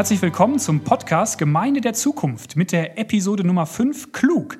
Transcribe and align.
Herzlich 0.00 0.22
willkommen 0.22 0.58
zum 0.58 0.82
Podcast 0.82 1.36
Gemeinde 1.36 1.82
der 1.82 1.92
Zukunft 1.92 2.56
mit 2.56 2.72
der 2.72 2.98
Episode 2.98 3.46
Nummer 3.46 3.66
5 3.66 4.12
Klug. 4.12 4.56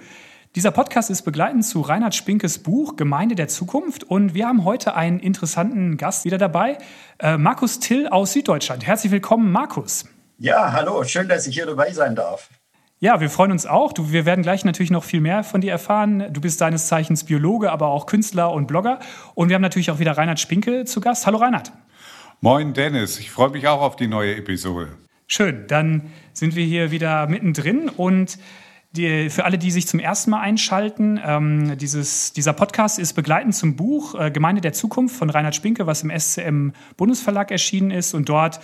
Dieser 0.55 0.71
Podcast 0.71 1.09
ist 1.09 1.23
begleitend 1.23 1.65
zu 1.65 1.81
Reinhard 1.81 2.15
Spinkes 2.15 2.59
Buch 2.59 2.97
Gemeinde 2.97 3.37
der 3.37 3.49
Zukunft 3.49 4.05
und 4.05 4.35
wir 4.35 4.47
haben 4.47 4.65
heute 4.67 4.97
einen 4.97 5.19
interessanten 5.19 5.97
Gast 5.97 6.27
wieder 6.27 6.37
dabei, 6.37 6.77
äh, 7.21 7.39
Markus 7.39 7.81
Till 7.81 8.07
aus 8.09 8.35
Süddeutschland. 8.35 8.87
Herzlich 8.87 9.13
willkommen, 9.13 9.51
Markus. 9.51 10.05
Ja, 10.37 10.75
hallo, 10.75 11.05
schön, 11.05 11.27
dass 11.27 11.47
ich 11.47 11.55
hier 11.55 11.65
dabei 11.65 11.91
sein 11.93 12.15
darf. 12.15 12.51
Ja, 12.99 13.23
wir 13.23 13.31
freuen 13.31 13.51
uns 13.51 13.65
auch. 13.65 13.95
Du, 13.95 14.13
wir 14.13 14.27
werden 14.27 14.43
gleich 14.43 14.67
natürlich 14.67 14.91
noch 14.91 15.05
viel 15.05 15.23
mehr 15.23 15.43
von 15.43 15.63
dir 15.63 15.73
erfahren. 15.73 16.31
Du 16.31 16.43
bist 16.43 16.61
deines 16.61 16.87
Zeichens 16.87 17.25
Biologe, 17.25 17.73
aber 17.73 17.87
auch 17.87 18.05
Künstler 18.05 18.53
und 18.53 18.67
Blogger. 18.67 18.99
Und 19.35 19.49
wir 19.49 19.55
haben 19.55 19.63
natürlich 19.63 19.91
auch 19.91 20.01
wieder 20.01 20.19
Reinhard 20.19 20.39
Spinke 20.39 20.85
zu 20.85 21.01
Gast. 21.01 21.27
Hallo 21.27 21.39
Reinhard. 21.39 21.73
Moin 22.43 22.75
Dennis, 22.75 23.19
ich 23.19 23.31
freue 23.31 23.49
mich 23.49 23.67
auch 23.69 23.81
auf 23.81 23.97
die 23.97 24.07
neue 24.07 24.37
Episode. 24.37 24.99
Schön, 25.33 25.69
dann 25.69 26.11
sind 26.33 26.57
wir 26.57 26.65
hier 26.65 26.91
wieder 26.91 27.29
mittendrin 27.29 27.89
und 27.89 28.37
die, 28.91 29.31
für 29.31 29.45
alle, 29.45 29.59
die 29.59 29.71
sich 29.71 29.87
zum 29.87 30.01
ersten 30.01 30.33
Mal 30.33 30.41
einschalten, 30.41 31.21
ähm, 31.25 31.79
dieses, 31.79 32.33
dieser 32.33 32.53
Podcast 32.53 32.99
ist 32.99 33.13
begleitend 33.13 33.55
zum 33.55 33.77
Buch 33.77 34.19
äh, 34.19 34.33
Gemeinde 34.33 34.61
der 34.61 34.73
Zukunft 34.73 35.15
von 35.15 35.31
Reinhard 35.31 35.55
Spinke, 35.55 35.87
was 35.87 36.03
im 36.03 36.11
SCM 36.11 36.73
Bundesverlag 36.97 37.53
erschienen 37.53 37.93
ist. 37.93 38.13
Und 38.13 38.29
dort 38.29 38.59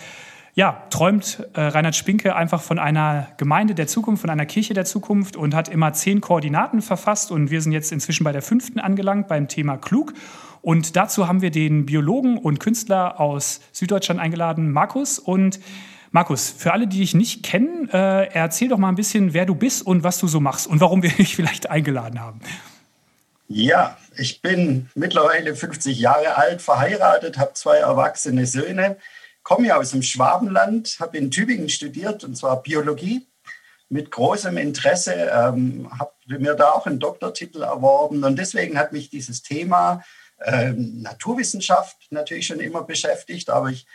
ja, 0.55 0.83
träumt 0.89 1.47
äh, 1.53 1.61
Reinhard 1.61 1.95
Spinke 1.95 2.35
einfach 2.35 2.61
von 2.61 2.79
einer 2.79 3.29
Gemeinde 3.37 3.73
der 3.73 3.87
Zukunft, 3.87 4.19
von 4.19 4.29
einer 4.29 4.45
Kirche 4.45 4.73
der 4.73 4.83
Zukunft 4.83 5.37
und 5.37 5.55
hat 5.55 5.69
immer 5.69 5.93
zehn 5.93 6.19
Koordinaten 6.19 6.81
verfasst. 6.81 7.31
Und 7.31 7.49
wir 7.49 7.61
sind 7.61 7.71
jetzt 7.71 7.93
inzwischen 7.93 8.25
bei 8.25 8.33
der 8.33 8.41
fünften 8.41 8.81
angelangt 8.81 9.29
beim 9.29 9.47
Thema 9.47 9.77
Klug. 9.77 10.13
Und 10.61 10.97
dazu 10.97 11.29
haben 11.29 11.41
wir 11.41 11.51
den 11.51 11.85
Biologen 11.85 12.37
und 12.37 12.59
Künstler 12.59 13.21
aus 13.21 13.61
Süddeutschland 13.71 14.19
eingeladen, 14.19 14.73
Markus. 14.73 15.17
Und 15.17 15.61
Markus, 16.11 16.49
für 16.49 16.73
alle, 16.73 16.87
die 16.87 16.99
dich 16.99 17.13
nicht 17.13 17.43
kennen, 17.43 17.89
äh, 17.89 18.25
erzähl 18.27 18.69
doch 18.69 18.77
mal 18.77 18.89
ein 18.89 18.95
bisschen, 18.95 19.33
wer 19.33 19.45
du 19.45 19.55
bist 19.55 19.85
und 19.85 20.03
was 20.03 20.19
du 20.19 20.27
so 20.27 20.39
machst 20.39 20.67
und 20.67 20.79
warum 20.79 21.03
wir 21.03 21.09
dich 21.17 21.35
vielleicht 21.35 21.69
eingeladen 21.69 22.19
haben. 22.21 22.41
Ja, 23.49 23.97
ich 24.17 24.41
bin 24.41 24.89
mittlerweile 24.95 25.55
50 25.55 25.97
Jahre 25.97 26.35
alt, 26.35 26.61
verheiratet, 26.61 27.37
habe 27.37 27.53
zwei 27.53 27.77
erwachsene 27.77 28.45
Söhne, 28.45 28.97
komme 29.43 29.67
ja 29.67 29.77
aus 29.77 29.91
dem 29.91 30.03
Schwabenland, 30.03 30.97
habe 30.99 31.17
in 31.17 31.31
Tübingen 31.31 31.69
studiert 31.69 32.23
und 32.25 32.35
zwar 32.35 32.61
Biologie 32.61 33.25
mit 33.89 34.11
großem 34.11 34.57
Interesse, 34.57 35.13
ähm, 35.13 35.89
habe 35.97 36.11
mir 36.39 36.55
da 36.55 36.71
auch 36.71 36.87
einen 36.87 36.99
Doktortitel 36.99 37.61
erworben 37.61 38.23
und 38.25 38.37
deswegen 38.37 38.77
hat 38.77 38.91
mich 38.91 39.09
dieses 39.09 39.43
Thema 39.43 40.03
ähm, 40.43 41.01
Naturwissenschaft 41.01 41.95
natürlich 42.09 42.47
schon 42.47 42.59
immer 42.59 42.83
beschäftigt, 42.83 43.49
aber 43.49 43.69
ich 43.69 43.87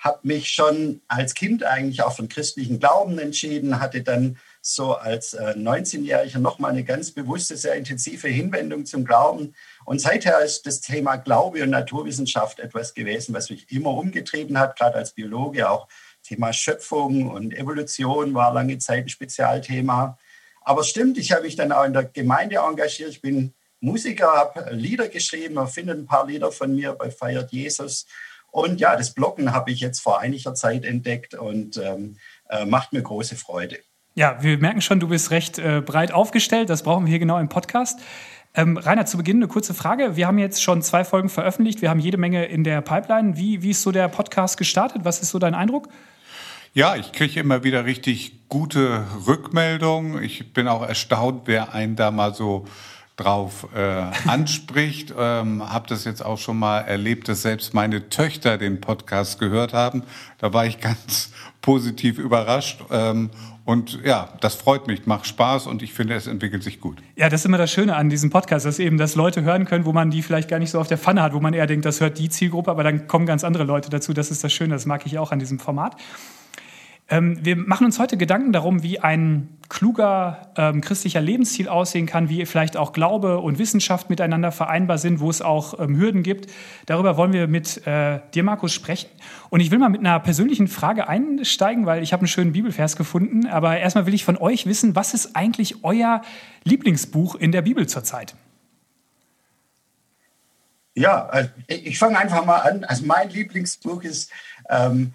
habe 0.00 0.20
mich 0.22 0.48
schon 0.48 1.02
als 1.08 1.34
Kind 1.34 1.62
eigentlich 1.62 2.02
auch 2.02 2.16
für 2.16 2.22
den 2.22 2.30
christlichen 2.30 2.80
Glauben 2.80 3.18
entschieden, 3.18 3.80
hatte 3.80 4.02
dann 4.02 4.38
so 4.62 4.94
als 4.94 5.34
äh, 5.34 5.54
19-Jähriger 5.56 6.38
nochmal 6.38 6.70
eine 6.70 6.84
ganz 6.84 7.10
bewusste, 7.10 7.56
sehr 7.58 7.74
intensive 7.74 8.26
Hinwendung 8.28 8.86
zum 8.86 9.04
Glauben. 9.04 9.54
Und 9.84 10.00
seither 10.00 10.40
ist 10.40 10.66
das 10.66 10.80
Thema 10.80 11.16
Glaube 11.16 11.62
und 11.62 11.70
Naturwissenschaft 11.70 12.60
etwas 12.60 12.94
gewesen, 12.94 13.34
was 13.34 13.50
mich 13.50 13.70
immer 13.70 13.90
umgetrieben 13.90 14.58
hat, 14.58 14.78
gerade 14.78 14.96
als 14.96 15.12
Biologe. 15.12 15.68
Auch 15.68 15.86
Thema 16.22 16.54
Schöpfung 16.54 17.28
und 17.30 17.52
Evolution 17.52 18.32
war 18.32 18.54
lange 18.54 18.78
Zeit 18.78 19.04
ein 19.04 19.08
Spezialthema. 19.10 20.18
Aber 20.62 20.82
stimmt, 20.82 21.18
ich 21.18 21.32
habe 21.32 21.42
mich 21.42 21.56
dann 21.56 21.72
auch 21.72 21.84
in 21.84 21.92
der 21.92 22.04
Gemeinde 22.04 22.56
engagiert. 22.56 23.10
Ich 23.10 23.20
bin 23.20 23.52
Musiker, 23.80 24.32
habe 24.32 24.74
Lieder 24.74 25.08
geschrieben, 25.08 25.54
man 25.54 25.68
findet 25.68 25.98
ein 25.98 26.06
paar 26.06 26.26
Lieder 26.26 26.52
von 26.52 26.74
mir 26.74 26.92
bei 26.92 27.10
Feiert 27.10 27.52
Jesus 27.52 28.06
und 28.50 28.80
ja, 28.80 28.96
das 28.96 29.14
Bloggen 29.14 29.52
habe 29.52 29.70
ich 29.70 29.80
jetzt 29.80 30.00
vor 30.00 30.20
einiger 30.20 30.54
Zeit 30.54 30.84
entdeckt 30.84 31.34
und 31.34 31.76
ähm, 31.78 32.16
äh, 32.48 32.64
macht 32.64 32.92
mir 32.92 33.02
große 33.02 33.36
Freude. 33.36 33.78
Ja, 34.14 34.42
wir 34.42 34.58
merken 34.58 34.80
schon, 34.80 35.00
du 35.00 35.08
bist 35.08 35.30
recht 35.30 35.58
äh, 35.58 35.80
breit 35.84 36.12
aufgestellt. 36.12 36.68
Das 36.68 36.82
brauchen 36.82 37.06
wir 37.06 37.10
hier 37.10 37.20
genau 37.20 37.38
im 37.38 37.48
Podcast. 37.48 38.00
Ähm, 38.54 38.76
Rainer, 38.76 39.06
zu 39.06 39.16
Beginn 39.16 39.36
eine 39.36 39.46
kurze 39.46 39.74
Frage. 39.74 40.16
Wir 40.16 40.26
haben 40.26 40.38
jetzt 40.38 40.62
schon 40.62 40.82
zwei 40.82 41.04
Folgen 41.04 41.28
veröffentlicht. 41.28 41.82
Wir 41.82 41.90
haben 41.90 42.00
jede 42.00 42.16
Menge 42.16 42.46
in 42.46 42.64
der 42.64 42.80
Pipeline. 42.80 43.36
Wie, 43.36 43.62
wie 43.62 43.70
ist 43.70 43.82
so 43.82 43.92
der 43.92 44.08
Podcast 44.08 44.56
gestartet? 44.56 45.04
Was 45.04 45.22
ist 45.22 45.30
so 45.30 45.38
dein 45.38 45.54
Eindruck? 45.54 45.88
Ja, 46.72 46.96
ich 46.96 47.12
kriege 47.12 47.38
immer 47.38 47.62
wieder 47.62 47.84
richtig 47.84 48.48
gute 48.48 49.04
Rückmeldungen. 49.26 50.22
Ich 50.22 50.52
bin 50.52 50.66
auch 50.66 50.82
erstaunt, 50.82 51.42
wer 51.46 51.74
einen 51.74 51.94
da 51.94 52.10
mal 52.10 52.34
so 52.34 52.66
drauf 53.20 53.68
äh, 53.74 54.28
anspricht. 54.28 55.14
ähm, 55.18 55.62
habe 55.68 55.86
das 55.88 56.04
jetzt 56.04 56.24
auch 56.24 56.38
schon 56.38 56.58
mal 56.58 56.80
erlebt, 56.80 57.28
dass 57.28 57.42
selbst 57.42 57.74
meine 57.74 58.08
Töchter 58.08 58.58
den 58.58 58.80
Podcast 58.80 59.38
gehört 59.38 59.72
haben. 59.72 60.02
Da 60.38 60.52
war 60.52 60.66
ich 60.66 60.80
ganz 60.80 61.32
positiv 61.60 62.18
überrascht. 62.18 62.80
Ähm, 62.90 63.30
und 63.64 64.00
ja, 64.04 64.30
das 64.40 64.56
freut 64.56 64.86
mich, 64.86 65.06
macht 65.06 65.26
Spaß 65.26 65.66
und 65.66 65.82
ich 65.82 65.92
finde, 65.92 66.14
es 66.14 66.26
entwickelt 66.26 66.62
sich 66.62 66.80
gut. 66.80 66.98
Ja, 67.14 67.28
das 67.28 67.42
ist 67.42 67.44
immer 67.44 67.58
das 67.58 67.70
Schöne 67.70 67.94
an 67.94 68.08
diesem 68.08 68.30
Podcast, 68.30 68.66
dass 68.66 68.78
eben 68.78 68.98
das 68.98 69.14
Leute 69.14 69.42
hören 69.42 69.64
können, 69.64 69.84
wo 69.84 69.92
man 69.92 70.10
die 70.10 70.22
vielleicht 70.22 70.48
gar 70.48 70.58
nicht 70.58 70.70
so 70.70 70.80
auf 70.80 70.88
der 70.88 70.98
Pfanne 70.98 71.22
hat, 71.22 71.34
wo 71.34 71.40
man 71.40 71.54
eher 71.54 71.66
denkt, 71.66 71.84
das 71.84 72.00
hört 72.00 72.18
die 72.18 72.30
Zielgruppe, 72.30 72.70
aber 72.70 72.82
dann 72.82 73.06
kommen 73.06 73.26
ganz 73.26 73.44
andere 73.44 73.64
Leute 73.64 73.90
dazu. 73.90 74.12
Das 74.12 74.30
ist 74.30 74.42
das 74.42 74.52
Schöne, 74.52 74.74
das 74.74 74.86
mag 74.86 75.06
ich 75.06 75.18
auch 75.18 75.30
an 75.30 75.38
diesem 75.38 75.60
Format. 75.60 75.94
Ähm, 77.10 77.44
wir 77.44 77.56
machen 77.56 77.86
uns 77.86 77.98
heute 77.98 78.16
Gedanken 78.16 78.52
darum, 78.52 78.84
wie 78.84 79.00
ein 79.00 79.48
kluger 79.68 80.52
ähm, 80.56 80.80
christlicher 80.80 81.20
Lebensstil 81.20 81.68
aussehen 81.68 82.06
kann, 82.06 82.28
wie 82.28 82.46
vielleicht 82.46 82.76
auch 82.76 82.92
Glaube 82.92 83.38
und 83.38 83.58
Wissenschaft 83.58 84.10
miteinander 84.10 84.52
vereinbar 84.52 84.96
sind, 84.98 85.18
wo 85.18 85.28
es 85.28 85.42
auch 85.42 85.78
ähm, 85.80 85.96
Hürden 85.96 86.22
gibt. 86.22 86.50
Darüber 86.86 87.16
wollen 87.16 87.32
wir 87.32 87.48
mit 87.48 87.84
äh, 87.84 88.20
dir, 88.32 88.44
Markus, 88.44 88.72
sprechen. 88.72 89.10
Und 89.48 89.58
ich 89.58 89.72
will 89.72 89.78
mal 89.78 89.88
mit 89.88 90.00
einer 90.00 90.20
persönlichen 90.20 90.68
Frage 90.68 91.08
einsteigen, 91.08 91.84
weil 91.84 92.02
ich 92.02 92.12
habe 92.12 92.20
einen 92.20 92.28
schönen 92.28 92.52
Bibelvers 92.52 92.94
gefunden. 92.94 93.46
Aber 93.46 93.76
erstmal 93.76 94.06
will 94.06 94.14
ich 94.14 94.24
von 94.24 94.36
euch 94.36 94.66
wissen, 94.66 94.94
was 94.94 95.12
ist 95.12 95.34
eigentlich 95.34 95.82
euer 95.82 96.22
Lieblingsbuch 96.62 97.34
in 97.34 97.50
der 97.50 97.62
Bibel 97.62 97.88
zurzeit? 97.88 98.36
Ja, 100.94 101.26
also 101.26 101.50
ich 101.66 101.98
fange 101.98 102.18
einfach 102.18 102.44
mal 102.44 102.58
an. 102.58 102.84
Also 102.84 103.04
mein 103.04 103.30
Lieblingsbuch 103.30 104.02
ist 104.02 104.30
ähm, 104.68 105.14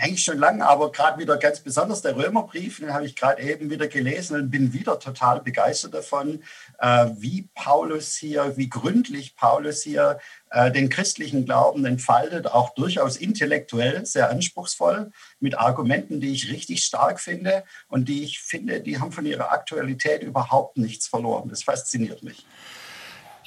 eigentlich 0.00 0.24
schon 0.24 0.38
lange, 0.38 0.66
aber 0.66 0.92
gerade 0.92 1.18
wieder 1.18 1.36
ganz 1.36 1.60
besonders 1.60 2.02
der 2.02 2.16
Römerbrief, 2.16 2.78
den 2.78 2.92
habe 2.92 3.06
ich 3.06 3.16
gerade 3.16 3.42
eben 3.42 3.70
wieder 3.70 3.88
gelesen 3.88 4.36
und 4.36 4.50
bin 4.50 4.72
wieder 4.72 4.98
total 4.98 5.40
begeistert 5.40 5.94
davon, 5.94 6.42
äh, 6.78 7.06
wie 7.16 7.48
Paulus 7.54 8.14
hier, 8.16 8.56
wie 8.56 8.68
gründlich 8.68 9.36
Paulus 9.36 9.82
hier 9.82 10.18
äh, 10.50 10.70
den 10.70 10.88
christlichen 10.88 11.44
Glauben 11.44 11.84
entfaltet, 11.84 12.46
auch 12.46 12.74
durchaus 12.74 13.16
intellektuell, 13.16 14.06
sehr 14.06 14.30
anspruchsvoll, 14.30 15.10
mit 15.40 15.58
Argumenten, 15.58 16.20
die 16.20 16.32
ich 16.32 16.50
richtig 16.50 16.84
stark 16.84 17.20
finde 17.20 17.64
und 17.88 18.08
die 18.08 18.24
ich 18.24 18.40
finde, 18.40 18.80
die 18.80 18.98
haben 18.98 19.12
von 19.12 19.26
ihrer 19.26 19.52
Aktualität 19.52 20.22
überhaupt 20.22 20.76
nichts 20.76 21.08
verloren. 21.08 21.48
Das 21.48 21.62
fasziniert 21.62 22.22
mich. 22.22 22.46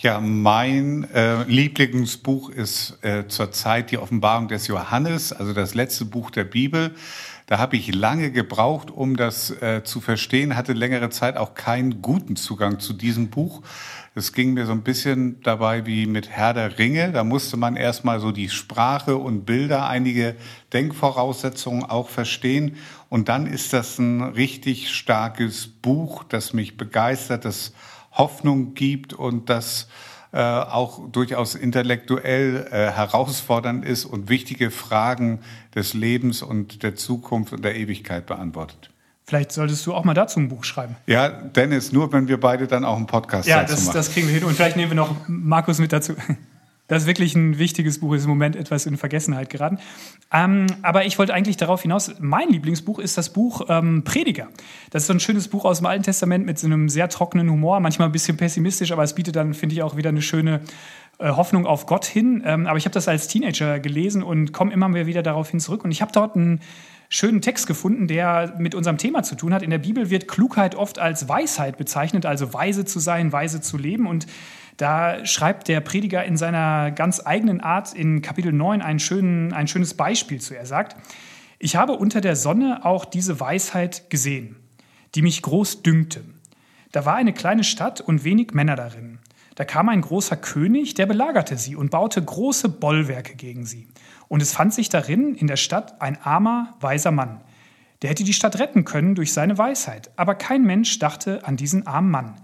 Ja, 0.01 0.19
mein 0.19 1.07
äh, 1.13 1.43
Lieblingsbuch 1.43 2.49
ist 2.49 2.97
äh, 3.03 3.27
zurzeit 3.27 3.91
die 3.91 3.99
Offenbarung 3.99 4.47
des 4.47 4.65
Johannes, 4.65 5.31
also 5.31 5.53
das 5.53 5.75
letzte 5.75 6.05
Buch 6.05 6.31
der 6.31 6.43
Bibel. 6.43 6.95
Da 7.45 7.59
habe 7.59 7.75
ich 7.75 7.93
lange 7.93 8.31
gebraucht, 8.31 8.89
um 8.89 9.15
das 9.15 9.51
äh, 9.61 9.83
zu 9.83 10.01
verstehen, 10.01 10.55
hatte 10.55 10.73
längere 10.73 11.11
Zeit 11.11 11.37
auch 11.37 11.53
keinen 11.53 12.01
guten 12.01 12.35
Zugang 12.35 12.79
zu 12.79 12.93
diesem 12.93 13.29
Buch. 13.29 13.61
Es 14.15 14.33
ging 14.33 14.55
mir 14.55 14.65
so 14.65 14.71
ein 14.71 14.81
bisschen 14.81 15.39
dabei 15.43 15.85
wie 15.85 16.07
mit 16.07 16.31
Herr 16.31 16.55
der 16.55 16.79
Ringe. 16.79 17.11
Da 17.11 17.23
musste 17.23 17.55
man 17.55 17.75
erstmal 17.75 18.19
so 18.19 18.31
die 18.31 18.49
Sprache 18.49 19.17
und 19.17 19.45
Bilder, 19.45 19.87
einige 19.87 20.35
Denkvoraussetzungen 20.73 21.83
auch 21.83 22.09
verstehen. 22.09 22.75
Und 23.09 23.29
dann 23.29 23.45
ist 23.45 23.71
das 23.71 23.99
ein 23.99 24.23
richtig 24.23 24.89
starkes 24.89 25.67
Buch, 25.67 26.23
das 26.23 26.53
mich 26.53 26.75
begeistert, 26.75 27.45
das 27.45 27.73
Hoffnung 28.11 28.73
gibt 28.73 29.13
und 29.13 29.49
das 29.49 29.87
äh, 30.33 30.39
auch 30.39 31.09
durchaus 31.11 31.55
intellektuell 31.55 32.67
äh, 32.71 32.91
herausfordernd 32.91 33.83
ist 33.83 34.05
und 34.05 34.29
wichtige 34.29 34.71
Fragen 34.71 35.39
des 35.75 35.93
Lebens 35.93 36.41
und 36.41 36.83
der 36.83 36.95
Zukunft 36.95 37.51
und 37.51 37.65
der 37.65 37.75
Ewigkeit 37.75 38.25
beantwortet. 38.27 38.91
Vielleicht 39.25 39.51
solltest 39.51 39.85
du 39.85 39.93
auch 39.93 40.03
mal 40.03 40.13
dazu 40.13 40.39
ein 40.39 40.49
Buch 40.49 40.63
schreiben. 40.63 40.95
Ja, 41.05 41.29
Dennis, 41.29 41.91
nur 41.91 42.11
wenn 42.11 42.27
wir 42.27 42.39
beide 42.39 42.67
dann 42.67 42.83
auch 42.83 42.97
einen 42.97 43.07
Podcast 43.07 43.47
ja, 43.47 43.61
dazu 43.61 43.75
das, 43.75 43.85
machen. 43.85 43.95
Ja, 43.95 43.99
das 43.99 44.11
kriegen 44.11 44.27
wir 44.27 44.35
hin. 44.35 44.43
Und 44.43 44.55
vielleicht 44.55 44.75
nehmen 44.75 44.91
wir 44.91 44.95
noch 44.95 45.15
Markus 45.27 45.79
mit 45.79 45.93
dazu. 45.93 46.15
Das 46.91 47.03
ist 47.03 47.07
wirklich 47.07 47.35
ein 47.35 47.57
wichtiges 47.57 48.01
Buch, 48.01 48.15
ist 48.15 48.25
im 48.25 48.29
Moment 48.31 48.57
etwas 48.57 48.85
in 48.85 48.97
Vergessenheit 48.97 49.49
geraten. 49.49 49.77
Ähm, 50.33 50.67
aber 50.81 51.05
ich 51.05 51.17
wollte 51.17 51.33
eigentlich 51.33 51.55
darauf 51.55 51.83
hinaus, 51.83 52.11
mein 52.19 52.49
Lieblingsbuch 52.49 52.99
ist 52.99 53.17
das 53.17 53.29
Buch 53.29 53.61
ähm, 53.69 54.03
Prediger. 54.03 54.49
Das 54.89 55.03
ist 55.03 55.07
so 55.07 55.13
ein 55.13 55.21
schönes 55.21 55.47
Buch 55.47 55.63
aus 55.63 55.77
dem 55.77 55.85
Alten 55.85 56.03
Testament 56.03 56.45
mit 56.45 56.59
so 56.59 56.67
einem 56.67 56.89
sehr 56.89 57.07
trockenen 57.07 57.49
Humor, 57.49 57.79
manchmal 57.79 58.09
ein 58.09 58.11
bisschen 58.11 58.35
pessimistisch, 58.35 58.91
aber 58.91 59.03
es 59.03 59.15
bietet 59.15 59.37
dann, 59.37 59.53
finde 59.53 59.73
ich, 59.73 59.83
auch 59.83 59.95
wieder 59.95 60.09
eine 60.09 60.21
schöne 60.21 60.59
äh, 61.19 61.29
Hoffnung 61.29 61.65
auf 61.65 61.85
Gott 61.85 62.03
hin. 62.03 62.43
Ähm, 62.45 62.67
aber 62.67 62.77
ich 62.77 62.83
habe 62.83 62.93
das 62.93 63.07
als 63.07 63.29
Teenager 63.29 63.79
gelesen 63.79 64.21
und 64.21 64.51
komme 64.51 64.73
immer 64.73 64.93
wieder 64.93 65.23
darauf 65.23 65.49
hin 65.49 65.61
zurück. 65.61 65.85
Und 65.85 65.91
ich 65.91 66.01
habe 66.01 66.11
dort 66.11 66.35
einen 66.35 66.59
schönen 67.07 67.39
Text 67.39 67.67
gefunden, 67.67 68.07
der 68.07 68.55
mit 68.57 68.75
unserem 68.75 68.97
Thema 68.97 69.23
zu 69.23 69.35
tun 69.35 69.53
hat. 69.53 69.63
In 69.63 69.69
der 69.69 69.77
Bibel 69.77 70.09
wird 70.09 70.27
Klugheit 70.27 70.75
oft 70.75 70.99
als 70.99 71.29
Weisheit 71.29 71.77
bezeichnet, 71.77 72.25
also 72.25 72.53
weise 72.53 72.83
zu 72.83 72.99
sein, 72.99 73.31
weise 73.31 73.61
zu 73.61 73.77
leben. 73.77 74.07
Und 74.07 74.27
da 74.77 75.25
schreibt 75.25 75.67
der 75.67 75.81
Prediger 75.81 76.23
in 76.23 76.37
seiner 76.37 76.91
ganz 76.91 77.21
eigenen 77.25 77.61
Art 77.61 77.93
in 77.93 78.21
Kapitel 78.21 78.51
9 78.51 78.81
einen 78.81 78.99
schönen, 78.99 79.53
ein 79.53 79.67
schönes 79.67 79.93
Beispiel 79.93 80.41
zu. 80.41 80.55
Er 80.55 80.65
sagt, 80.65 80.95
Ich 81.59 81.75
habe 81.75 81.93
unter 81.93 82.21
der 82.21 82.35
Sonne 82.35 82.85
auch 82.85 83.05
diese 83.05 83.39
Weisheit 83.39 84.09
gesehen, 84.09 84.55
die 85.15 85.21
mich 85.21 85.41
groß 85.41 85.83
dünkte. 85.83 86.23
Da 86.91 87.05
war 87.05 87.15
eine 87.15 87.33
kleine 87.33 87.63
Stadt 87.63 88.01
und 88.01 88.23
wenig 88.23 88.53
Männer 88.53 88.75
darin. 88.75 89.19
Da 89.55 89.65
kam 89.65 89.89
ein 89.89 90.01
großer 90.01 90.37
König, 90.37 90.93
der 90.93 91.05
belagerte 91.05 91.57
sie 91.57 91.75
und 91.75 91.91
baute 91.91 92.23
große 92.23 92.69
Bollwerke 92.69 93.35
gegen 93.35 93.65
sie. 93.65 93.87
Und 94.27 94.41
es 94.41 94.53
fand 94.53 94.73
sich 94.73 94.89
darin 94.89 95.35
in 95.35 95.47
der 95.47 95.57
Stadt 95.57 96.01
ein 96.01 96.21
armer, 96.21 96.73
weiser 96.79 97.11
Mann. 97.11 97.41
Der 98.01 98.09
hätte 98.09 98.23
die 98.23 98.33
Stadt 98.33 98.57
retten 98.59 98.85
können 98.85 99.13
durch 99.13 99.33
seine 99.33 99.57
Weisheit, 99.57 100.09
aber 100.15 100.35
kein 100.35 100.63
Mensch 100.63 100.97
dachte 100.99 101.45
an 101.45 101.57
diesen 101.57 101.85
armen 101.85 102.09
Mann. 102.09 102.35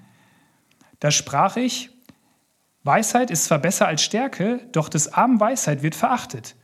Da 1.00 1.12
sprach 1.12 1.58
ich, 1.58 1.90
Weisheit 2.88 3.30
ist 3.30 3.46
zwar 3.46 3.60
besser 3.60 3.86
als 3.86 4.02
Stärke, 4.02 4.62
doch 4.72 4.90
des 4.90 5.14
armen 5.14 5.40
Weisheit 5.40 5.84
wird 5.84 5.94
verachtet. 5.94 6.56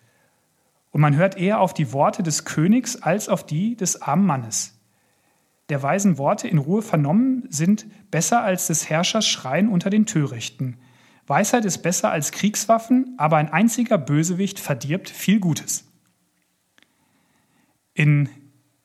Und 0.90 1.02
man 1.02 1.16
hört 1.16 1.38
eher 1.38 1.60
auf 1.60 1.74
die 1.74 1.92
Worte 1.92 2.24
des 2.24 2.46
Königs 2.46 3.02
als 3.02 3.30
auf 3.30 3.46
die 3.46 3.76
des 3.76 4.02
armen 4.02 4.26
Mannes. 4.26 4.80
Der 5.70 5.84
weisen 5.84 6.18
Worte 6.18 6.48
in 6.48 6.58
Ruhe 6.58 6.82
vernommen 6.82 7.46
sind 7.50 7.86
besser 8.10 8.42
als 8.42 8.68
des 8.68 8.90
Herrschers 8.90 9.28
Schreien 9.28 9.70
unter 9.70 9.90
den 9.90 10.06
Törichten. 10.06 10.78
Weisheit 11.28 11.66
ist 11.66 11.80
besser 11.80 12.12
als 12.12 12.32
Kriegswaffen, 12.32 13.16
aber 13.18 13.38
ein 13.38 13.52
einziger 13.52 13.98
Bösewicht 13.98 14.60
verdirbt 14.60 15.10
viel 15.10 15.40
Gutes. 15.40 15.92
In 17.94 18.30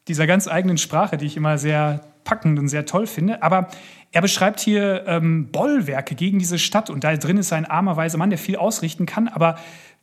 dieser 0.09 0.27
ganz 0.27 0.49
eigenen 0.49 0.79
Sprache, 0.79 1.17
die 1.17 1.27
ich 1.27 1.37
immer 1.37 1.59
sehr 1.59 2.01
packend 2.29 2.59
und 2.59 2.69
sehr 2.69 2.85
toll 2.85 3.07
finde, 3.07 3.43
aber 3.43 3.69
er 4.13 4.21
beschreibt 4.21 4.61
hier 4.61 5.05
ähm, 5.07 5.51
Bollwerke 5.51 6.15
gegen 6.15 6.39
diese 6.39 6.59
Stadt 6.59 6.91
und 6.91 7.05
da 7.05 7.17
drin 7.17 7.39
ist 7.39 7.53
ein 7.55 7.65
armer, 7.65 7.97
weiser 7.97 8.19
Mann, 8.19 8.29
der 8.29 8.39
viel 8.39 8.57
ausrichten 8.57 9.07
kann, 9.07 9.29
aber 9.29 9.59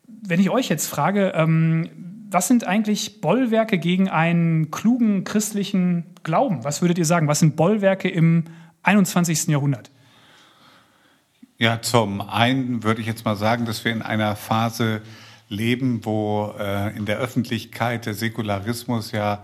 wenn 0.08 0.40
ich 0.40 0.50
euch 0.50 0.68
jetzt 0.70 0.88
frage, 0.88 1.34
ähm, 1.36 1.90
was 2.32 2.48
sind 2.48 2.66
eigentlich 2.66 3.22
Bollwerke 3.22 3.78
gegen 3.78 4.10
einen 4.10 4.72
klugen 4.72 5.24
christlichen 5.24 6.06
Glauben? 6.24 6.64
Was 6.64 6.82
würdet 6.82 6.98
ihr 6.98 7.06
sagen? 7.06 7.28
Was 7.28 7.40
sind 7.40 7.56
Bollwerke 7.56 8.10
im 8.10 8.46
21. 8.82 9.48
Jahrhundert? 9.48 9.92
Ja, 11.58 11.82
zum 11.82 12.22
einen 12.22 12.84
würde 12.84 13.02
ich 13.02 13.08
jetzt 13.08 13.24
mal 13.24 13.36
sagen, 13.36 13.66
dass 13.66 13.86
wir 13.86 13.92
in 13.92 14.02
einer 14.02 14.36
Phase 14.36 15.02
leben, 15.48 16.04
wo 16.04 16.54
äh, 16.60 16.98
in 16.98 17.06
der 17.06 17.20
Öffentlichkeit 17.20 18.08
der 18.08 18.16
Säkularismus 18.16 19.12
ja 19.12 19.44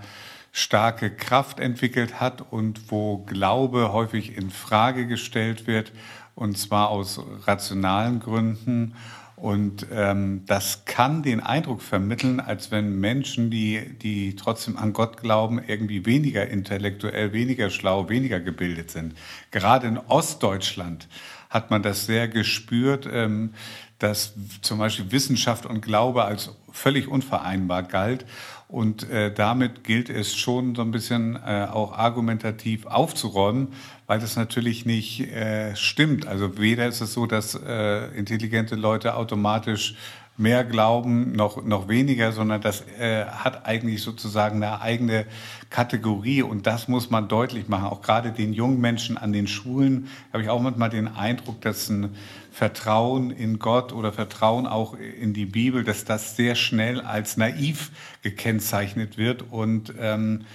starke 0.51 1.09
Kraft 1.09 1.59
entwickelt 1.59 2.19
hat 2.19 2.51
und 2.51 2.91
wo 2.91 3.19
Glaube 3.19 3.93
häufig 3.93 4.35
in 4.35 4.49
Frage 4.49 5.07
gestellt 5.07 5.67
wird, 5.67 5.91
und 6.35 6.57
zwar 6.57 6.89
aus 6.89 7.21
rationalen 7.45 8.19
Gründen. 8.19 8.95
Und 9.35 9.87
ähm, 9.91 10.43
das 10.45 10.85
kann 10.85 11.23
den 11.23 11.39
Eindruck 11.39 11.81
vermitteln, 11.81 12.39
als 12.39 12.69
wenn 12.69 12.99
Menschen, 12.99 13.49
die, 13.49 13.97
die 13.97 14.35
trotzdem 14.35 14.77
an 14.77 14.93
Gott 14.93 15.17
glauben, 15.17 15.59
irgendwie 15.65 16.05
weniger 16.05 16.47
intellektuell, 16.47 17.33
weniger 17.33 17.71
schlau, 17.71 18.07
weniger 18.07 18.39
gebildet 18.39 18.91
sind. 18.91 19.15
Gerade 19.49 19.87
in 19.87 19.97
Ostdeutschland 19.97 21.07
hat 21.49 21.71
man 21.71 21.81
das 21.81 22.05
sehr 22.05 22.27
gespürt, 22.27 23.09
ähm, 23.11 23.53
dass 23.97 24.33
zum 24.61 24.77
Beispiel 24.79 25.11
Wissenschaft 25.11 25.65
und 25.65 25.81
Glaube 25.81 26.23
als 26.25 26.55
völlig 26.71 27.07
unvereinbar 27.07 27.83
galt. 27.83 28.25
Und 28.71 29.09
äh, 29.09 29.33
damit 29.33 29.83
gilt 29.83 30.09
es 30.09 30.33
schon 30.33 30.75
so 30.75 30.81
ein 30.81 30.91
bisschen 30.91 31.35
äh, 31.35 31.67
auch 31.69 31.91
argumentativ 31.91 32.85
aufzuräumen, 32.85 33.73
weil 34.07 34.19
das 34.21 34.37
natürlich 34.37 34.85
nicht 34.85 35.19
äh, 35.29 35.75
stimmt. 35.75 36.25
Also 36.25 36.57
weder 36.57 36.87
ist 36.87 37.01
es 37.01 37.13
so, 37.13 37.25
dass 37.25 37.53
äh, 37.53 38.05
intelligente 38.17 38.75
Leute 38.75 39.15
automatisch 39.15 39.95
mehr 40.37 40.63
glauben, 40.63 41.33
noch, 41.33 41.63
noch 41.63 41.87
weniger, 41.87 42.31
sondern 42.31 42.61
das 42.61 42.81
äh, 42.99 43.25
hat 43.25 43.65
eigentlich 43.65 44.01
sozusagen 44.01 44.63
eine 44.63 44.81
eigene 44.81 45.25
Kategorie 45.69 46.41
und 46.41 46.67
das 46.67 46.87
muss 46.87 47.09
man 47.09 47.27
deutlich 47.27 47.67
machen. 47.67 47.85
Auch 47.85 48.01
gerade 48.01 48.31
den 48.31 48.53
jungen 48.53 48.81
Menschen 48.81 49.17
an 49.17 49.33
den 49.33 49.47
Schulen 49.47 50.07
habe 50.33 50.43
ich 50.43 50.49
auch 50.49 50.61
manchmal 50.61 50.89
den 50.89 51.07
Eindruck, 51.07 51.61
dass 51.61 51.89
ein 51.89 52.15
Vertrauen 52.51 53.31
in 53.31 53.59
Gott 53.59 53.93
oder 53.93 54.11
Vertrauen 54.11 54.67
auch 54.67 54.95
in 54.95 55.33
die 55.33 55.45
Bibel, 55.45 55.83
dass 55.83 56.05
das 56.05 56.35
sehr 56.35 56.55
schnell 56.55 57.01
als 57.01 57.37
naiv 57.37 57.91
gekennzeichnet 58.23 59.17
wird 59.17 59.43
und 59.51 59.93
ähm, 59.99 60.45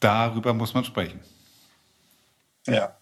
darüber 0.00 0.54
muss 0.54 0.74
man 0.74 0.84
sprechen. 0.84 1.20
Ja. 2.66 2.96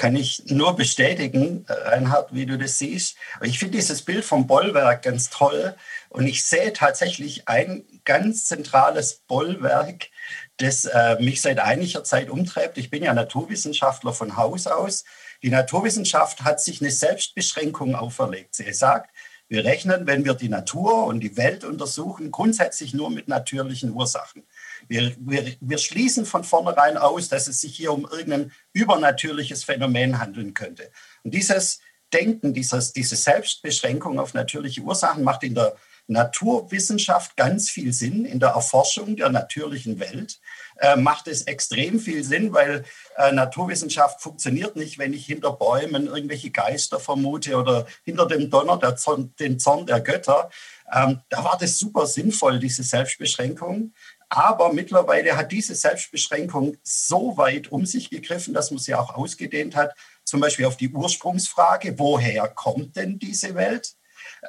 Kann 0.00 0.16
ich 0.16 0.42
nur 0.46 0.76
bestätigen, 0.76 1.66
Reinhard, 1.68 2.32
wie 2.32 2.46
du 2.46 2.56
das 2.56 2.78
siehst. 2.78 3.16
Ich 3.42 3.58
finde 3.58 3.76
dieses 3.76 4.00
Bild 4.00 4.24
vom 4.24 4.46
Bollwerk 4.46 5.02
ganz 5.02 5.28
toll 5.28 5.74
und 6.08 6.26
ich 6.26 6.44
sehe 6.44 6.72
tatsächlich 6.72 7.46
ein 7.48 7.84
ganz 8.06 8.46
zentrales 8.46 9.20
Bollwerk, 9.28 10.08
das 10.56 10.86
äh, 10.86 11.16
mich 11.20 11.42
seit 11.42 11.58
einiger 11.58 12.02
Zeit 12.02 12.30
umtreibt. 12.30 12.78
Ich 12.78 12.88
bin 12.88 13.02
ja 13.02 13.12
Naturwissenschaftler 13.12 14.14
von 14.14 14.36
Haus 14.36 14.66
aus 14.66 15.04
die 15.42 15.50
Naturwissenschaft 15.50 16.44
hat 16.44 16.60
sich 16.60 16.80
eine 16.80 16.90
Selbstbeschränkung 16.90 17.94
auferlegt. 17.94 18.54
Sie 18.54 18.72
sagt, 18.74 19.10
wir 19.48 19.64
rechnen, 19.64 20.06
wenn 20.06 20.24
wir 20.24 20.34
die 20.34 20.50
Natur 20.50 21.06
und 21.06 21.20
die 21.20 21.36
Welt 21.36 21.64
untersuchen, 21.64 22.30
grundsätzlich 22.30 22.92
nur 22.92 23.10
mit 23.10 23.26
natürlichen 23.26 23.92
Ursachen. 23.92 24.46
Wir, 24.90 25.14
wir, 25.20 25.54
wir 25.60 25.78
schließen 25.78 26.26
von 26.26 26.42
vornherein 26.42 26.96
aus, 26.96 27.28
dass 27.28 27.46
es 27.46 27.60
sich 27.60 27.76
hier 27.76 27.92
um 27.92 28.08
irgendein 28.10 28.50
übernatürliches 28.72 29.62
Phänomen 29.62 30.18
handeln 30.18 30.52
könnte. 30.52 30.90
Und 31.22 31.32
dieses 31.32 31.78
Denken, 32.12 32.54
dieses, 32.54 32.92
diese 32.92 33.14
Selbstbeschränkung 33.14 34.18
auf 34.18 34.34
natürliche 34.34 34.80
Ursachen 34.80 35.22
macht 35.22 35.44
in 35.44 35.54
der 35.54 35.76
Naturwissenschaft 36.08 37.36
ganz 37.36 37.70
viel 37.70 37.92
Sinn, 37.92 38.24
in 38.24 38.40
der 38.40 38.48
Erforschung 38.48 39.14
der 39.14 39.28
natürlichen 39.28 40.00
Welt 40.00 40.40
äh, 40.80 40.96
macht 40.96 41.28
es 41.28 41.42
extrem 41.42 42.00
viel 42.00 42.24
Sinn, 42.24 42.52
weil 42.52 42.84
äh, 43.16 43.30
Naturwissenschaft 43.30 44.20
funktioniert 44.20 44.74
nicht, 44.74 44.98
wenn 44.98 45.12
ich 45.12 45.24
hinter 45.24 45.52
Bäumen 45.52 46.08
irgendwelche 46.08 46.50
Geister 46.50 46.98
vermute 46.98 47.54
oder 47.54 47.86
hinter 48.04 48.26
dem 48.26 48.50
Donner 48.50 48.76
der 48.76 48.96
Zorn, 48.96 49.32
den 49.38 49.60
Zorn 49.60 49.86
der 49.86 50.00
Götter. 50.00 50.50
Ähm, 50.92 51.20
da 51.28 51.44
war 51.44 51.56
das 51.60 51.78
super 51.78 52.06
sinnvoll, 52.06 52.58
diese 52.58 52.82
Selbstbeschränkung. 52.82 53.92
Aber 54.30 54.72
mittlerweile 54.72 55.36
hat 55.36 55.50
diese 55.50 55.74
Selbstbeschränkung 55.74 56.76
so 56.84 57.36
weit 57.36 57.72
um 57.72 57.84
sich 57.84 58.10
gegriffen, 58.10 58.54
dass 58.54 58.70
man 58.70 58.78
sie 58.78 58.94
auch 58.94 59.14
ausgedehnt 59.14 59.74
hat, 59.74 59.92
zum 60.24 60.40
Beispiel 60.40 60.66
auf 60.66 60.76
die 60.76 60.88
Ursprungsfrage, 60.88 61.98
woher 61.98 62.46
kommt 62.48 62.94
denn 62.94 63.18
diese 63.18 63.56
Welt? 63.56 63.94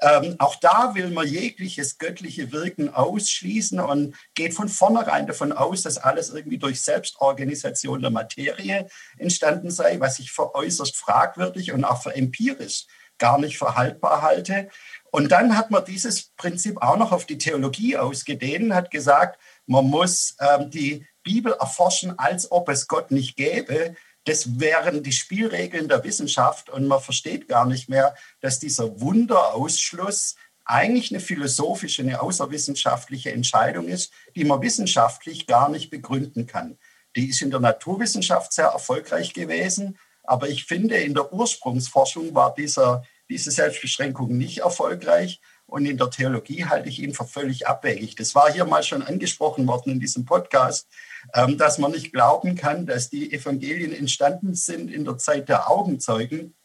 Ähm, 0.01 0.36
auch 0.38 0.56
da 0.56 0.94
will 0.94 1.10
man 1.10 1.27
jegliches 1.27 1.98
göttliche 1.98 2.51
Wirken 2.51 2.94
ausschließen 2.94 3.79
und 3.79 4.15
geht 4.36 4.53
von 4.53 4.70
vornherein 4.70 5.25
davon 5.25 5.51
aus, 5.51 5.82
dass 5.82 5.98
alles 5.98 6.29
irgendwie 6.29 6.60
durch 6.60 6.82
Selbstorganisation 6.82 8.01
der 8.01 8.12
Materie 8.12 8.88
entstanden 9.17 9.72
sei, 9.72 10.00
was 10.00 10.20
ich 10.20 10.32
für 10.32 10.53
äußerst 10.53 10.96
fragwürdig 10.96 11.72
und 11.72 11.84
auch 11.84 12.03
für 12.03 12.15
empirisch 12.15 12.86
gar 13.17 13.38
nicht 13.38 13.58
verhaltbar 13.58 14.22
halte. 14.22 14.70
Und 15.12 15.32
dann 15.32 15.58
hat 15.58 15.72
man 15.72 15.86
dieses 15.86 16.32
Prinzip 16.38 16.82
auch 16.82 16.98
noch 16.98 17.12
auf 17.12 17.25
die 17.25 17.38
Theologie 17.38 17.98
ausgedehnt, 17.98 18.74
hat 18.74 18.91
gesagt, 18.91 19.39
man 19.72 19.86
muss 19.86 20.36
ähm, 20.40 20.70
die 20.70 21.06
Bibel 21.24 21.54
erforschen, 21.54 22.20
als 22.20 22.51
ob 22.51 22.68
es 22.68 22.88
Gott 22.88 23.10
nicht 23.10 23.38
gäbe. 23.38 23.96
Das 24.25 24.60
wären 24.60 25.01
die 25.01 25.13
Spielregeln 25.13 25.88
der 25.88 26.04
Wissenschaft 26.04 26.70
und 26.70 26.88
man 26.88 27.00
versteht 27.00 27.48
gar 27.48 27.66
nicht 27.66 27.88
mehr, 27.90 28.13
dass 28.42 28.60
dieser 28.60 29.00
Wunderausschluss 29.00 30.36
eigentlich 30.66 31.12
eine 31.12 31.22
philosophische, 31.22 32.01
eine 32.01 32.22
außerwissenschaftliche 32.22 33.32
Entscheidung 33.32 33.88
ist, 33.88 34.12
die 34.36 34.44
man 34.44 34.62
wissenschaftlich 34.62 35.48
gar 35.48 35.70
nicht 35.70 35.90
begründen 35.90 36.48
kann. 36.48 36.78
Die 37.16 37.30
ist 37.30 37.42
in 37.42 37.50
der 37.50 37.62
Naturwissenschaft 37.62 38.54
sehr 38.54 38.68
erfolgreich 38.68 39.34
gewesen, 39.34 39.98
aber 40.24 40.50
ich 40.50 40.66
finde, 40.66 40.98
in 40.98 41.13
der 41.13 41.34
Ursprungsforschung 41.34 42.36
war 42.36 42.54
dieser, 42.54 43.04
diese 43.30 43.51
Selbstbeschränkung 43.51 44.38
nicht 44.38 44.60
erfolgreich 44.60 45.40
und 45.72 45.86
in 45.86 45.98
der 45.98 46.10
Theologie 46.10 46.66
halte 46.66 46.90
ich 46.90 47.00
ihn 47.00 47.13
für 47.13 47.24
völlig 47.24 47.66
abwegig. 47.66 48.16
Das 48.16 48.36
war 48.36 48.51
hier 48.51 48.66
mal 48.66 48.84
schon 48.84 49.01
angesprochen 49.01 49.66
worden 49.68 49.94
in 49.94 50.00
diesem 50.01 50.25
Podcast. 50.25 50.88
Ähm, 51.34 51.58
dass 51.58 51.78
man 51.78 51.92
nicht 51.92 52.12
glauben 52.12 52.56
kann, 52.56 52.86
dass 52.86 53.10
die 53.10 53.32
Evangelien 53.32 53.94
entstanden 53.94 54.54
sind 54.56 54.92
in 54.92 55.06
der 55.06 55.18
Zeit 55.18 55.50
der 55.50 55.70
Augenzeugen, 55.70 56.56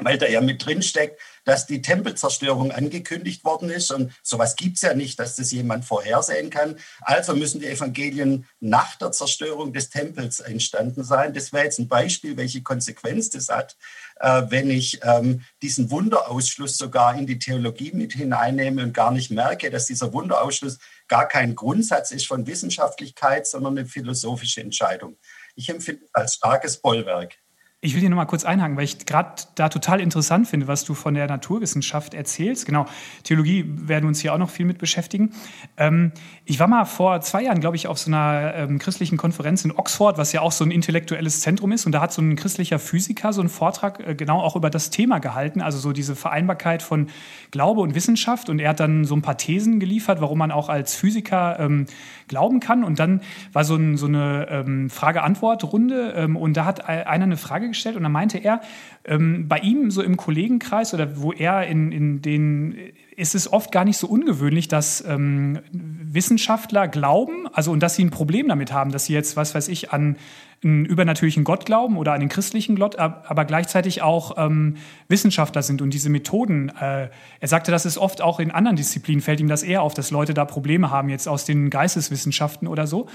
weil 0.00 0.18
da 0.18 0.26
ja 0.26 0.40
mit 0.40 0.64
drin 0.64 0.82
steckt, 0.82 1.20
dass 1.44 1.66
die 1.66 1.82
Tempelzerstörung 1.82 2.72
angekündigt 2.72 3.44
worden 3.44 3.70
ist. 3.70 3.90
Und 3.90 4.12
sowas 4.22 4.56
gibt 4.56 4.76
es 4.76 4.82
ja 4.82 4.94
nicht, 4.94 5.18
dass 5.18 5.36
das 5.36 5.50
jemand 5.50 5.84
vorhersehen 5.84 6.50
kann. 6.50 6.76
Also 7.00 7.34
müssen 7.34 7.60
die 7.60 7.66
Evangelien 7.66 8.46
nach 8.60 8.96
der 8.96 9.12
Zerstörung 9.12 9.72
des 9.72 9.90
Tempels 9.90 10.40
entstanden 10.40 11.04
sein. 11.04 11.32
Das 11.32 11.52
wäre 11.52 11.64
jetzt 11.64 11.78
ein 11.78 11.88
Beispiel, 11.88 12.36
welche 12.36 12.62
Konsequenz 12.62 13.30
das 13.30 13.48
hat, 13.48 13.76
äh, 14.20 14.42
wenn 14.48 14.70
ich 14.70 15.00
ähm, 15.02 15.42
diesen 15.62 15.90
Wunderausschluss 15.90 16.76
sogar 16.76 17.16
in 17.16 17.26
die 17.26 17.38
Theologie 17.38 17.92
mit 17.92 18.12
hineinnehme 18.12 18.82
und 18.82 18.92
gar 18.92 19.10
nicht 19.10 19.30
merke, 19.30 19.70
dass 19.70 19.86
dieser 19.86 20.12
Wunderausschluss 20.12 20.78
gar 21.08 21.26
kein 21.26 21.54
Grundsatz 21.54 22.10
ist 22.10 22.26
von 22.26 22.46
Wissenschaftlichkeit, 22.46 23.46
sondern 23.46 23.78
eine 23.78 23.86
philosophische 23.86 24.60
Entscheidung. 24.60 25.16
Ich 25.54 25.68
empfinde 25.68 26.04
es 26.04 26.10
als 26.14 26.34
starkes 26.34 26.76
Bollwerk. 26.76 27.38
Ich 27.80 27.94
will 27.94 28.00
hier 28.00 28.10
nochmal 28.10 28.26
kurz 28.26 28.44
einhaken, 28.44 28.76
weil 28.76 28.82
ich 28.82 29.06
gerade 29.06 29.40
da 29.54 29.68
total 29.68 30.00
interessant 30.00 30.48
finde, 30.48 30.66
was 30.66 30.82
du 30.82 30.94
von 30.94 31.14
der 31.14 31.28
Naturwissenschaft 31.28 32.12
erzählst. 32.12 32.66
Genau, 32.66 32.86
Theologie 33.22 33.64
werden 33.68 34.02
wir 34.02 34.08
uns 34.08 34.20
hier 34.20 34.34
auch 34.34 34.38
noch 34.38 34.50
viel 34.50 34.66
mit 34.66 34.78
beschäftigen. 34.78 35.30
Ähm, 35.76 36.10
ich 36.44 36.58
war 36.58 36.66
mal 36.66 36.86
vor 36.86 37.20
zwei 37.20 37.44
Jahren, 37.44 37.60
glaube 37.60 37.76
ich, 37.76 37.86
auf 37.86 37.96
so 37.96 38.10
einer 38.10 38.52
ähm, 38.56 38.80
christlichen 38.80 39.16
Konferenz 39.16 39.64
in 39.64 39.70
Oxford, 39.70 40.18
was 40.18 40.32
ja 40.32 40.40
auch 40.40 40.50
so 40.50 40.64
ein 40.64 40.72
intellektuelles 40.72 41.40
Zentrum 41.40 41.70
ist. 41.70 41.86
Und 41.86 41.92
da 41.92 42.00
hat 42.00 42.12
so 42.12 42.20
ein 42.20 42.34
christlicher 42.34 42.80
Physiker 42.80 43.32
so 43.32 43.42
einen 43.42 43.48
Vortrag 43.48 44.04
äh, 44.04 44.16
genau 44.16 44.40
auch 44.40 44.56
über 44.56 44.70
das 44.70 44.90
Thema 44.90 45.20
gehalten, 45.20 45.60
also 45.60 45.78
so 45.78 45.92
diese 45.92 46.16
Vereinbarkeit 46.16 46.82
von 46.82 47.06
Glaube 47.52 47.80
und 47.82 47.94
Wissenschaft. 47.94 48.50
Und 48.50 48.58
er 48.58 48.70
hat 48.70 48.80
dann 48.80 49.04
so 49.04 49.14
ein 49.14 49.22
paar 49.22 49.38
Thesen 49.38 49.78
geliefert, 49.78 50.20
warum 50.20 50.38
man 50.38 50.50
auch 50.50 50.68
als 50.68 50.96
Physiker 50.96 51.60
ähm, 51.60 51.86
glauben 52.26 52.58
kann. 52.58 52.82
Und 52.82 52.98
dann 52.98 53.20
war 53.52 53.62
so, 53.62 53.76
ein, 53.76 53.96
so 53.96 54.06
eine 54.06 54.48
ähm, 54.50 54.90
Frage-Antwort-Runde. 54.90 56.14
Ähm, 56.16 56.36
und 56.36 56.56
da 56.56 56.64
hat 56.64 56.84
einer 56.88 57.22
eine 57.22 57.36
Frage 57.36 57.67
gestellt 57.68 57.96
und 57.96 58.02
dann 58.02 58.12
meinte 58.12 58.38
er, 58.38 58.60
ähm, 59.04 59.48
bei 59.48 59.58
ihm 59.58 59.90
so 59.90 60.02
im 60.02 60.16
Kollegenkreis 60.16 60.94
oder 60.94 61.20
wo 61.20 61.32
er 61.32 61.66
in, 61.66 61.92
in 61.92 62.22
den, 62.22 62.76
ist 63.16 63.34
es 63.34 63.52
oft 63.52 63.72
gar 63.72 63.84
nicht 63.84 63.96
so 63.96 64.06
ungewöhnlich, 64.06 64.68
dass 64.68 65.04
ähm, 65.06 65.60
Wissenschaftler 65.72 66.88
glauben, 66.88 67.46
also 67.52 67.72
und 67.72 67.80
dass 67.82 67.96
sie 67.96 68.04
ein 68.04 68.10
Problem 68.10 68.48
damit 68.48 68.72
haben, 68.72 68.92
dass 68.92 69.06
sie 69.06 69.14
jetzt, 69.14 69.36
was 69.36 69.54
weiß 69.54 69.68
ich, 69.68 69.92
an 69.92 70.16
einen 70.64 70.84
übernatürlichen 70.84 71.44
Gott 71.44 71.66
glauben 71.66 71.96
oder 71.96 72.12
an 72.12 72.20
den 72.20 72.28
christlichen 72.28 72.76
Gott, 72.76 72.98
aber 72.98 73.44
gleichzeitig 73.44 74.02
auch 74.02 74.36
ähm, 74.36 74.76
Wissenschaftler 75.08 75.62
sind 75.62 75.80
und 75.80 75.90
diese 75.90 76.10
Methoden. 76.10 76.70
Äh, 76.80 77.10
er 77.40 77.48
sagte, 77.48 77.70
das 77.70 77.86
ist 77.86 77.96
oft 77.96 78.20
auch 78.20 78.40
in 78.40 78.50
anderen 78.50 78.76
Disziplinen, 78.76 79.20
fällt 79.20 79.40
ihm 79.40 79.48
das 79.48 79.62
eher 79.62 79.82
auf, 79.82 79.94
dass 79.94 80.10
Leute 80.10 80.34
da 80.34 80.44
Probleme 80.44 80.90
haben, 80.90 81.08
jetzt 81.08 81.28
aus 81.28 81.44
den 81.44 81.70
Geisteswissenschaften 81.70 82.66
oder 82.66 82.86
so. 82.86 83.06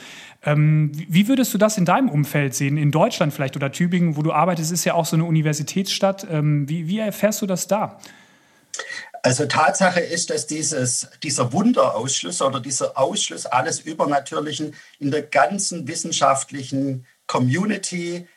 Ähm, 0.46 0.92
wie 0.94 1.28
würdest 1.28 1.54
du 1.54 1.58
das 1.58 1.78
in 1.78 1.86
deinem 1.86 2.10
Umfeld 2.10 2.56
sehen? 2.56 2.78
In 2.78 2.92
Deutschland 2.92 3.34
vielleicht 3.34 3.58
oder 3.58 3.72
Tübingen, 3.72 4.16
wo 4.16 4.22
du 4.22 4.32
arbeitest, 4.32 4.72
ist 4.72 4.86
ja 4.86 4.94
auch 4.94 5.06
so 5.06 5.18
eine 5.18 5.26
Universitätsstadt. 5.26 6.26
Ähm, 6.30 6.70
wie, 6.70 6.88
wie 6.88 7.00
erfährst 7.00 7.42
du 7.42 7.46
das 7.46 7.68
da? 7.68 8.00
Also 9.26 9.46
Tatsache 9.46 10.02
ist, 10.02 10.30
dass 10.30 10.48
dieses, 10.48 11.08
dieser 11.24 11.54
Wunderausschluss 11.54 12.42
oder 12.42 12.60
dieser 12.60 12.98
Ausschluss 12.98 13.46
alles 13.46 13.80
Übernatürlichen 13.80 14.76
in 15.00 15.12
der 15.12 15.22
ganzen 15.22 15.88
wissenschaftlichen 15.88 17.06
Community 17.28 18.28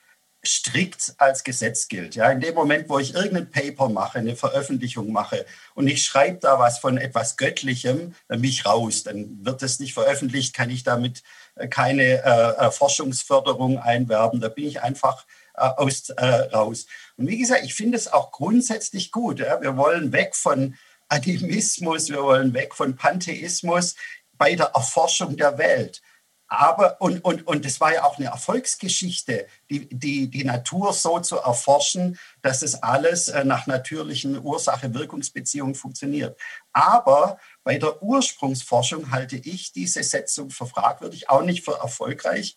strikt 0.46 1.14
als 1.18 1.44
Gesetz 1.44 1.88
gilt. 1.88 2.14
Ja, 2.14 2.30
in 2.30 2.40
dem 2.40 2.54
Moment, 2.54 2.88
wo 2.88 2.98
ich 2.98 3.14
irgendein 3.14 3.50
Paper 3.50 3.88
mache, 3.88 4.18
eine 4.18 4.36
Veröffentlichung 4.36 5.10
mache 5.12 5.44
und 5.74 5.88
ich 5.88 6.04
schreibe 6.04 6.38
da 6.38 6.58
was 6.58 6.78
von 6.78 6.98
etwas 6.98 7.36
Göttlichem, 7.36 8.14
dann 8.28 8.40
bin 8.40 8.50
ich 8.50 8.64
raus. 8.64 9.02
Dann 9.02 9.44
wird 9.44 9.62
es 9.62 9.80
nicht 9.80 9.94
veröffentlicht, 9.94 10.54
kann 10.54 10.70
ich 10.70 10.84
damit 10.84 11.22
äh, 11.56 11.68
keine 11.68 12.02
äh, 12.02 12.66
äh, 12.66 12.70
Forschungsförderung 12.70 13.78
einwerben. 13.78 14.40
Da 14.40 14.48
bin 14.48 14.66
ich 14.66 14.82
einfach 14.82 15.26
äh, 15.54 15.62
aus, 15.62 16.10
äh, 16.10 16.24
raus. 16.24 16.86
Und 17.16 17.28
wie 17.28 17.38
gesagt, 17.38 17.64
ich 17.64 17.74
finde 17.74 17.98
es 17.98 18.12
auch 18.12 18.30
grundsätzlich 18.30 19.10
gut. 19.10 19.40
Ja? 19.40 19.60
Wir 19.60 19.76
wollen 19.76 20.12
weg 20.12 20.36
von 20.36 20.76
Animismus, 21.08 22.08
wir 22.08 22.22
wollen 22.22 22.54
weg 22.54 22.74
von 22.74 22.96
Pantheismus 22.96 23.94
bei 24.32 24.54
der 24.54 24.66
Erforschung 24.66 25.36
der 25.36 25.56
Welt. 25.58 26.02
Aber, 26.48 27.00
und, 27.00 27.24
und, 27.24 27.46
und 27.46 27.66
es 27.66 27.80
war 27.80 27.92
ja 27.92 28.04
auch 28.04 28.18
eine 28.18 28.26
Erfolgsgeschichte, 28.26 29.46
die, 29.68 29.88
die, 29.88 30.30
die 30.30 30.44
Natur 30.44 30.92
so 30.92 31.18
zu 31.18 31.38
erforschen, 31.38 32.18
dass 32.40 32.62
es 32.62 32.82
alles 32.82 33.28
äh, 33.28 33.44
nach 33.44 33.66
natürlichen 33.66 34.38
Ursache-Wirkungsbeziehungen 34.38 35.74
funktioniert. 35.74 36.38
Aber 36.72 37.38
bei 37.64 37.78
der 37.78 38.00
Ursprungsforschung 38.00 39.10
halte 39.10 39.36
ich 39.36 39.72
diese 39.72 40.04
Setzung 40.04 40.50
für 40.50 40.66
fragwürdig, 40.66 41.28
auch 41.28 41.42
nicht 41.42 41.64
für 41.64 41.78
erfolgreich. 41.78 42.56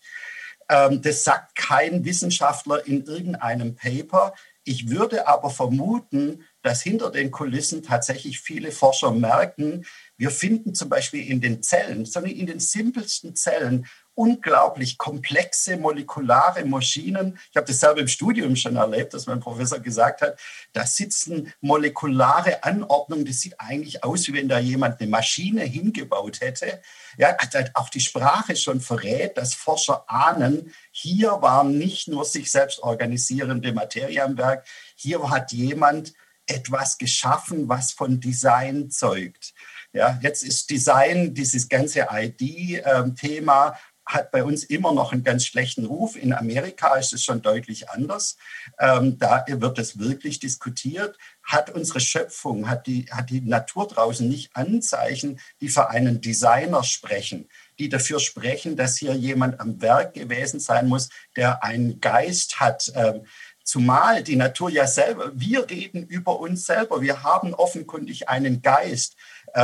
Ähm, 0.70 1.02
das 1.02 1.24
sagt 1.24 1.56
kein 1.56 2.06
Wissenschaftler 2.06 2.86
in 2.86 3.06
irgendeinem 3.06 3.76
Paper. 3.76 4.36
Ich 4.64 4.90
würde 4.90 5.28
aber 5.28 5.50
vermuten, 5.50 6.46
dass 6.62 6.84
hinter 6.84 7.10
den 7.10 7.32
Kulissen 7.32 7.82
tatsächlich 7.82 8.40
viele 8.40 8.72
Forscher 8.72 9.12
merken, 9.12 9.86
wir 10.20 10.32
finden 10.32 10.76
zum 10.76 10.90
Beispiel 10.90 11.26
in 11.26 11.40
den 11.40 11.64
Zellen, 11.64 12.06
sondern 12.06 12.34
in 12.34 12.46
den 12.46 12.60
simpelsten 12.60 13.38
Zellen, 13.38 13.88
unglaublich 14.16 14.98
komplexe 14.98 15.78
molekulare 15.78 16.66
Maschinen. 16.66 17.40
Ich 17.52 17.56
habe 17.56 17.68
das 17.68 17.80
selber 17.80 18.02
im 18.02 18.10
Studium 18.10 18.58
schon 18.58 18.76
erlebt, 18.76 19.14
dass 19.14 19.28
mein 19.28 19.40
Professor 19.40 19.80
gesagt 19.80 20.22
hat, 20.22 20.38
da 20.74 20.86
sitzen 20.86 21.54
molekulare 21.62 22.66
Anordnungen, 22.66 23.24
das 23.24 23.40
sieht 23.40 23.58
eigentlich 23.62 24.04
aus, 24.04 24.28
wie 24.28 24.34
wenn 24.34 24.50
da 24.50 24.60
jemand 24.60 25.00
eine 25.00 25.10
Maschine 25.10 25.64
hingebaut 25.64 26.42
hätte. 26.42 26.82
Ja, 27.18 27.38
auch 27.76 27.88
die 27.88 28.02
Sprache 28.02 28.58
schon 28.58 28.82
verrät, 28.82 29.38
dass 29.38 29.54
Forscher 29.54 30.04
ahnen, 30.08 30.74
hier 30.92 31.38
war 31.42 31.64
nicht 31.64 32.10
nur 32.10 32.26
sich 32.26 32.52
selbst 32.52 32.84
organisierende 32.84 33.72
Materie 33.72 34.22
am 34.22 34.38
Werk, 34.38 34.68
hier 34.98 35.30
hat 35.30 35.54
jemand 35.54 36.14
etwas 36.46 36.98
geschaffen, 36.98 37.70
was 37.70 37.94
von 37.94 38.20
Design 38.20 38.90
zeugt. 38.90 39.54
Ja, 39.92 40.20
jetzt 40.22 40.44
ist 40.44 40.70
Design, 40.70 41.34
dieses 41.34 41.68
ganze 41.68 42.08
ID-Thema, 42.12 43.76
hat 44.10 44.32
bei 44.32 44.44
uns 44.44 44.64
immer 44.64 44.92
noch 44.92 45.14
einen 45.14 45.24
ganz 45.24 45.46
schlechten 45.46 45.86
Ruf. 45.86 46.16
In 46.16 46.34
Amerika 46.34 46.96
ist 46.96 47.14
es 47.14 47.24
schon 47.24 47.44
deutlich 47.44 47.92
anders. 47.92 48.38
Ähm, 48.80 49.20
da 49.20 49.46
wird 49.48 49.78
es 49.78 50.00
wirklich 50.00 50.40
diskutiert. 50.40 51.16
Hat 51.44 51.70
unsere 51.70 52.00
Schöpfung, 52.00 52.68
hat 52.68 52.88
die, 52.88 53.06
hat 53.12 53.30
die 53.30 53.42
Natur 53.42 53.88
draußen 53.88 54.28
nicht 54.28 54.56
Anzeichen, 54.56 55.40
die 55.62 55.70
für 55.70 55.92
einen 55.92 56.22
Designer 56.22 56.84
sprechen, 56.84 57.50
die 57.78 57.88
dafür 57.88 58.20
sprechen, 58.20 58.76
dass 58.76 58.98
hier 58.98 59.14
jemand 59.14 59.60
am 59.60 59.80
Werk 59.80 60.16
gewesen 60.16 60.60
sein 60.60 60.88
muss, 60.88 61.10
der 61.36 61.64
einen 61.64 62.02
Geist 62.02 62.60
hat. 62.60 62.92
Ähm, 62.96 63.26
Zumal 63.70 64.24
die 64.24 64.36
Natur 64.36 64.72
ja 64.72 64.88
selber, 64.88 65.32
wir 65.36 65.70
reden 65.70 66.04
über 66.08 66.40
uns 66.40 66.66
selber, 66.66 67.02
wir 67.02 67.22
haben 67.22 67.54
offenkundig 67.54 68.28
einen 68.28 68.64
Geist, 68.64 69.16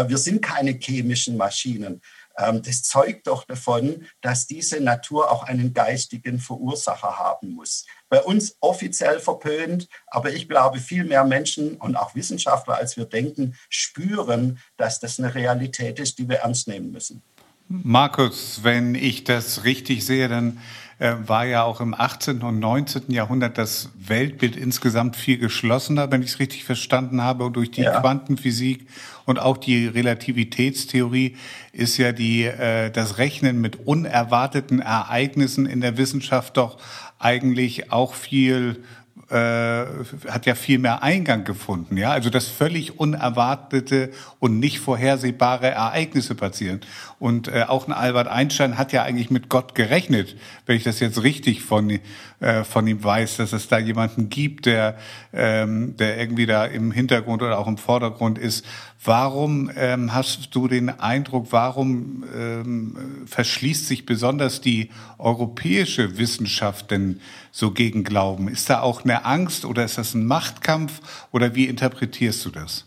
wir 0.07 0.17
sind 0.17 0.41
keine 0.41 0.71
chemischen 0.71 1.37
Maschinen. 1.37 2.01
Ähm, 2.37 2.61
das 2.61 2.83
zeugt 2.83 3.27
doch 3.27 3.45
davon, 3.45 4.05
dass 4.21 4.47
diese 4.47 4.81
Natur 4.81 5.31
auch 5.31 5.43
einen 5.43 5.73
geistigen 5.73 6.39
Verursacher 6.39 7.17
haben 7.17 7.51
muss. 7.51 7.85
Bei 8.09 8.21
uns 8.21 8.57
offiziell 8.59 9.19
verpönt, 9.19 9.87
aber 10.07 10.33
ich 10.33 10.49
glaube, 10.49 10.79
viel 10.79 11.05
mehr 11.05 11.23
Menschen 11.23 11.77
und 11.77 11.95
auch 11.95 12.15
Wissenschaftler, 12.15 12.75
als 12.75 12.97
wir 12.97 13.05
denken, 13.05 13.55
spüren, 13.69 14.59
dass 14.77 14.99
das 14.99 15.19
eine 15.19 15.33
Realität 15.33 15.99
ist, 15.99 16.17
die 16.17 16.27
wir 16.27 16.37
ernst 16.37 16.67
nehmen 16.67 16.91
müssen. 16.91 17.21
Markus, 17.67 18.63
wenn 18.63 18.93
ich 18.93 19.23
das 19.23 19.63
richtig 19.63 20.05
sehe, 20.05 20.27
dann 20.27 20.61
äh, 20.97 21.13
war 21.25 21.45
ja 21.45 21.63
auch 21.63 21.81
im 21.81 21.93
18. 21.93 22.41
und 22.41 22.59
19. 22.59 23.11
Jahrhundert 23.11 23.57
das 23.57 23.89
Weltbild 23.95 24.55
insgesamt 24.55 25.15
viel 25.15 25.37
geschlossener, 25.37 26.09
wenn 26.11 26.21
ich 26.21 26.29
es 26.29 26.39
richtig 26.39 26.63
verstanden 26.63 27.21
habe, 27.21 27.51
durch 27.51 27.71
die 27.71 27.81
ja. 27.81 27.99
Quantenphysik 27.99 28.87
und 29.25 29.39
auch 29.39 29.57
die 29.57 29.87
Relativitätstheorie 29.87 31.35
ist 31.73 31.97
ja 31.97 32.11
die 32.11 32.43
äh, 32.43 32.91
das 32.91 33.17
Rechnen 33.17 33.59
mit 33.59 33.87
unerwarteten 33.87 34.79
Ereignissen 34.79 35.65
in 35.65 35.81
der 35.81 35.97
Wissenschaft 35.97 36.57
doch 36.57 36.77
eigentlich 37.19 37.91
auch 37.91 38.13
viel 38.13 38.83
äh, 39.29 39.85
hat 40.29 40.45
ja 40.45 40.53
viel 40.53 40.77
mehr 40.77 41.01
Eingang 41.01 41.45
gefunden, 41.45 41.97
ja. 41.97 42.11
Also 42.11 42.29
dass 42.29 42.47
völlig 42.47 42.99
unerwartete 42.99 44.11
und 44.39 44.59
nicht 44.59 44.79
vorhersehbare 44.79 45.71
Ereignisse 45.71 46.35
passieren. 46.35 46.81
Und 47.25 47.47
äh, 47.47 47.63
auch 47.67 47.87
ein 47.87 47.91
Albert 47.91 48.27
Einstein 48.27 48.77
hat 48.77 48.93
ja 48.93 49.01
eigentlich 49.01 49.31
mit 49.31 49.49
Gott 49.49 49.73
gerechnet, 49.73 50.35
wenn 50.67 50.77
ich 50.77 50.83
das 50.83 50.99
jetzt 50.99 51.23
richtig 51.23 51.63
von 51.63 51.99
äh, 52.39 52.63
von 52.63 52.85
ihm 52.85 53.03
weiß, 53.03 53.37
dass 53.37 53.51
es 53.51 53.67
da 53.67 53.79
jemanden 53.79 54.29
gibt, 54.29 54.67
der 54.67 54.95
ähm, 55.33 55.97
der 55.97 56.19
irgendwie 56.19 56.45
da 56.45 56.65
im 56.65 56.91
Hintergrund 56.91 57.41
oder 57.41 57.57
auch 57.57 57.65
im 57.65 57.79
Vordergrund 57.79 58.37
ist. 58.37 58.63
Warum 59.03 59.71
ähm, 59.75 60.13
hast 60.13 60.53
du 60.53 60.67
den 60.67 60.87
Eindruck, 60.99 61.47
warum 61.49 62.25
ähm, 62.37 63.25
verschließt 63.25 63.87
sich 63.87 64.05
besonders 64.05 64.61
die 64.61 64.91
europäische 65.17 66.19
Wissenschaft 66.19 66.91
denn 66.91 67.21
so 67.51 67.71
gegen 67.71 68.03
Glauben? 68.03 68.49
Ist 68.49 68.69
da 68.69 68.81
auch 68.81 69.03
eine 69.03 69.25
Angst 69.25 69.65
oder 69.65 69.83
ist 69.83 69.97
das 69.97 70.13
ein 70.13 70.27
Machtkampf 70.27 71.01
oder 71.31 71.55
wie 71.55 71.65
interpretierst 71.65 72.45
du 72.45 72.51
das? 72.51 72.85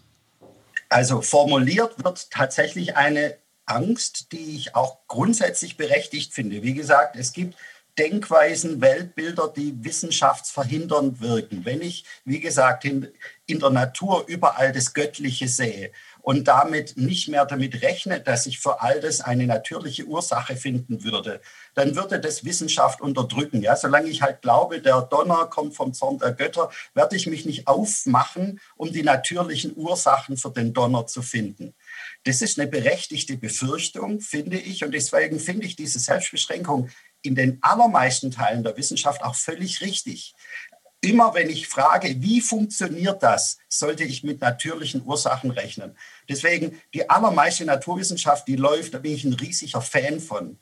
Also 0.90 1.22
formuliert 1.22 2.04
wird 2.04 2.30
tatsächlich 2.30 2.96
eine 2.96 3.34
Angst, 3.68 4.32
die 4.32 4.56
ich 4.56 4.74
auch 4.74 4.98
grundsätzlich 5.06 5.76
berechtigt 5.76 6.32
finde. 6.32 6.62
Wie 6.62 6.74
gesagt, 6.74 7.16
es 7.16 7.32
gibt 7.32 7.56
Denkweisen, 7.98 8.80
Weltbilder, 8.80 9.52
die 9.54 9.74
wissenschaftsverhindernd 9.84 11.20
wirken. 11.20 11.64
Wenn 11.64 11.82
ich, 11.82 12.04
wie 12.24 12.40
gesagt, 12.40 12.84
in, 13.48 13.58
der 13.58 13.70
Natur 13.70 14.24
überall 14.28 14.72
das 14.72 14.94
Göttliche 14.94 15.48
sehe 15.48 15.90
und 16.20 16.46
damit 16.46 16.96
nicht 16.96 17.28
mehr 17.28 17.46
damit 17.46 17.82
rechne, 17.82 18.20
dass 18.20 18.46
ich 18.46 18.60
für 18.60 18.82
all 18.82 19.00
das 19.00 19.22
eine 19.22 19.46
natürliche 19.46 20.04
Ursache 20.04 20.56
finden 20.56 21.02
würde, 21.02 21.40
dann 21.74 21.96
würde 21.96 22.20
das 22.20 22.44
Wissenschaft 22.44 23.00
unterdrücken. 23.00 23.62
Ja, 23.62 23.74
solange 23.74 24.08
ich 24.08 24.20
halt 24.20 24.42
glaube, 24.42 24.80
der 24.80 25.00
Donner 25.00 25.46
kommt 25.46 25.74
vom 25.74 25.94
Zorn 25.94 26.18
der 26.18 26.32
Götter, 26.32 26.70
werde 26.94 27.16
ich 27.16 27.26
mich 27.26 27.46
nicht 27.46 27.66
aufmachen, 27.66 28.60
um 28.76 28.92
die 28.92 29.02
natürlichen 29.02 29.74
Ursachen 29.76 30.36
für 30.36 30.50
den 30.50 30.74
Donner 30.74 31.06
zu 31.06 31.22
finden. 31.22 31.74
Das 32.24 32.42
ist 32.42 32.58
eine 32.58 32.68
berechtigte 32.68 33.38
Befürchtung, 33.38 34.20
finde 34.20 34.58
ich. 34.58 34.84
Und 34.84 34.92
deswegen 34.92 35.40
finde 35.40 35.66
ich 35.66 35.76
diese 35.76 35.98
Selbstbeschränkung 35.98 36.90
in 37.22 37.34
den 37.34 37.58
allermeisten 37.62 38.30
Teilen 38.30 38.62
der 38.62 38.76
Wissenschaft 38.76 39.22
auch 39.22 39.34
völlig 39.34 39.80
richtig. 39.80 40.34
Immer 41.00 41.34
wenn 41.34 41.48
ich 41.48 41.68
frage, 41.68 42.20
wie 42.20 42.40
funktioniert 42.40 43.22
das, 43.22 43.58
sollte 43.68 44.04
ich 44.04 44.24
mit 44.24 44.40
natürlichen 44.40 45.04
Ursachen 45.04 45.50
rechnen. 45.50 45.96
Deswegen 46.28 46.80
die 46.92 47.08
allermeiste 47.08 47.64
Naturwissenschaft, 47.64 48.48
die 48.48 48.56
läuft, 48.56 48.94
da 48.94 48.98
bin 48.98 49.14
ich 49.14 49.24
ein 49.24 49.34
riesiger 49.34 49.80
Fan 49.80 50.20
von. 50.20 50.58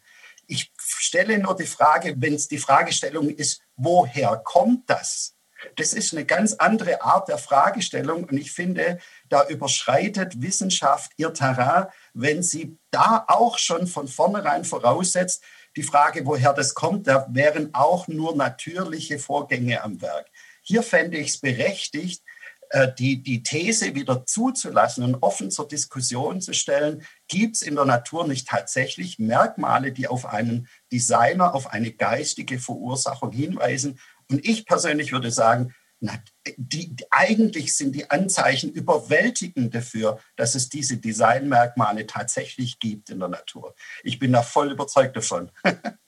Ich 0.47 0.73
stelle 0.78 1.38
nur 1.38 1.57
die 1.57 1.66
Frage, 1.66 2.14
wenn 2.19 2.35
es 2.35 2.49
die 2.49 2.59
Fragestellung 2.59 3.31
ist, 3.31 3.61
woher 3.76 4.37
kommt 4.37 4.88
das? 4.88 5.37
Das 5.76 5.93
ist 5.93 6.12
eine 6.12 6.25
ganz 6.25 6.52
andere 6.55 7.02
Art 7.02 7.28
der 7.28 7.38
Fragestellung 7.38 8.25
und 8.25 8.37
ich 8.37 8.52
finde, 8.52 8.99
da 9.28 9.49
überschreitet 9.49 10.40
Wissenschaft 10.43 11.12
ihr 11.16 11.33
Terrain, 11.33 11.87
wenn 12.14 12.43
sie 12.43 12.78
da 12.90 13.25
auch 13.26 13.59
schon 13.59 13.87
von 13.87 14.07
vornherein 14.07 14.64
voraussetzt, 14.64 15.43
die 15.76 15.83
Frage, 15.83 16.25
woher 16.25 16.54
das 16.54 16.75
kommt, 16.75 17.06
da 17.06 17.26
wären 17.30 17.75
auch 17.75 18.09
nur 18.09 18.35
natürliche 18.35 19.18
Vorgänge 19.18 19.83
am 19.83 20.00
Werk. 20.00 20.26
Hier 20.62 20.83
fände 20.83 21.18
ich 21.18 21.28
es 21.28 21.38
berechtigt, 21.38 22.23
äh, 22.71 22.88
die, 22.99 23.23
die 23.23 23.42
These 23.42 23.95
wieder 23.95 24.26
zuzulassen 24.26 25.04
und 25.04 25.23
offen 25.23 25.50
zur 25.50 25.68
Diskussion 25.68 26.40
zu 26.40 26.52
stellen, 26.52 27.06
gibt 27.28 27.56
es 27.56 27.62
in 27.62 27.76
der 27.76 27.85
Natur 27.85 28.26
nicht 28.26 28.49
tatsächlich 28.49 29.18
Merkmale, 29.18 29.92
die 29.92 30.09
auf 30.09 30.26
einen 30.26 30.66
Designer, 30.90 31.54
auf 31.54 31.73
eine 31.73 31.92
geistige 31.92 32.59
Verursachung 32.59 33.30
hinweisen? 33.30 34.00
Und 34.28 34.45
ich 34.45 34.66
persönlich 34.66 35.12
würde 35.12 35.30
sagen, 35.30 35.75
na, 36.00 36.23
die, 36.57 36.95
eigentlich 37.11 37.75
sind 37.75 37.93
die 37.93 38.11
Anzeichen 38.11 38.71
überwältigend 38.71 39.75
dafür, 39.75 40.19
dass 40.37 40.55
es 40.55 40.69
diese 40.69 40.99
Designmerkmale 40.99 42.07
tatsächlich 42.07 42.79
gibt 42.79 43.11
in 43.11 43.19
der 43.19 43.29
Natur. 43.29 43.75
Ich 44.03 44.19
bin 44.19 44.33
da 44.33 44.43
voll 44.43 44.73
überzeugt 44.73 45.17
davon. 45.17 45.50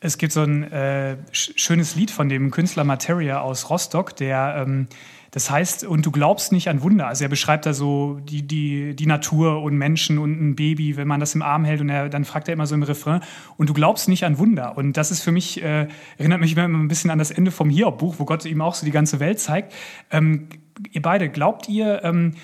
es 0.00 0.18
gibt 0.18 0.32
so 0.32 0.42
ein 0.42 0.64
äh, 0.72 1.16
schönes 1.32 1.94
Lied 1.94 2.10
von 2.10 2.28
dem 2.28 2.50
Künstler 2.50 2.84
Materia 2.84 3.40
aus 3.40 3.68
Rostock, 3.70 4.16
der 4.16 4.64
ähm, 4.66 4.88
das 5.32 5.48
heißt, 5.48 5.84
und 5.84 6.04
du 6.04 6.10
glaubst 6.10 6.50
nicht 6.50 6.68
an 6.68 6.82
Wunder. 6.82 7.06
Also 7.06 7.24
er 7.24 7.28
beschreibt 7.28 7.64
da 7.64 7.72
so 7.72 8.18
die, 8.20 8.42
die, 8.42 8.96
die 8.96 9.06
Natur 9.06 9.62
und 9.62 9.76
Menschen 9.76 10.18
und 10.18 10.32
ein 10.32 10.56
Baby, 10.56 10.96
wenn 10.96 11.06
man 11.06 11.20
das 11.20 11.36
im 11.36 11.42
Arm 11.42 11.64
hält 11.64 11.80
und 11.80 11.88
er, 11.88 12.08
dann 12.08 12.24
fragt 12.24 12.48
er 12.48 12.54
immer 12.54 12.66
so 12.66 12.74
im 12.74 12.82
Refrain, 12.82 13.20
und 13.56 13.68
du 13.68 13.72
glaubst 13.72 14.08
nicht 14.08 14.24
an 14.24 14.38
Wunder. 14.38 14.76
Und 14.76 14.96
das 14.96 15.12
ist 15.12 15.22
für 15.22 15.30
mich, 15.30 15.62
äh, 15.62 15.86
erinnert 16.18 16.40
mich 16.40 16.56
immer 16.56 16.64
ein 16.64 16.88
bisschen 16.88 17.10
an 17.10 17.18
das 17.18 17.30
Ende 17.30 17.52
vom 17.52 17.70
Hiob-Buch, 17.70 18.16
wo 18.18 18.24
Gott 18.24 18.44
ihm 18.44 18.60
auch 18.60 18.74
so 18.74 18.84
die 18.84 18.92
ganze 18.92 19.20
Welt 19.20 19.38
zeigt. 19.38 19.72
Ähm, 20.10 20.48
ihr 20.90 21.02
beide, 21.02 21.28
glaubt 21.28 21.68
ihr, 21.68 22.02
ähm, 22.02 22.34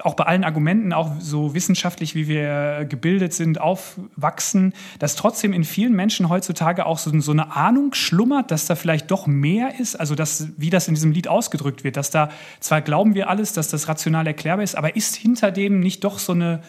auch 0.00 0.14
bei 0.14 0.24
allen 0.24 0.44
Argumenten, 0.44 0.92
auch 0.92 1.12
so 1.18 1.54
wissenschaftlich, 1.54 2.14
wie 2.14 2.28
wir 2.28 2.84
gebildet 2.88 3.32
sind, 3.32 3.60
aufwachsen, 3.60 4.74
dass 4.98 5.16
trotzdem 5.16 5.52
in 5.52 5.64
vielen 5.64 5.94
Menschen 5.94 6.28
heutzutage 6.28 6.86
auch 6.86 6.98
so, 6.98 7.18
so, 7.20 7.32
eine 7.32 7.56
Ahnung 7.56 7.94
schlummert, 7.94 8.50
dass 8.50 8.66
da 8.66 8.74
vielleicht 8.74 9.10
doch 9.10 9.26
mehr 9.26 9.80
ist, 9.80 9.98
also 9.98 10.14
dass, 10.14 10.48
wie 10.56 10.70
das 10.70 10.88
in 10.88 10.94
diesem 10.94 11.12
Lied 11.12 11.26
ausgedrückt 11.26 11.84
wird, 11.84 11.96
dass 11.96 12.10
da 12.10 12.30
zwar 12.60 12.82
glauben 12.82 13.14
wir 13.14 13.30
alles, 13.30 13.54
dass 13.54 13.68
das 13.68 13.88
rational 13.88 14.26
erklärbar 14.26 14.62
ist, 14.62 14.76
aber 14.76 14.94
ist 14.94 15.16
hinter 15.16 15.50
dem 15.50 15.80
nicht 15.80 16.04
doch 16.04 16.18
so 16.18 16.32
eine, 16.32 16.60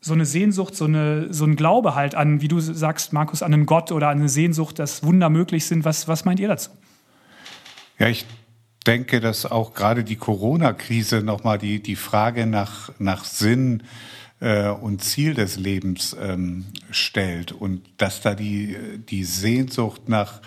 so 0.00 0.14
eine 0.14 0.24
Sehnsucht, 0.24 0.74
so, 0.74 0.86
eine, 0.86 1.32
so 1.32 1.44
ein 1.44 1.56
Glaube 1.56 1.94
halt 1.94 2.14
an, 2.14 2.40
wie 2.40 2.48
du 2.48 2.60
sagst, 2.60 3.12
Markus, 3.12 3.42
an 3.42 3.52
einen 3.52 3.66
Gott 3.66 3.92
oder 3.92 4.08
an 4.08 4.18
eine 4.18 4.28
Sehnsucht, 4.28 4.78
dass 4.78 5.02
Wunder 5.02 5.28
möglich 5.28 5.66
sind. 5.66 5.84
Was, 5.84 6.08
was 6.08 6.24
meint 6.24 6.40
ihr 6.40 6.48
dazu? 6.48 6.70
Ja, 7.98 8.08
ich 8.08 8.24
denke, 8.86 9.20
dass 9.20 9.46
auch 9.46 9.74
gerade 9.74 10.04
die 10.04 10.16
Corona-Krise 10.16 11.22
nochmal 11.22 11.58
die, 11.58 11.82
die 11.82 11.96
Frage 11.96 12.46
nach, 12.46 12.90
nach 12.98 13.24
Sinn 13.24 13.82
äh, 14.40 14.68
und 14.68 15.02
Ziel 15.02 15.34
des 15.34 15.56
Lebens 15.56 16.16
ähm, 16.20 16.66
stellt 16.90 17.52
und 17.52 17.82
dass 17.98 18.20
da 18.20 18.34
die, 18.34 18.76
die 19.08 19.24
Sehnsucht 19.24 20.08
nach, 20.08 20.40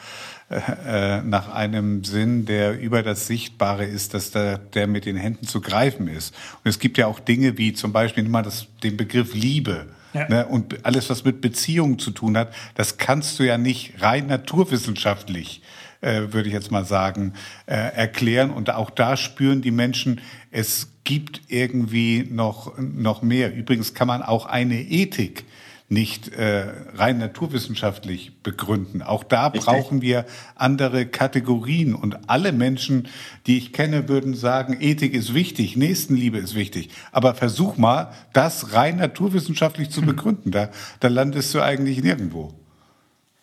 äh, 0.50 1.17
äh, 1.17 1.22
nach 1.22 1.53
einem 1.53 2.03
Sinn, 2.03 2.46
der 2.46 2.79
über 2.79 3.03
das 3.03 3.27
Sichtbare 3.27 3.86
ist, 3.86 4.13
dass 4.13 4.31
da, 4.31 4.58
der 4.58 4.88
mit 4.88 5.05
den 5.05 5.17
Händen 5.17 5.48
zu 5.48 5.62
greifen 5.62 6.08
ist. 6.08 6.34
Und 6.64 6.70
es 6.70 6.79
gibt 6.79 6.98
ja 6.98 7.07
auch 7.07 7.20
Dinge 7.20 7.57
wie 7.57 7.74
zum 7.74 7.92
Beispiel 7.92 8.24
mal 8.24 8.44
das, 8.44 8.68
den 8.83 8.98
Begriff 8.98 9.33
Liebe. 9.33 9.87
Ja. 10.14 10.27
Ne, 10.27 10.48
und 10.48 10.87
alles, 10.87 11.07
was 11.11 11.24
mit 11.24 11.40
Beziehungen 11.40 12.00
zu 12.00 12.09
tun 12.09 12.35
hat, 12.35 12.51
das 12.74 12.98
kannst 12.98 13.37
du 13.37 13.44
ja 13.44 13.59
nicht 13.59 14.01
rein 14.01 14.25
naturwissenschaftlich 14.25 15.61
äh, 15.61 15.78
würde 16.01 16.48
ich 16.48 16.53
jetzt 16.53 16.72
mal 16.72 16.85
sagen, 16.85 17.33
äh, 17.66 17.75
erklären. 17.75 18.51
Und 18.51 18.70
auch 18.70 18.90
da 18.90 19.18
spüren 19.18 19.62
die 19.62 19.72
Menschen, 19.72 20.22
es 20.51 20.90
gibt 21.03 21.42
irgendwie 21.48 22.27
noch, 22.29 22.77
noch 22.77 23.22
mehr. 23.22 23.53
Übrigens 23.53 23.94
kann 23.94 24.07
man 24.07 24.22
auch 24.22 24.46
eine 24.46 24.81
Ethik 24.81 25.46
nicht 25.90 26.29
äh, 26.29 26.68
rein 26.94 27.18
naturwissenschaftlich 27.18 28.44
begründen. 28.44 29.01
Auch 29.01 29.24
da 29.24 29.48
Richtig. 29.48 29.66
brauchen 29.66 30.01
wir 30.03 30.25
andere 30.55 31.07
Kategorien. 31.07 31.96
Und 31.96 32.29
alle 32.29 32.51
Menschen, 32.51 33.07
die 33.48 33.57
ich 33.57 33.74
kenne, 33.74 34.07
würden 34.07 34.35
sagen, 34.35 34.77
Ethik 34.79 35.16
ist 35.16 35.33
wichtig, 35.33 35.75
Nächstenliebe 35.75 36.38
ist 36.38 36.53
wichtig. 36.53 36.92
Aber 37.12 37.33
versuch 37.33 37.77
mal, 37.77 38.12
das 38.33 38.74
rein 38.74 38.98
naturwissenschaftlich 38.98 39.90
zu 39.90 40.01
hm. 40.01 40.07
begründen. 40.07 40.51
Da, 40.51 40.70
da 41.00 41.07
landest 41.07 41.55
du 41.55 41.62
eigentlich 41.62 42.03
nirgendwo. 42.03 42.53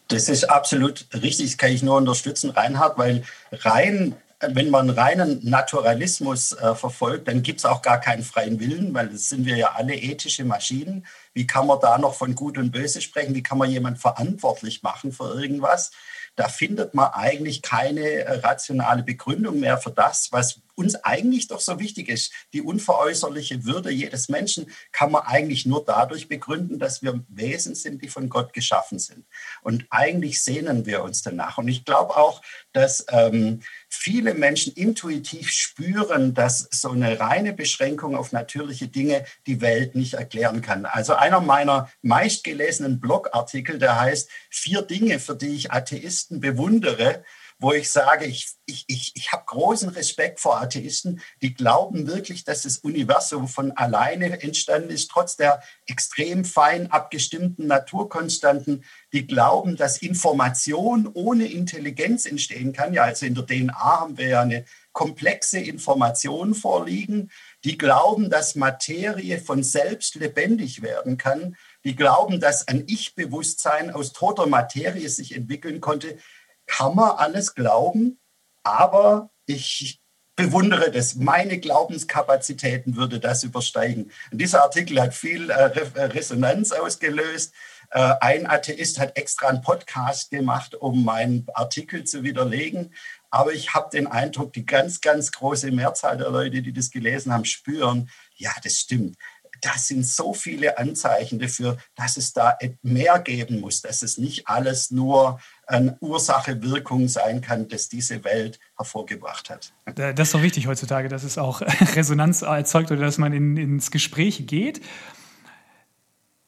Das 0.08 0.28
ist 0.28 0.44
absolut 0.44 1.06
richtig, 1.14 1.46
das 1.46 1.58
kann 1.58 1.72
ich 1.72 1.82
nur 1.82 1.96
unterstützen, 1.96 2.50
Reinhard, 2.50 2.96
weil 2.96 3.24
rein, 3.50 4.14
wenn 4.40 4.70
man 4.70 4.90
reinen 4.90 5.40
Naturalismus 5.42 6.52
äh, 6.52 6.74
verfolgt, 6.74 7.26
dann 7.26 7.42
gibt 7.42 7.60
es 7.60 7.64
auch 7.64 7.82
gar 7.82 8.00
keinen 8.00 8.22
freien 8.22 8.60
Willen, 8.60 8.94
weil 8.94 9.08
das 9.08 9.28
sind 9.28 9.46
wir 9.46 9.56
ja 9.56 9.72
alle 9.74 9.94
ethische 9.94 10.44
Maschinen. 10.44 11.06
Wie 11.36 11.46
kann 11.46 11.66
man 11.66 11.78
da 11.80 11.98
noch 11.98 12.14
von 12.14 12.34
Gut 12.34 12.56
und 12.56 12.70
Böse 12.72 13.02
sprechen? 13.02 13.34
Wie 13.34 13.42
kann 13.42 13.58
man 13.58 13.70
jemand 13.70 13.98
verantwortlich 13.98 14.82
machen 14.82 15.12
für 15.12 15.38
irgendwas? 15.38 15.90
Da 16.34 16.48
findet 16.48 16.94
man 16.94 17.12
eigentlich 17.12 17.60
keine 17.60 18.00
äh, 18.00 18.38
rationale 18.38 19.02
Begründung 19.02 19.60
mehr 19.60 19.76
für 19.76 19.90
das, 19.90 20.32
was 20.32 20.60
uns 20.76 20.94
eigentlich 20.96 21.48
doch 21.48 21.60
so 21.60 21.80
wichtig 21.80 22.08
ist. 22.08 22.32
Die 22.52 22.60
unveräußerliche 22.60 23.64
Würde 23.64 23.90
jedes 23.90 24.28
Menschen 24.28 24.66
kann 24.92 25.10
man 25.10 25.22
eigentlich 25.22 25.66
nur 25.66 25.84
dadurch 25.84 26.28
begründen, 26.28 26.78
dass 26.78 27.02
wir 27.02 27.24
Wesen 27.28 27.74
sind, 27.74 28.02
die 28.02 28.08
von 28.08 28.28
Gott 28.28 28.52
geschaffen 28.52 28.98
sind. 28.98 29.26
Und 29.62 29.86
eigentlich 29.90 30.42
sehnen 30.42 30.84
wir 30.84 31.02
uns 31.02 31.22
danach. 31.22 31.56
Und 31.56 31.68
ich 31.68 31.84
glaube 31.86 32.16
auch, 32.16 32.42
dass 32.72 33.06
ähm, 33.08 33.62
viele 33.88 34.34
Menschen 34.34 34.74
intuitiv 34.74 35.50
spüren, 35.50 36.34
dass 36.34 36.68
so 36.70 36.90
eine 36.90 37.18
reine 37.18 37.54
Beschränkung 37.54 38.14
auf 38.14 38.32
natürliche 38.32 38.88
Dinge 38.88 39.24
die 39.46 39.62
Welt 39.62 39.94
nicht 39.94 40.14
erklären 40.14 40.60
kann. 40.60 40.84
Also 40.84 41.14
einer 41.26 41.40
meiner 41.40 41.90
meistgelesenen 42.02 43.00
Blogartikel, 43.00 43.78
der 43.78 43.98
heißt 44.00 44.30
Vier 44.50 44.82
Dinge, 44.82 45.18
für 45.18 45.34
die 45.34 45.56
ich 45.56 45.72
Atheisten 45.72 46.40
bewundere 46.40 47.24
wo 47.58 47.72
ich 47.72 47.90
sage, 47.90 48.26
ich, 48.26 48.50
ich, 48.66 48.84
ich, 48.86 49.12
ich 49.14 49.32
habe 49.32 49.44
großen 49.46 49.88
Respekt 49.90 50.40
vor 50.40 50.60
Atheisten, 50.60 51.20
die 51.40 51.54
glauben 51.54 52.06
wirklich, 52.06 52.44
dass 52.44 52.62
das 52.62 52.78
Universum 52.78 53.48
von 53.48 53.72
alleine 53.72 54.42
entstanden 54.42 54.90
ist, 54.90 55.10
trotz 55.10 55.36
der 55.36 55.62
extrem 55.86 56.44
fein 56.44 56.90
abgestimmten 56.90 57.66
Naturkonstanten. 57.66 58.84
Die 59.12 59.26
glauben, 59.26 59.76
dass 59.76 60.02
Information 60.02 61.08
ohne 61.14 61.46
Intelligenz 61.46 62.26
entstehen 62.26 62.72
kann. 62.74 62.92
Ja, 62.92 63.04
also 63.04 63.24
in 63.24 63.34
der 63.34 63.46
DNA 63.46 63.74
haben 63.74 64.18
wir 64.18 64.28
ja 64.28 64.40
eine 64.42 64.66
komplexe 64.92 65.58
Information 65.58 66.54
vorliegen. 66.54 67.30
Die 67.64 67.78
glauben, 67.78 68.30
dass 68.30 68.54
Materie 68.54 69.38
von 69.38 69.62
selbst 69.62 70.14
lebendig 70.14 70.82
werden 70.82 71.16
kann. 71.16 71.56
Die 71.84 71.96
glauben, 71.96 72.40
dass 72.40 72.68
ein 72.68 72.84
Ich-Bewusstsein 72.86 73.90
aus 73.90 74.12
toter 74.12 74.46
Materie 74.46 75.08
sich 75.08 75.34
entwickeln 75.34 75.80
konnte 75.80 76.18
kann 76.66 76.94
man 76.94 77.10
alles 77.16 77.54
glauben, 77.54 78.18
aber 78.62 79.30
ich 79.46 80.00
bewundere 80.34 80.90
das. 80.90 81.14
Meine 81.14 81.58
Glaubenskapazitäten 81.58 82.96
würde 82.96 83.20
das 83.20 83.42
übersteigen. 83.42 84.10
Und 84.30 84.38
dieser 84.38 84.62
Artikel 84.62 85.00
hat 85.00 85.14
viel 85.14 85.48
äh, 85.50 85.70
äh, 85.94 86.02
Resonanz 86.04 86.72
ausgelöst. 86.72 87.54
Äh, 87.90 88.14
ein 88.20 88.46
Atheist 88.46 88.98
hat 88.98 89.16
extra 89.16 89.48
einen 89.48 89.62
Podcast 89.62 90.30
gemacht, 90.30 90.74
um 90.74 91.04
meinen 91.04 91.46
Artikel 91.54 92.04
zu 92.04 92.22
widerlegen. 92.22 92.92
Aber 93.30 93.52
ich 93.52 93.74
habe 93.74 93.90
den 93.90 94.06
Eindruck, 94.06 94.52
die 94.52 94.64
ganz, 94.64 95.00
ganz 95.00 95.32
große 95.32 95.70
Mehrzahl 95.70 96.16
der 96.16 96.30
Leute, 96.30 96.62
die 96.62 96.72
das 96.72 96.90
gelesen 96.90 97.32
haben, 97.32 97.44
spüren, 97.44 98.08
ja, 98.36 98.52
das 98.62 98.78
stimmt 98.78 99.16
das 99.60 99.88
sind 99.88 100.06
so 100.06 100.32
viele 100.32 100.78
Anzeichen 100.78 101.38
dafür, 101.38 101.76
dass 101.94 102.16
es 102.16 102.32
da 102.32 102.56
mehr 102.82 103.18
geben 103.18 103.60
muss, 103.60 103.82
dass 103.82 104.02
es 104.02 104.18
nicht 104.18 104.48
alles 104.48 104.90
nur 104.90 105.40
eine 105.66 105.96
Ursache-Wirkung 106.00 107.08
sein 107.08 107.40
kann, 107.40 107.68
dass 107.68 107.88
diese 107.88 108.24
Welt 108.24 108.58
hervorgebracht 108.76 109.50
hat. 109.50 109.72
Das 109.94 110.28
ist 110.28 110.34
doch 110.34 110.42
wichtig 110.42 110.66
heutzutage, 110.66 111.08
dass 111.08 111.24
es 111.24 111.38
auch 111.38 111.60
Resonanz 111.94 112.42
erzeugt 112.42 112.90
oder 112.90 113.02
dass 113.02 113.18
man 113.18 113.32
in, 113.32 113.56
ins 113.56 113.90
Gespräch 113.90 114.46
geht. 114.46 114.80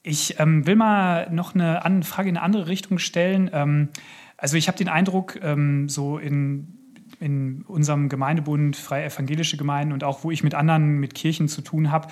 Ich 0.01 0.39
ähm, 0.39 0.65
will 0.65 0.75
mal 0.75 1.29
noch 1.29 1.55
eine 1.55 2.03
Frage 2.03 2.29
in 2.29 2.37
eine 2.37 2.45
andere 2.45 2.67
Richtung 2.67 2.99
stellen. 2.99 3.49
Ähm, 3.53 3.89
also 4.39 4.57
ich 4.57 4.67
habe 4.67 4.77
den 4.77 4.89
Eindruck, 4.89 5.39
ähm, 5.41 5.89
so 5.89 6.17
in 6.17 6.75
in 7.19 7.63
unserem 7.67 8.07
Gemeindebund, 8.07 8.77
Freie 8.77 9.05
Evangelische 9.05 9.57
Gemeinden 9.57 9.93
und 9.93 10.03
auch 10.03 10.23
wo 10.23 10.31
ich 10.31 10.43
mit 10.43 10.55
anderen, 10.55 10.99
mit 10.99 11.15
Kirchen 11.15 11.47
zu 11.47 11.61
tun 11.61 11.91
habe, 11.91 12.07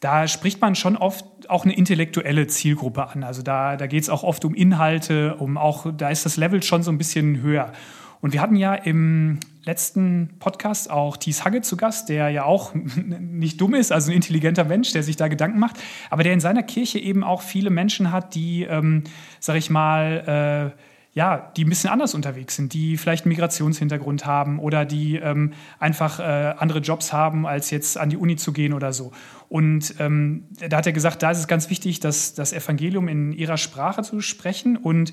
da 0.00 0.26
spricht 0.26 0.60
man 0.60 0.74
schon 0.74 0.96
oft 0.96 1.24
auch 1.48 1.64
eine 1.64 1.74
intellektuelle 1.74 2.48
Zielgruppe 2.48 3.08
an. 3.08 3.22
Also 3.22 3.42
da, 3.42 3.76
da 3.76 3.86
geht 3.86 4.02
es 4.02 4.10
auch 4.10 4.24
oft 4.24 4.44
um 4.44 4.52
Inhalte, 4.54 5.36
um 5.36 5.56
auch, 5.56 5.86
da 5.96 6.10
ist 6.10 6.26
das 6.26 6.36
Level 6.36 6.62
schon 6.62 6.82
so 6.82 6.90
ein 6.90 6.98
bisschen 6.98 7.40
höher. 7.40 7.72
Und 8.20 8.32
wir 8.32 8.40
hatten 8.40 8.56
ja 8.56 8.74
im 8.74 9.38
letzten 9.64 10.34
Podcast 10.40 10.90
auch 10.90 11.16
Thies 11.16 11.44
Hagge 11.44 11.62
zu 11.62 11.76
Gast, 11.76 12.08
der 12.08 12.30
ja 12.30 12.44
auch 12.44 12.74
nicht 12.74 13.60
dumm 13.60 13.74
ist, 13.74 13.92
also 13.92 14.10
ein 14.10 14.16
intelligenter 14.16 14.64
Mensch, 14.64 14.92
der 14.92 15.04
sich 15.04 15.16
da 15.16 15.28
Gedanken 15.28 15.60
macht, 15.60 15.76
aber 16.10 16.24
der 16.24 16.32
in 16.32 16.40
seiner 16.40 16.64
Kirche 16.64 16.98
eben 16.98 17.22
auch 17.22 17.42
viele 17.42 17.70
Menschen 17.70 18.10
hat, 18.10 18.34
die, 18.34 18.64
ähm, 18.64 19.04
sag 19.38 19.56
ich 19.56 19.70
mal, 19.70 20.74
äh, 20.74 20.91
ja, 21.14 21.52
die 21.56 21.64
ein 21.64 21.68
bisschen 21.68 21.90
anders 21.90 22.14
unterwegs 22.14 22.56
sind, 22.56 22.72
die 22.72 22.96
vielleicht 22.96 23.24
einen 23.24 23.30
Migrationshintergrund 23.30 24.24
haben 24.24 24.58
oder 24.58 24.86
die 24.86 25.16
ähm, 25.16 25.52
einfach 25.78 26.18
äh, 26.20 26.54
andere 26.56 26.78
Jobs 26.78 27.12
haben, 27.12 27.46
als 27.46 27.70
jetzt 27.70 27.98
an 27.98 28.08
die 28.08 28.16
Uni 28.16 28.36
zu 28.36 28.52
gehen 28.52 28.72
oder 28.72 28.94
so. 28.94 29.12
Und 29.48 29.94
ähm, 29.98 30.48
da 30.68 30.78
hat 30.78 30.86
er 30.86 30.92
gesagt, 30.92 31.22
da 31.22 31.30
ist 31.30 31.38
es 31.38 31.48
ganz 31.48 31.68
wichtig, 31.68 32.00
dass 32.00 32.32
das 32.32 32.54
Evangelium 32.54 33.08
in 33.08 33.32
ihrer 33.32 33.58
Sprache 33.58 34.02
zu 34.02 34.22
sprechen. 34.22 34.78
Und 34.78 35.12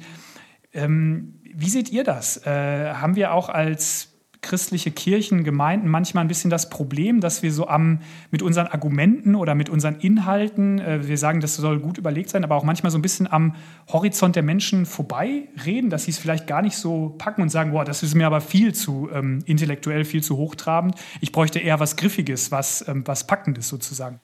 ähm, 0.71 1.41
wie 1.53 1.69
seht 1.69 1.89
ihr 1.89 2.05
das? 2.05 2.45
Äh, 2.45 2.93
haben 2.93 3.17
wir 3.17 3.33
auch 3.33 3.49
als 3.49 4.08
christliche 4.41 4.91
Kirchen, 4.91 5.43
Gemeinden 5.43 5.89
manchmal 5.89 6.23
ein 6.23 6.27
bisschen 6.27 6.49
das 6.49 6.69
Problem, 6.69 7.19
dass 7.19 7.43
wir 7.43 7.51
so 7.51 7.67
am, 7.67 7.99
mit 8.31 8.41
unseren 8.41 8.67
Argumenten 8.67 9.35
oder 9.35 9.53
mit 9.53 9.69
unseren 9.69 9.95
Inhalten, 9.99 10.79
äh, 10.79 11.07
wir 11.07 11.17
sagen, 11.17 11.41
das 11.41 11.55
soll 11.55 11.79
gut 11.79 11.97
überlegt 11.97 12.29
sein, 12.29 12.43
aber 12.43 12.55
auch 12.55 12.63
manchmal 12.63 12.91
so 12.91 12.97
ein 12.97 13.01
bisschen 13.01 13.31
am 13.31 13.55
Horizont 13.89 14.35
der 14.35 14.43
Menschen 14.43 14.85
vorbeireden, 14.85 15.89
dass 15.89 16.05
sie 16.05 16.11
es 16.11 16.17
vielleicht 16.17 16.47
gar 16.47 16.61
nicht 16.61 16.77
so 16.77 17.15
packen 17.17 17.41
und 17.41 17.49
sagen, 17.49 17.71
boah, 17.71 17.83
das 17.83 18.01
ist 18.01 18.15
mir 18.15 18.27
aber 18.27 18.41
viel 18.41 18.73
zu 18.73 19.09
ähm, 19.13 19.43
intellektuell, 19.45 20.05
viel 20.05 20.23
zu 20.23 20.37
hochtrabend. 20.37 20.95
Ich 21.19 21.31
bräuchte 21.31 21.59
eher 21.59 21.79
was 21.79 21.97
Griffiges, 21.97 22.51
was, 22.51 22.87
ähm, 22.87 23.03
was 23.05 23.27
Packendes 23.27 23.67
sozusagen. 23.67 24.19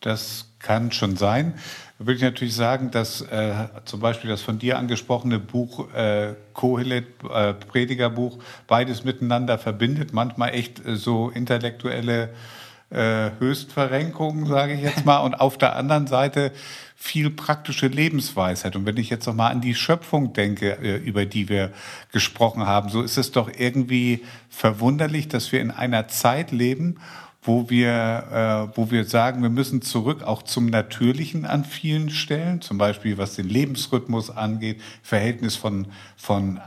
Das 0.00 0.52
kann 0.58 0.92
schon 0.92 1.16
sein. 1.16 1.54
Da 1.98 2.06
würde 2.06 2.16
ich 2.16 2.22
natürlich 2.22 2.54
sagen, 2.54 2.90
dass 2.90 3.22
äh, 3.22 3.54
zum 3.86 4.00
Beispiel 4.00 4.28
das 4.28 4.42
von 4.42 4.58
dir 4.58 4.78
angesprochene 4.78 5.38
Buch 5.38 5.92
äh, 5.94 6.34
Kohelet, 6.52 7.06
äh, 7.30 7.54
Predigerbuch, 7.54 8.38
beides 8.66 9.04
miteinander 9.04 9.58
verbindet. 9.58 10.12
Manchmal 10.12 10.54
echt 10.54 10.84
äh, 10.84 10.96
so 10.96 11.30
intellektuelle 11.30 12.34
äh, 12.90 13.30
Höchstverrenkungen, 13.38 14.46
sage 14.46 14.74
ich 14.74 14.82
jetzt 14.82 15.04
mal. 15.06 15.18
Und 15.18 15.36
auf 15.36 15.56
der 15.56 15.74
anderen 15.76 16.06
Seite 16.06 16.52
viel 16.96 17.30
praktische 17.30 17.86
Lebensweisheit. 17.86 18.76
Und 18.76 18.84
wenn 18.84 18.98
ich 18.98 19.08
jetzt 19.08 19.26
noch 19.26 19.34
mal 19.34 19.48
an 19.48 19.62
die 19.62 19.74
Schöpfung 19.74 20.34
denke, 20.34 20.78
äh, 20.78 20.96
über 20.96 21.24
die 21.24 21.48
wir 21.48 21.72
gesprochen 22.12 22.66
haben, 22.66 22.90
so 22.90 23.00
ist 23.00 23.16
es 23.16 23.32
doch 23.32 23.50
irgendwie 23.56 24.22
verwunderlich, 24.50 25.28
dass 25.28 25.50
wir 25.50 25.62
in 25.62 25.70
einer 25.70 26.08
Zeit 26.08 26.52
leben, 26.52 26.98
wo 27.46 27.70
wir, 27.70 28.70
äh, 28.72 28.76
wo 28.76 28.90
wir 28.90 29.04
sagen, 29.04 29.40
wir 29.40 29.50
müssen 29.50 29.80
zurück 29.80 30.24
auch 30.24 30.42
zum 30.42 30.66
Natürlichen 30.66 31.44
an 31.44 31.64
vielen 31.64 32.10
Stellen, 32.10 32.60
zum 32.60 32.76
Beispiel 32.76 33.18
was 33.18 33.36
den 33.36 33.48
Lebensrhythmus 33.48 34.30
angeht, 34.30 34.80
Verhältnis 35.02 35.54
von, 35.54 35.86
von 36.16 36.56
äh, 36.56 36.60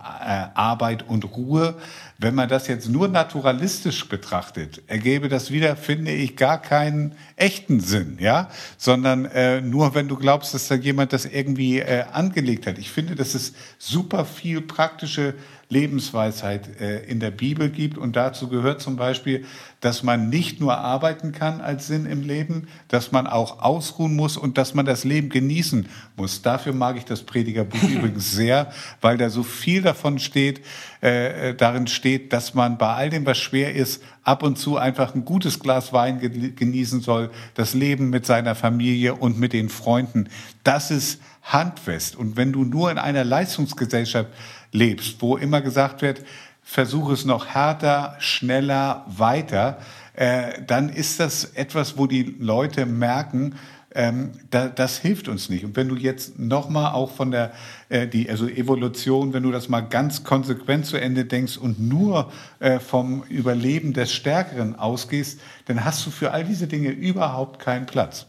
Arbeit 0.53 1.07
und 1.07 1.25
Ruhe. 1.35 1.75
Wenn 2.17 2.33
man 2.33 2.47
das 2.47 2.67
jetzt 2.67 2.87
nur 2.87 3.09
naturalistisch 3.09 4.07
betrachtet, 4.07 4.81
ergäbe 4.87 5.27
das 5.27 5.51
wieder, 5.51 5.75
finde 5.75 6.11
ich, 6.11 6.37
gar 6.37 6.61
keinen 6.61 7.13
echten 7.35 7.81
Sinn, 7.81 8.17
ja, 8.19 8.49
sondern 8.77 9.25
äh, 9.25 9.61
nur 9.61 9.95
wenn 9.95 10.07
du 10.07 10.15
glaubst, 10.15 10.53
dass 10.53 10.69
da 10.69 10.75
jemand 10.75 11.11
das 11.11 11.25
irgendwie 11.25 11.79
äh, 11.79 12.05
angelegt 12.11 12.67
hat. 12.67 12.77
Ich 12.77 12.89
finde, 12.89 13.15
dass 13.15 13.35
es 13.35 13.53
super 13.77 14.23
viel 14.23 14.61
praktische 14.61 15.33
Lebensweisheit 15.71 16.81
äh, 16.81 17.03
in 17.03 17.19
der 17.19 17.29
Bibel 17.29 17.69
gibt. 17.69 17.97
Und 17.97 18.15
dazu 18.15 18.47
gehört 18.47 18.81
zum 18.81 18.95
Beispiel, 18.95 19.45
dass 19.81 20.01
man 20.01 20.27
nicht 20.27 20.59
nur 20.59 20.75
arbeiten 20.79 21.31
kann 21.31 21.61
als 21.61 21.85
Sinn 21.85 22.07
im 22.07 22.23
Leben, 22.23 22.67
dass 22.87 23.11
man 23.11 23.27
auch 23.27 23.61
ausruhen 23.61 24.15
muss 24.15 24.35
und 24.35 24.57
dass 24.57 24.73
man 24.73 24.87
das 24.87 25.03
Leben 25.03 25.29
genießen 25.29 25.87
muss. 26.17 26.41
Dafür 26.41 26.73
mag 26.73 26.97
ich 26.97 27.05
das 27.05 27.21
Predigerbuch 27.21 27.83
übrigens 27.89 28.31
sehr, 28.31 28.71
weil 28.99 29.17
da 29.17 29.29
so 29.29 29.43
viel 29.43 29.83
davon 29.83 30.17
steht, 30.17 30.61
äh, 31.03 31.49
äh, 31.49 31.55
darin 31.55 31.85
steht, 31.85 32.33
dass 32.33 32.55
man 32.55 32.79
bei 32.79 32.91
all 32.95 33.11
dem, 33.11 33.27
was 33.27 33.37
schwer 33.37 33.75
ist, 33.75 34.01
ab 34.23 34.41
und 34.41 34.57
zu 34.57 34.77
einfach 34.77 35.13
ein 35.13 35.23
gutes 35.23 35.59
Glas 35.59 35.93
Wein 35.93 36.19
genießen 36.55 37.01
soll, 37.01 37.29
das 37.53 37.75
Leben 37.75 38.09
mit 38.09 38.25
seiner 38.25 38.55
Familie 38.55 39.13
und 39.13 39.39
mit 39.39 39.53
den 39.53 39.69
Freunden. 39.69 40.29
Das 40.63 40.89
ist 40.89 41.21
handfest. 41.43 42.15
Und 42.15 42.37
wenn 42.37 42.51
du 42.51 42.63
nur 42.63 42.91
in 42.91 42.97
einer 42.97 43.23
Leistungsgesellschaft 43.23 44.29
lebst, 44.71 45.21
wo 45.21 45.37
immer 45.37 45.61
gesagt 45.61 46.01
wird, 46.01 46.23
versuche 46.63 47.13
es 47.13 47.25
noch 47.25 47.47
härter, 47.47 48.15
schneller, 48.19 49.05
weiter, 49.07 49.79
äh, 50.13 50.61
dann 50.67 50.89
ist 50.89 51.19
das 51.19 51.45
etwas, 51.55 51.97
wo 51.97 52.05
die 52.05 52.35
Leute 52.39 52.85
merken, 52.85 53.55
ähm, 53.95 54.33
da, 54.51 54.67
das 54.67 54.99
hilft 54.99 55.27
uns 55.27 55.49
nicht. 55.49 55.65
Und 55.65 55.75
wenn 55.75 55.89
du 55.89 55.95
jetzt 55.95 56.37
nochmal 56.37 56.93
auch 56.93 57.11
von 57.11 57.31
der 57.31 57.53
äh, 57.89 58.07
die, 58.07 58.29
also 58.29 58.47
Evolution, 58.47 59.33
wenn 59.33 59.43
du 59.43 59.51
das 59.51 59.67
mal 59.67 59.81
ganz 59.81 60.23
konsequent 60.23 60.85
zu 60.85 60.97
Ende 60.97 61.25
denkst 61.25 61.57
und 61.57 61.79
nur 61.79 62.31
äh, 62.59 62.79
vom 62.79 63.23
Überleben 63.29 63.93
des 63.93 64.13
Stärkeren 64.13 64.75
ausgehst, 64.77 65.39
dann 65.65 65.83
hast 65.83 66.05
du 66.05 66.11
für 66.11 66.31
all 66.31 66.43
diese 66.43 66.67
Dinge 66.67 66.89
überhaupt 66.89 67.59
keinen 67.59 67.87
Platz. 67.87 68.27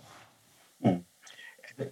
Hm. 0.81 1.05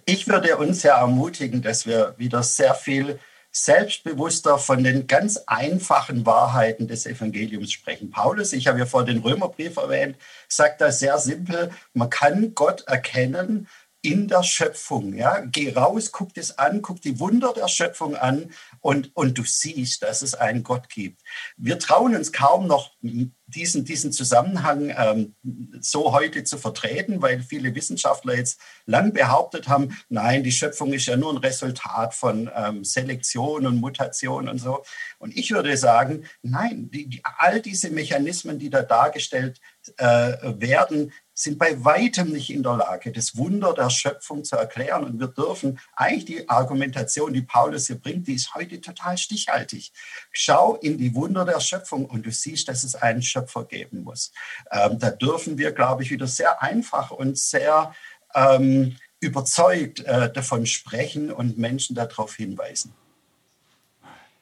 Ich 0.05 0.27
würde 0.27 0.57
uns 0.57 0.83
ja 0.83 0.99
ermutigen, 0.99 1.61
dass 1.61 1.85
wir 1.85 2.15
wieder 2.17 2.41
sehr 2.43 2.73
viel 2.73 3.19
selbstbewusster 3.51 4.57
von 4.59 4.83
den 4.83 5.07
ganz 5.07 5.37
einfachen 5.47 6.25
Wahrheiten 6.25 6.87
des 6.87 7.05
Evangeliums 7.05 7.71
sprechen. 7.71 8.11
Paulus, 8.11 8.53
ich 8.53 8.67
habe 8.67 8.79
ja 8.79 8.85
vor 8.85 9.05
den 9.05 9.19
Römerbrief 9.19 9.77
erwähnt, 9.77 10.17
sagt 10.47 10.81
da 10.81 10.91
sehr 10.91 11.17
simpel, 11.17 11.71
man 11.93 12.09
kann 12.09 12.53
Gott 12.53 12.81
erkennen 12.87 13.67
in 14.01 14.27
der 14.27 14.43
Schöpfung. 14.43 15.13
Ja? 15.13 15.41
Geh 15.41 15.73
raus, 15.73 16.11
guck 16.11 16.33
das 16.33 16.57
an, 16.57 16.81
guck 16.81 17.01
die 17.01 17.19
Wunder 17.19 17.53
der 17.53 17.67
Schöpfung 17.67 18.15
an 18.15 18.51
und, 18.81 19.15
und 19.15 19.37
du 19.37 19.43
siehst, 19.43 20.03
dass 20.03 20.21
es 20.21 20.35
einen 20.35 20.63
Gott 20.63 20.89
gibt. 20.89 21.21
Wir 21.57 21.79
trauen 21.79 22.15
uns 22.15 22.31
kaum 22.31 22.67
noch, 22.67 22.91
diesen, 23.01 23.83
diesen 23.83 24.11
Zusammenhang 24.11 24.93
ähm, 24.95 25.35
so 25.81 26.13
heute 26.13 26.43
zu 26.43 26.57
vertreten, 26.57 27.21
weil 27.21 27.41
viele 27.41 27.73
Wissenschaftler 27.73 28.35
jetzt 28.35 28.59
lang 28.85 29.13
behauptet 29.13 29.67
haben, 29.67 29.97
nein, 30.07 30.43
die 30.43 30.51
Schöpfung 30.51 30.93
ist 30.93 31.07
ja 31.07 31.17
nur 31.17 31.33
ein 31.33 31.37
Resultat 31.37 32.13
von 32.13 32.49
ähm, 32.55 32.83
Selektion 32.83 33.65
und 33.65 33.77
Mutation 33.77 34.47
und 34.47 34.59
so. 34.59 34.83
Und 35.17 35.35
ich 35.35 35.51
würde 35.51 35.75
sagen, 35.77 36.25
nein, 36.41 36.89
die, 36.91 37.07
die, 37.07 37.21
all 37.23 37.61
diese 37.61 37.89
Mechanismen, 37.89 38.59
die 38.59 38.69
da 38.69 38.83
dargestellt 38.83 39.59
werden, 39.97 41.11
sind 41.39 41.57
bei 41.57 41.83
weitem 41.85 42.31
nicht 42.33 42.49
in 42.49 42.63
der 42.63 42.75
Lage, 42.75 43.13
das 43.13 43.37
Wunder 43.37 43.73
der 43.73 43.89
Schöpfung 43.89 44.43
zu 44.43 44.57
erklären. 44.57 45.05
Und 45.05 45.19
wir 45.19 45.27
dürfen 45.27 45.79
eigentlich 45.95 46.25
die 46.25 46.49
Argumentation, 46.49 47.31
die 47.31 47.41
Paulus 47.41 47.87
hier 47.87 47.97
bringt, 47.97 48.27
die 48.27 48.33
ist 48.33 48.53
heute 48.55 48.81
total 48.81 49.17
stichhaltig. 49.17 49.93
Schau 50.33 50.75
in 50.75 50.97
die 50.97 51.15
Wunder 51.15 51.45
der 51.45 51.61
Schöpfung 51.61 52.05
und 52.05 52.25
du 52.25 52.31
siehst, 52.31 52.67
dass 52.67 52.83
es 52.83 52.95
einen 52.95 53.21
Schöpfer 53.21 53.63
geben 53.63 54.03
muss. 54.03 54.33
Ähm, 54.71 54.99
da 54.99 55.11
dürfen 55.11 55.57
wir, 55.57 55.71
glaube 55.71 56.03
ich, 56.03 56.11
wieder 56.11 56.27
sehr 56.27 56.61
einfach 56.61 57.11
und 57.11 57.37
sehr 57.37 57.95
ähm, 58.35 58.97
überzeugt 59.21 60.01
äh, 60.01 60.31
davon 60.31 60.65
sprechen 60.65 61.31
und 61.31 61.57
Menschen 61.57 61.95
darauf 61.95 62.35
hinweisen. 62.35 62.93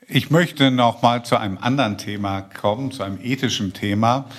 Ich 0.07 0.31
möchte 0.31 0.71
noch 0.71 1.01
mal 1.01 1.25
zu 1.25 1.36
einem 1.36 1.57
anderen 1.57 1.97
Thema 1.97 2.41
kommen, 2.41 2.91
zu 2.91 3.03
einem 3.03 3.19
ethischen 3.21 3.73
Thema. 3.73 4.29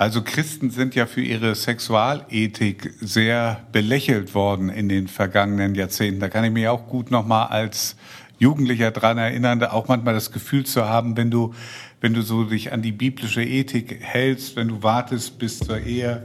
Also 0.00 0.22
Christen 0.22 0.70
sind 0.70 0.94
ja 0.94 1.04
für 1.04 1.20
ihre 1.20 1.54
Sexualethik 1.54 2.94
sehr 3.02 3.60
belächelt 3.70 4.34
worden 4.34 4.70
in 4.70 4.88
den 4.88 5.08
vergangenen 5.08 5.74
Jahrzehnten. 5.74 6.20
Da 6.20 6.30
kann 6.30 6.42
ich 6.42 6.52
mich 6.52 6.66
auch 6.68 6.86
gut 6.86 7.10
noch 7.10 7.26
mal 7.26 7.44
als 7.44 7.96
Jugendlicher 8.38 8.92
dran 8.92 9.18
erinnern, 9.18 9.62
auch 9.62 9.88
manchmal 9.88 10.14
das 10.14 10.32
Gefühl 10.32 10.64
zu 10.64 10.88
haben, 10.88 11.18
wenn 11.18 11.30
du, 11.30 11.52
wenn 12.00 12.14
du 12.14 12.22
so 12.22 12.44
dich 12.44 12.72
an 12.72 12.80
die 12.80 12.92
biblische 12.92 13.42
Ethik 13.42 13.98
hältst, 14.00 14.56
wenn 14.56 14.68
du 14.68 14.82
wartest 14.82 15.38
bis 15.38 15.58
zur 15.58 15.80
Ehe 15.80 16.24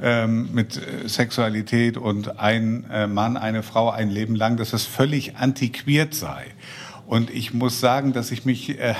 ähm, 0.00 0.50
mit 0.52 0.76
äh, 0.76 1.08
Sexualität 1.08 1.96
und 1.96 2.38
ein 2.38 2.88
äh, 2.92 3.08
Mann, 3.08 3.36
eine 3.36 3.64
Frau 3.64 3.90
ein 3.90 4.08
Leben 4.08 4.36
lang, 4.36 4.56
dass 4.56 4.70
das 4.70 4.84
völlig 4.84 5.34
antiquiert 5.34 6.14
sei. 6.14 6.46
Und 7.06 7.30
ich 7.30 7.54
muss 7.54 7.80
sagen, 7.80 8.12
dass 8.12 8.30
ich 8.32 8.44
mich 8.44 8.78
äh, 8.80 8.94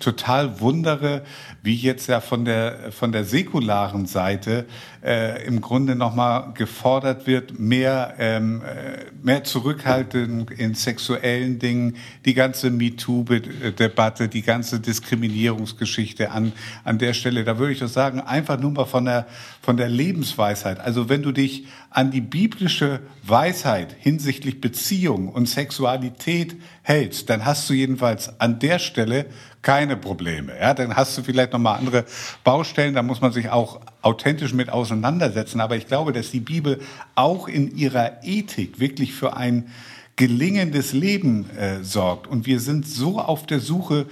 total 0.00 0.60
wundere, 0.60 1.22
wie 1.62 1.74
jetzt 1.74 2.08
ja 2.08 2.20
von 2.20 2.44
der, 2.44 2.92
von 2.92 3.12
der 3.12 3.24
säkularen 3.24 4.06
Seite 4.06 4.66
äh, 5.04 5.46
im 5.46 5.60
Grunde 5.60 5.94
nochmal 5.94 6.52
gefordert 6.54 7.26
wird, 7.26 7.58
mehr, 7.58 8.14
ähm, 8.18 8.62
äh, 8.62 9.04
mehr 9.22 9.44
Zurückhaltung 9.44 10.48
in 10.50 10.74
sexuellen 10.74 11.58
Dingen, 11.58 11.96
die 12.24 12.34
ganze 12.34 12.70
MeToo-Debatte, 12.70 14.28
die 14.28 14.42
ganze 14.42 14.80
Diskriminierungsgeschichte 14.80 16.30
an, 16.30 16.52
an 16.84 16.98
der 16.98 17.12
Stelle. 17.12 17.44
Da 17.44 17.58
würde 17.58 17.72
ich 17.72 17.80
doch 17.80 17.88
sagen, 17.88 18.20
einfach 18.20 18.58
nur 18.58 18.70
mal 18.70 18.86
von 18.86 19.04
der, 19.04 19.26
von 19.62 19.76
der 19.76 19.88
Lebensweisheit. 19.88 20.80
Also 20.80 21.08
wenn 21.08 21.22
du 21.22 21.32
dich 21.32 21.66
an 21.90 22.10
die 22.10 22.20
biblische 22.20 23.00
Weisheit 23.22 23.94
hinsichtlich 23.98 24.60
Beziehung 24.60 25.28
und 25.28 25.46
Sexualität 25.46 26.56
hältst, 26.82 27.30
dann 27.30 27.44
hast 27.44 27.68
du 27.68 27.74
jedenfalls 27.74 28.40
an 28.40 28.58
der 28.58 28.78
Stelle 28.78 29.26
keine 29.62 29.96
Probleme. 29.96 30.52
Ja, 30.58 30.74
dann 30.74 30.94
hast 30.94 31.16
du 31.18 31.22
vielleicht 31.22 31.52
noch 31.52 31.58
mal 31.58 31.74
andere 31.74 32.04
Baustellen, 32.44 32.94
da 32.94 33.02
muss 33.02 33.20
man 33.20 33.32
sich 33.32 33.50
auch 33.50 33.80
authentisch 34.02 34.52
mit 34.52 34.70
auseinandersetzen. 34.70 35.60
Aber 35.60 35.76
ich 35.76 35.86
glaube, 35.86 36.12
dass 36.12 36.30
die 36.30 36.40
Bibel 36.40 36.80
auch 37.14 37.48
in 37.48 37.76
ihrer 37.76 38.22
Ethik 38.22 38.78
wirklich 38.80 39.12
für 39.12 39.36
ein 39.36 39.68
gelingendes 40.16 40.92
Leben 40.92 41.48
äh, 41.56 41.82
sorgt. 41.82 42.26
Und 42.26 42.44
wir 42.44 42.60
sind 42.60 42.86
so 42.86 43.20
auf 43.20 43.46
der 43.46 43.60
Suche 43.60 44.06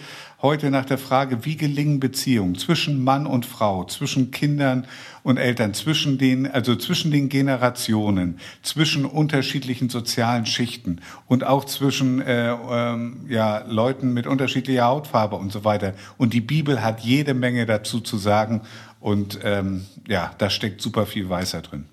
heute 0.47 0.71
nach 0.71 0.85
der 0.85 0.97
Frage, 0.97 1.45
wie 1.45 1.57
gelingen 1.57 1.99
Beziehungen 1.99 2.55
zwischen 2.55 3.03
Mann 3.03 3.27
und 3.27 3.45
Frau, 3.45 3.83
zwischen 3.83 4.31
Kindern 4.31 4.87
und 5.25 5.39
Eltern, 5.39 5.75
zwischen 5.75 6.19
den, 6.19 6.49
also 6.49 6.77
zwischen 6.77 7.11
den 7.11 7.29
Generationen, 7.29 8.39
zwischen 8.63 9.07
unterschiedlichen 9.07 9.89
sozialen 9.89 10.47
Schichten 10.47 11.01
und 11.27 11.43
auch 11.43 11.65
zwischen 11.65 12.21
äh, 12.21 12.53
ähm, 12.53 13.27
ja, 13.29 13.65
Leuten 13.67 14.15
mit 14.15 14.29
unterschiedlicher 14.29 14.85
Hautfarbe 14.85 15.35
und 15.35 15.51
so 15.51 15.65
weiter. 15.65 15.95
Und 16.17 16.33
die 16.33 16.41
Bibel 16.41 16.81
hat 16.81 17.01
jede 17.01 17.35
Menge 17.35 17.67
dazu 17.67 17.99
zu 17.99 18.17
sagen. 18.17 18.61
Und 19.01 19.41
ähm, 19.43 19.85
ja, 20.07 20.31
da 20.39 20.49
steckt 20.49 20.81
super 20.81 21.07
viel 21.07 21.29
Weisheit 21.29 21.73
drin. 21.73 21.87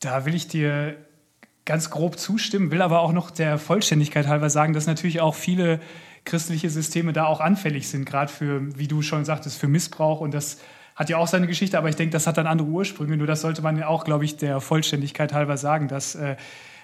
Da 0.00 0.26
will 0.26 0.34
ich 0.34 0.48
dir 0.48 0.96
ganz 1.64 1.90
grob 1.90 2.18
zustimmen, 2.18 2.72
will 2.72 2.82
aber 2.82 3.02
auch 3.02 3.12
noch 3.12 3.30
der 3.30 3.56
Vollständigkeit 3.56 4.26
halber 4.26 4.50
sagen, 4.50 4.72
dass 4.72 4.88
natürlich 4.88 5.20
auch 5.20 5.36
viele 5.36 5.78
christliche 6.28 6.70
Systeme 6.70 7.12
da 7.12 7.24
auch 7.24 7.40
anfällig 7.40 7.88
sind, 7.88 8.04
gerade 8.04 8.30
für, 8.32 8.78
wie 8.78 8.86
du 8.86 9.02
schon 9.02 9.24
sagtest, 9.24 9.58
für 9.58 9.66
Missbrauch 9.66 10.20
und 10.20 10.32
das 10.32 10.58
hat 10.94 11.08
ja 11.08 11.16
auch 11.16 11.28
seine 11.28 11.46
Geschichte, 11.46 11.78
aber 11.78 11.88
ich 11.88 11.96
denke, 11.96 12.12
das 12.12 12.26
hat 12.26 12.38
dann 12.38 12.48
andere 12.48 12.68
Ursprünge. 12.68 13.16
Nur 13.16 13.28
das 13.28 13.40
sollte 13.40 13.62
man 13.62 13.78
ja 13.78 13.86
auch, 13.86 14.04
glaube 14.04 14.24
ich, 14.24 14.36
der 14.36 14.60
Vollständigkeit 14.60 15.32
halber 15.32 15.56
sagen, 15.56 15.86
dass 15.86 16.16
äh, 16.16 16.34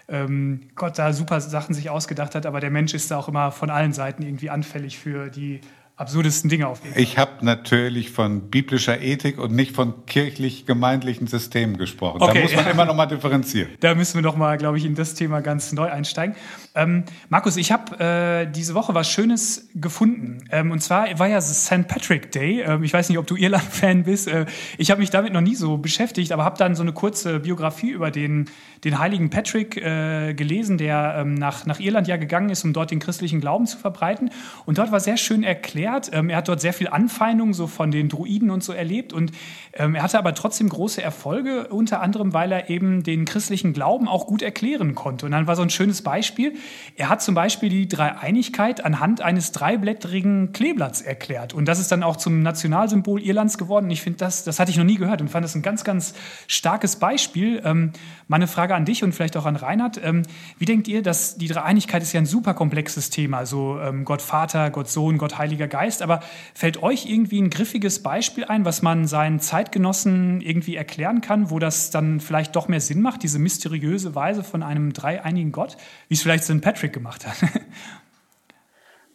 ähm, 0.09 0.61
Gott 0.76 0.98
da 0.98 1.12
super 1.12 1.40
Sachen 1.40 1.74
sich 1.74 1.90
ausgedacht 1.90 2.37
hat, 2.37 2.46
aber 2.46 2.61
der 2.61 2.70
Mensch 2.70 2.94
ist 2.94 3.11
da 3.11 3.18
auch 3.18 3.26
immer 3.28 3.50
von 3.50 3.70
allen 3.70 3.92
Seiten 3.92 4.22
irgendwie 4.22 4.50
anfällig 4.50 4.98
für 4.98 5.30
die 5.30 5.61
absurdesten 5.96 6.50
Dinge 6.50 6.66
auf 6.66 6.83
jeden 6.83 6.94
Fall. 6.94 7.02
Ich 7.02 7.18
habe 7.18 7.44
natürlich 7.44 8.11
von 8.11 8.50
biblischer 8.50 9.00
Ethik 9.00 9.38
und 9.38 9.52
nicht 9.52 9.76
von 9.76 10.07
kirchlich-gemeindlichen 10.07 11.28
Systemen 11.28 11.76
gesprochen. 11.76 12.20
Okay. 12.20 12.35
Da 12.35 12.40
muss 12.40 12.57
man 12.57 12.66
immer 12.66 12.85
noch 12.85 12.96
mal 12.96 13.07
differenzieren. 13.07 13.70
Da 13.78 13.94
müssen 13.94 14.16
wir 14.16 14.22
noch 14.22 14.37
mal, 14.37 14.59
glaube 14.59 14.76
ich, 14.76 14.85
in 14.85 14.96
das 14.96 15.14
Thema 15.14 15.40
ganz 15.40 15.72
neu 15.72 15.88
einsteigen. 15.88 16.35
Ähm, 16.74 17.04
Markus, 17.28 17.57
ich 17.57 17.70
habe 17.70 18.00
äh, 18.00 18.50
diese 18.50 18.74
Woche 18.74 18.92
was 18.94 19.09
Schönes 19.09 19.68
gefunden. 19.76 20.44
Ähm, 20.50 20.72
und 20.72 20.80
zwar 20.80 21.16
war 21.20 21.28
ja 21.28 21.40
St. 21.40 21.87
Patrick 21.87 22.33
Day. 22.33 22.62
Ähm, 22.62 22.83
ich 22.83 22.92
weiß 22.92 23.09
nicht, 23.09 23.18
ob 23.18 23.28
du 23.28 23.37
Irland-Fan 23.37 24.02
bist. 24.02 24.26
Äh, 24.26 24.46
ich 24.78 24.90
habe 24.90 25.00
mich 25.00 25.11
damit 25.11 25.33
noch 25.33 25.42
nie 25.42 25.54
so 25.54 25.76
beschäftigt, 25.76 26.33
aber 26.33 26.44
habe 26.44 26.59
dann 26.59 26.74
so 26.74 26.83
eine 26.83 26.92
kurze 26.92 27.38
Biografie 27.38 27.90
über 27.90 28.11
den, 28.11 28.46
den 28.83 28.98
heiligen 28.98 29.30
Patrick 29.30 29.76
äh, 29.76 30.35
gelesen, 30.35 30.76
der 30.76 31.18
ähm, 31.18 31.35
nach, 31.35 31.66
nach 31.66 31.78
Irland 31.78 32.09
ja 32.09 32.16
gegangen 32.16 32.50
ist, 32.50 32.64
um 32.64 32.72
dort 32.72 32.90
den 32.90 32.98
christlichen 32.98 33.40
Glauben 33.40 33.68
zu 33.68 33.78
verbreiten. 33.78 34.30
Und 34.66 34.78
dort 34.78 34.90
war 34.90 34.98
sehr 34.98 35.18
schön 35.18 35.44
erklärt. 35.44 35.83
Ähm, 36.12 36.30
er 36.30 36.38
hat 36.38 36.48
dort 36.48 36.60
sehr 36.60 36.72
viel 36.72 36.88
Anfeindung 36.88 37.54
so 37.54 37.66
von 37.66 37.90
den 37.90 38.08
Druiden 38.08 38.50
und 38.50 38.62
so 38.62 38.72
erlebt. 38.72 39.12
Und 39.12 39.32
ähm, 39.72 39.94
er 39.94 40.02
hatte 40.02 40.18
aber 40.18 40.34
trotzdem 40.34 40.68
große 40.68 41.02
Erfolge, 41.02 41.68
unter 41.68 42.00
anderem, 42.00 42.32
weil 42.32 42.52
er 42.52 42.70
eben 42.70 43.02
den 43.02 43.24
christlichen 43.24 43.72
Glauben 43.72 44.08
auch 44.08 44.26
gut 44.26 44.42
erklären 44.42 44.94
konnte. 44.94 45.26
Und 45.26 45.32
dann 45.32 45.46
war 45.46 45.56
so 45.56 45.62
ein 45.62 45.70
schönes 45.70 46.02
Beispiel. 46.02 46.54
Er 46.96 47.08
hat 47.08 47.22
zum 47.22 47.34
Beispiel 47.34 47.68
die 47.68 47.88
Dreieinigkeit 47.88 48.84
anhand 48.84 49.20
eines 49.20 49.52
dreiblättrigen 49.52 50.52
Kleeblatts 50.52 51.02
erklärt. 51.02 51.54
Und 51.54 51.66
das 51.66 51.78
ist 51.78 51.92
dann 51.92 52.02
auch 52.02 52.16
zum 52.16 52.42
Nationalsymbol 52.42 53.20
Irlands 53.20 53.58
geworden. 53.58 53.90
Ich 53.90 54.02
finde, 54.02 54.18
das, 54.18 54.44
das 54.44 54.58
hatte 54.58 54.70
ich 54.70 54.76
noch 54.76 54.84
nie 54.84 54.96
gehört 54.96 55.20
und 55.20 55.28
fand 55.28 55.44
das 55.44 55.54
ein 55.54 55.62
ganz, 55.62 55.84
ganz 55.84 56.14
starkes 56.46 56.96
Beispiel. 56.96 57.62
Ähm, 57.64 57.92
meine 58.28 58.46
Frage 58.46 58.74
an 58.74 58.84
dich 58.84 59.04
und 59.04 59.12
vielleicht 59.12 59.36
auch 59.36 59.46
an 59.46 59.56
Reinhard. 59.56 60.00
Ähm, 60.02 60.22
wie 60.58 60.64
denkt 60.64 60.88
ihr, 60.88 61.02
dass 61.02 61.36
die 61.36 61.48
Dreieinigkeit 61.48 62.02
ist 62.02 62.12
ja 62.12 62.20
ein 62.20 62.26
super 62.26 62.54
komplexes 62.54 63.10
Thema, 63.10 63.38
also 63.38 63.78
ähm, 63.80 64.04
Gott 64.04 64.22
Vater, 64.22 64.70
Gott 64.70 64.88
Sohn, 64.88 65.18
Gott 65.18 65.38
Heiliger 65.38 65.68
Geist. 65.74 66.02
Aber 66.02 66.20
fällt 66.54 66.80
euch 66.84 67.06
irgendwie 67.06 67.42
ein 67.42 67.50
griffiges 67.50 68.00
Beispiel 68.00 68.44
ein, 68.44 68.64
was 68.64 68.80
man 68.80 69.08
seinen 69.08 69.40
Zeitgenossen 69.40 70.40
irgendwie 70.40 70.76
erklären 70.76 71.20
kann, 71.20 71.50
wo 71.50 71.58
das 71.58 71.90
dann 71.90 72.20
vielleicht 72.20 72.54
doch 72.54 72.68
mehr 72.68 72.80
Sinn 72.80 73.00
macht, 73.00 73.24
diese 73.24 73.40
mysteriöse 73.40 74.14
Weise 74.14 74.44
von 74.44 74.62
einem 74.62 74.92
dreieinigen 74.92 75.50
Gott, 75.50 75.76
wie 76.06 76.14
es 76.14 76.22
vielleicht 76.22 76.44
St. 76.44 76.60
Patrick 76.60 76.92
gemacht 76.92 77.26
hat? 77.26 77.34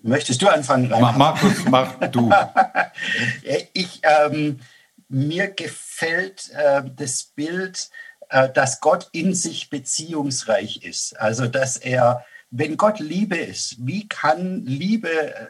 Möchtest 0.02 0.42
du 0.42 0.50
anfangen? 0.50 0.90
Mach, 0.90 1.16
Markus, 1.16 1.64
mach 1.70 1.96
du. 2.08 2.30
ich, 3.74 4.02
ähm, 4.04 4.60
mir 5.08 5.48
gefällt 5.48 6.52
äh, 6.54 6.84
das 6.96 7.24
Bild, 7.24 7.90
äh, 8.30 8.50
dass 8.50 8.82
Gott 8.82 9.10
in 9.12 9.34
sich 9.34 9.70
beziehungsreich 9.70 10.84
ist. 10.84 11.20
Also, 11.20 11.48
dass 11.48 11.78
er, 11.78 12.26
wenn 12.52 12.78
Gott 12.78 13.00
Liebe 13.00 13.38
ist, 13.38 13.76
wie 13.80 14.08
kann 14.08 14.66
Liebe 14.66 15.10
äh, 15.10 15.48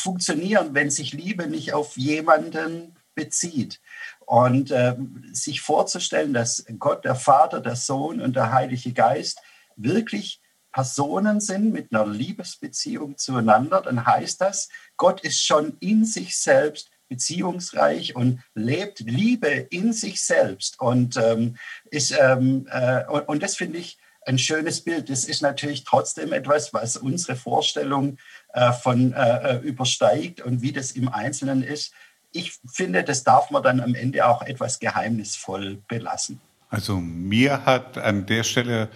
funktionieren, 0.00 0.74
wenn 0.74 0.90
sich 0.90 1.12
Liebe 1.12 1.46
nicht 1.46 1.72
auf 1.72 1.96
jemanden 1.96 2.96
bezieht? 3.14 3.80
Und 4.26 4.70
äh, 4.70 4.96
sich 5.32 5.60
vorzustellen, 5.60 6.32
dass 6.32 6.64
Gott, 6.78 7.04
der 7.04 7.16
Vater, 7.16 7.60
der 7.60 7.76
Sohn 7.76 8.20
und 8.20 8.36
der 8.36 8.52
Heilige 8.52 8.92
Geist 8.92 9.40
wirklich 9.76 10.40
Personen 10.72 11.40
sind 11.40 11.72
mit 11.72 11.92
einer 11.92 12.06
Liebesbeziehung 12.06 13.18
zueinander, 13.18 13.80
dann 13.82 14.06
heißt 14.06 14.40
das, 14.40 14.68
Gott 14.96 15.20
ist 15.22 15.44
schon 15.44 15.76
in 15.80 16.04
sich 16.04 16.36
selbst 16.36 16.90
beziehungsreich 17.08 18.14
und 18.14 18.40
lebt 18.54 19.00
Liebe 19.00 19.48
in 19.48 19.92
sich 19.92 20.22
selbst. 20.22 20.80
Und, 20.80 21.16
ähm, 21.16 21.56
ist, 21.90 22.12
ähm, 22.12 22.68
äh, 22.70 23.04
und, 23.06 23.28
und, 23.28 23.42
das 23.42 23.56
finde 23.56 23.78
ich 23.78 23.98
ein 24.26 24.38
schönes 24.38 24.82
Bild. 24.82 25.10
Das 25.10 25.24
ist 25.24 25.42
natürlich 25.42 25.84
trotzdem 25.84 26.32
etwas, 26.32 26.72
was 26.74 26.96
unsere 26.96 27.36
Vorstellung 27.36 28.18
äh, 28.52 28.72
von 28.72 29.12
äh, 29.12 29.56
äh 29.56 29.58
übersteigt 29.58 30.40
und 30.40 30.62
wie 30.62 30.72
das 30.72 30.92
im 30.92 31.08
Einzelnen 31.08 31.62
ist. 31.62 31.92
Ich 32.32 32.58
finde, 32.72 33.02
das 33.02 33.24
darf 33.24 33.50
man 33.50 33.62
dann 33.62 33.80
am 33.80 33.94
Ende 33.94 34.26
auch 34.26 34.42
etwas 34.42 34.78
geheimnisvoll 34.78 35.82
belassen. 35.88 36.40
Also 36.68 36.98
mir 36.98 37.64
hat 37.64 37.98
an 37.98 38.26
der 38.26 38.44
Stelle 38.44 38.88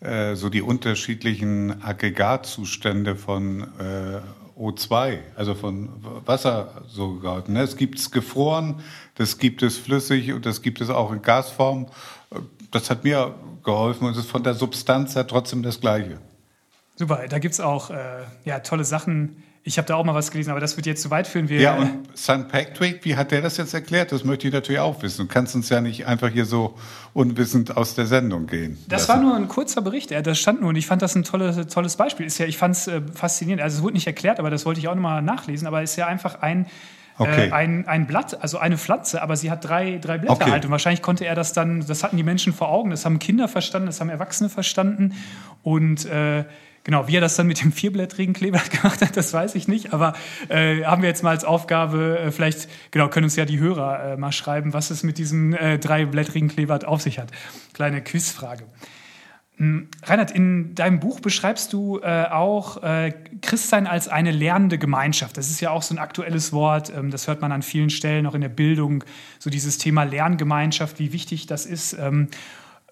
äh, 0.00 0.34
so 0.34 0.50
die 0.50 0.60
unterschiedlichen 0.60 1.82
Aggregatzustände 1.82 3.16
von 3.16 3.62
äh, 3.78 4.20
O2, 4.58 5.20
also 5.36 5.54
von 5.54 5.88
Wasser 6.26 6.82
so 6.88 7.14
gehalten. 7.14 7.54
Ne? 7.54 7.62
Es 7.62 7.76
gibt 7.76 7.98
es 7.98 8.10
gefroren, 8.10 8.82
das 9.14 9.38
gibt 9.38 9.62
es 9.62 9.78
flüssig 9.78 10.32
und 10.32 10.44
das 10.44 10.60
gibt 10.60 10.80
es 10.80 10.90
auch 10.90 11.12
in 11.12 11.22
Gasform. 11.22 11.86
Das 12.72 12.90
hat 12.90 13.04
mir 13.04 13.34
geholfen 13.62 14.06
und 14.06 14.12
es 14.12 14.18
ist 14.18 14.30
von 14.30 14.42
der 14.42 14.54
Substanz 14.54 15.14
her 15.14 15.26
trotzdem 15.26 15.62
das 15.62 15.80
Gleiche. 15.80 16.18
Super, 16.96 17.26
da 17.28 17.38
gibt 17.38 17.54
es 17.54 17.60
auch 17.60 17.90
äh, 17.90 18.24
ja, 18.44 18.58
tolle 18.60 18.84
Sachen 18.84 19.42
ich 19.64 19.78
habe 19.78 19.86
da 19.86 19.94
auch 19.94 20.04
mal 20.04 20.14
was 20.14 20.32
gelesen, 20.32 20.50
aber 20.50 20.58
das 20.58 20.76
wird 20.76 20.86
jetzt 20.86 21.02
zu 21.02 21.10
weit 21.10 21.28
führen. 21.28 21.48
Wir 21.48 21.60
ja, 21.60 21.76
und 21.76 22.16
St. 22.16 22.48
Patrick, 22.48 23.04
wie 23.04 23.14
hat 23.14 23.30
der 23.30 23.42
das 23.42 23.58
jetzt 23.58 23.72
erklärt? 23.72 24.10
Das 24.10 24.24
möchte 24.24 24.48
ich 24.48 24.52
natürlich 24.52 24.80
auch 24.80 25.00
wissen. 25.02 25.28
Du 25.28 25.32
kannst 25.32 25.54
uns 25.54 25.68
ja 25.68 25.80
nicht 25.80 26.06
einfach 26.06 26.30
hier 26.30 26.46
so 26.46 26.76
unwissend 27.14 27.76
aus 27.76 27.94
der 27.94 28.06
Sendung 28.06 28.48
gehen. 28.48 28.76
Das 28.88 29.06
lassen. 29.06 29.20
war 29.20 29.28
nur 29.28 29.36
ein 29.36 29.46
kurzer 29.46 29.80
Bericht. 29.80 30.10
Das 30.10 30.38
stand 30.38 30.62
nur 30.62 30.70
und 30.70 30.76
ich 30.76 30.86
fand 30.86 31.00
das 31.00 31.14
ein 31.14 31.22
tolles, 31.22 31.64
tolles 31.68 31.94
Beispiel. 31.94 32.26
Ist 32.26 32.38
ja, 32.38 32.46
ich 32.46 32.58
fand 32.58 32.74
es 32.74 32.88
äh, 32.88 33.02
faszinierend. 33.14 33.62
Also 33.62 33.76
es 33.76 33.82
wurde 33.84 33.94
nicht 33.94 34.06
erklärt, 34.08 34.40
aber 34.40 34.50
das 34.50 34.66
wollte 34.66 34.80
ich 34.80 34.88
auch 34.88 34.96
nochmal 34.96 35.22
nachlesen. 35.22 35.68
Aber 35.68 35.80
es 35.80 35.92
ist 35.92 35.96
ja 35.96 36.08
einfach 36.08 36.42
ein, 36.42 36.66
okay. 37.18 37.48
äh, 37.48 37.52
ein, 37.52 37.86
ein 37.86 38.06
Blatt, 38.06 38.40
also 38.42 38.58
eine 38.58 38.78
Pflanze, 38.78 39.22
aber 39.22 39.36
sie 39.36 39.50
hat 39.50 39.64
drei, 39.64 39.98
drei 39.98 40.18
Blätter 40.18 40.34
okay. 40.34 40.50
halt. 40.50 40.64
Und 40.64 40.70
wahrscheinlich 40.70 41.02
konnte 41.02 41.24
er 41.24 41.34
das 41.34 41.52
dann, 41.52 41.86
das 41.86 42.02
hatten 42.02 42.16
die 42.16 42.22
Menschen 42.22 42.52
vor 42.52 42.68
Augen, 42.68 42.90
das 42.90 43.04
haben 43.04 43.18
Kinder 43.18 43.48
verstanden, 43.48 43.86
das 43.86 44.00
haben 44.00 44.10
Erwachsene 44.10 44.48
verstanden. 44.48 45.14
Und 45.62 46.06
äh, 46.06 46.44
Genau, 46.84 47.06
wie 47.06 47.16
er 47.16 47.20
das 47.20 47.36
dann 47.36 47.46
mit 47.46 47.62
dem 47.62 47.70
vierblättrigen 47.70 48.34
Kleeblatt 48.34 48.70
gemacht 48.82 49.00
hat, 49.02 49.16
das 49.16 49.32
weiß 49.32 49.54
ich 49.54 49.68
nicht. 49.68 49.92
Aber 49.92 50.14
äh, 50.48 50.84
haben 50.84 51.02
wir 51.02 51.08
jetzt 51.08 51.22
mal 51.22 51.30
als 51.30 51.44
Aufgabe, 51.44 52.18
äh, 52.18 52.30
vielleicht, 52.32 52.68
genau, 52.90 53.08
können 53.08 53.24
uns 53.24 53.36
ja 53.36 53.44
die 53.44 53.60
Hörer 53.60 54.12
äh, 54.12 54.16
mal 54.16 54.32
schreiben, 54.32 54.72
was 54.72 54.90
es 54.90 55.02
mit 55.02 55.18
diesem 55.18 55.54
äh, 55.54 55.78
dreiblättrigen 55.78 56.48
Kleeblatt 56.48 56.84
auf 56.84 57.00
sich 57.00 57.18
hat. 57.18 57.30
Kleine 57.72 58.02
Quizfrage. 58.02 58.64
Hm, 59.62 59.86
Reinhard, 60.02 60.32
in 60.32 60.74
deinem 60.74 60.98
Buch 60.98 61.20
beschreibst 61.20 61.72
du 61.72 62.00
äh, 62.00 62.24
auch 62.24 62.82
äh, 62.82 63.12
Christsein 63.42 63.86
als 63.86 64.08
eine 64.08 64.32
lernende 64.32 64.76
Gemeinschaft. 64.76 65.36
Das 65.36 65.50
ist 65.50 65.60
ja 65.60 65.70
auch 65.70 65.82
so 65.82 65.94
ein 65.94 65.98
aktuelles 65.98 66.52
Wort. 66.52 66.92
Ähm, 66.92 67.12
das 67.12 67.28
hört 67.28 67.40
man 67.40 67.52
an 67.52 67.62
vielen 67.62 67.88
Stellen, 67.88 68.26
auch 68.26 68.34
in 68.34 68.40
der 68.40 68.48
Bildung. 68.48 69.04
So 69.38 69.50
dieses 69.50 69.78
Thema 69.78 70.02
Lerngemeinschaft, 70.02 70.98
wie 70.98 71.12
wichtig 71.12 71.46
das 71.46 71.64
ist. 71.64 71.92
Ähm, 71.92 72.26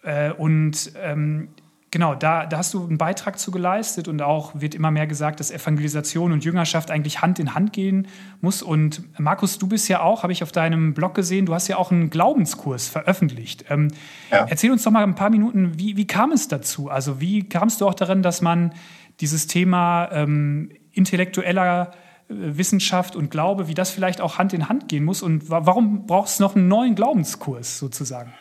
äh, 0.04 0.30
und 0.30 0.92
ähm, 1.02 1.48
Genau, 1.92 2.14
da, 2.14 2.46
da 2.46 2.58
hast 2.58 2.72
du 2.72 2.86
einen 2.86 2.98
Beitrag 2.98 3.36
zu 3.40 3.50
geleistet 3.50 4.06
und 4.06 4.22
auch 4.22 4.52
wird 4.54 4.76
immer 4.76 4.92
mehr 4.92 5.08
gesagt, 5.08 5.40
dass 5.40 5.50
Evangelisation 5.50 6.30
und 6.30 6.44
Jüngerschaft 6.44 6.88
eigentlich 6.88 7.20
Hand 7.20 7.40
in 7.40 7.54
Hand 7.56 7.72
gehen 7.72 8.06
muss. 8.40 8.62
Und 8.62 9.02
Markus, 9.18 9.58
du 9.58 9.66
bist 9.66 9.88
ja 9.88 10.00
auch, 10.00 10.22
habe 10.22 10.32
ich 10.32 10.44
auf 10.44 10.52
deinem 10.52 10.94
Blog 10.94 11.14
gesehen, 11.14 11.46
du 11.46 11.54
hast 11.54 11.66
ja 11.66 11.78
auch 11.78 11.90
einen 11.90 12.08
Glaubenskurs 12.08 12.86
veröffentlicht. 12.88 13.64
Ähm, 13.70 13.88
ja. 14.30 14.46
Erzähl 14.48 14.70
uns 14.70 14.84
doch 14.84 14.92
mal 14.92 15.02
ein 15.02 15.16
paar 15.16 15.30
Minuten, 15.30 15.80
wie, 15.80 15.96
wie 15.96 16.06
kam 16.06 16.30
es 16.30 16.46
dazu? 16.46 16.88
Also 16.88 17.20
wie 17.20 17.48
kamst 17.48 17.80
du 17.80 17.88
auch 17.88 17.94
darin, 17.94 18.22
dass 18.22 18.40
man 18.40 18.72
dieses 19.18 19.48
Thema 19.48 20.10
ähm, 20.12 20.70
intellektueller 20.92 21.90
äh, 22.28 22.34
Wissenschaft 22.34 23.16
und 23.16 23.32
Glaube, 23.32 23.66
wie 23.66 23.74
das 23.74 23.90
vielleicht 23.90 24.20
auch 24.20 24.38
Hand 24.38 24.52
in 24.52 24.68
Hand 24.68 24.88
gehen 24.88 25.02
muss? 25.02 25.22
Und 25.22 25.50
warum 25.50 26.06
braucht 26.06 26.28
es 26.28 26.38
noch 26.38 26.54
einen 26.54 26.68
neuen 26.68 26.94
Glaubenskurs 26.94 27.78
sozusagen? 27.78 28.32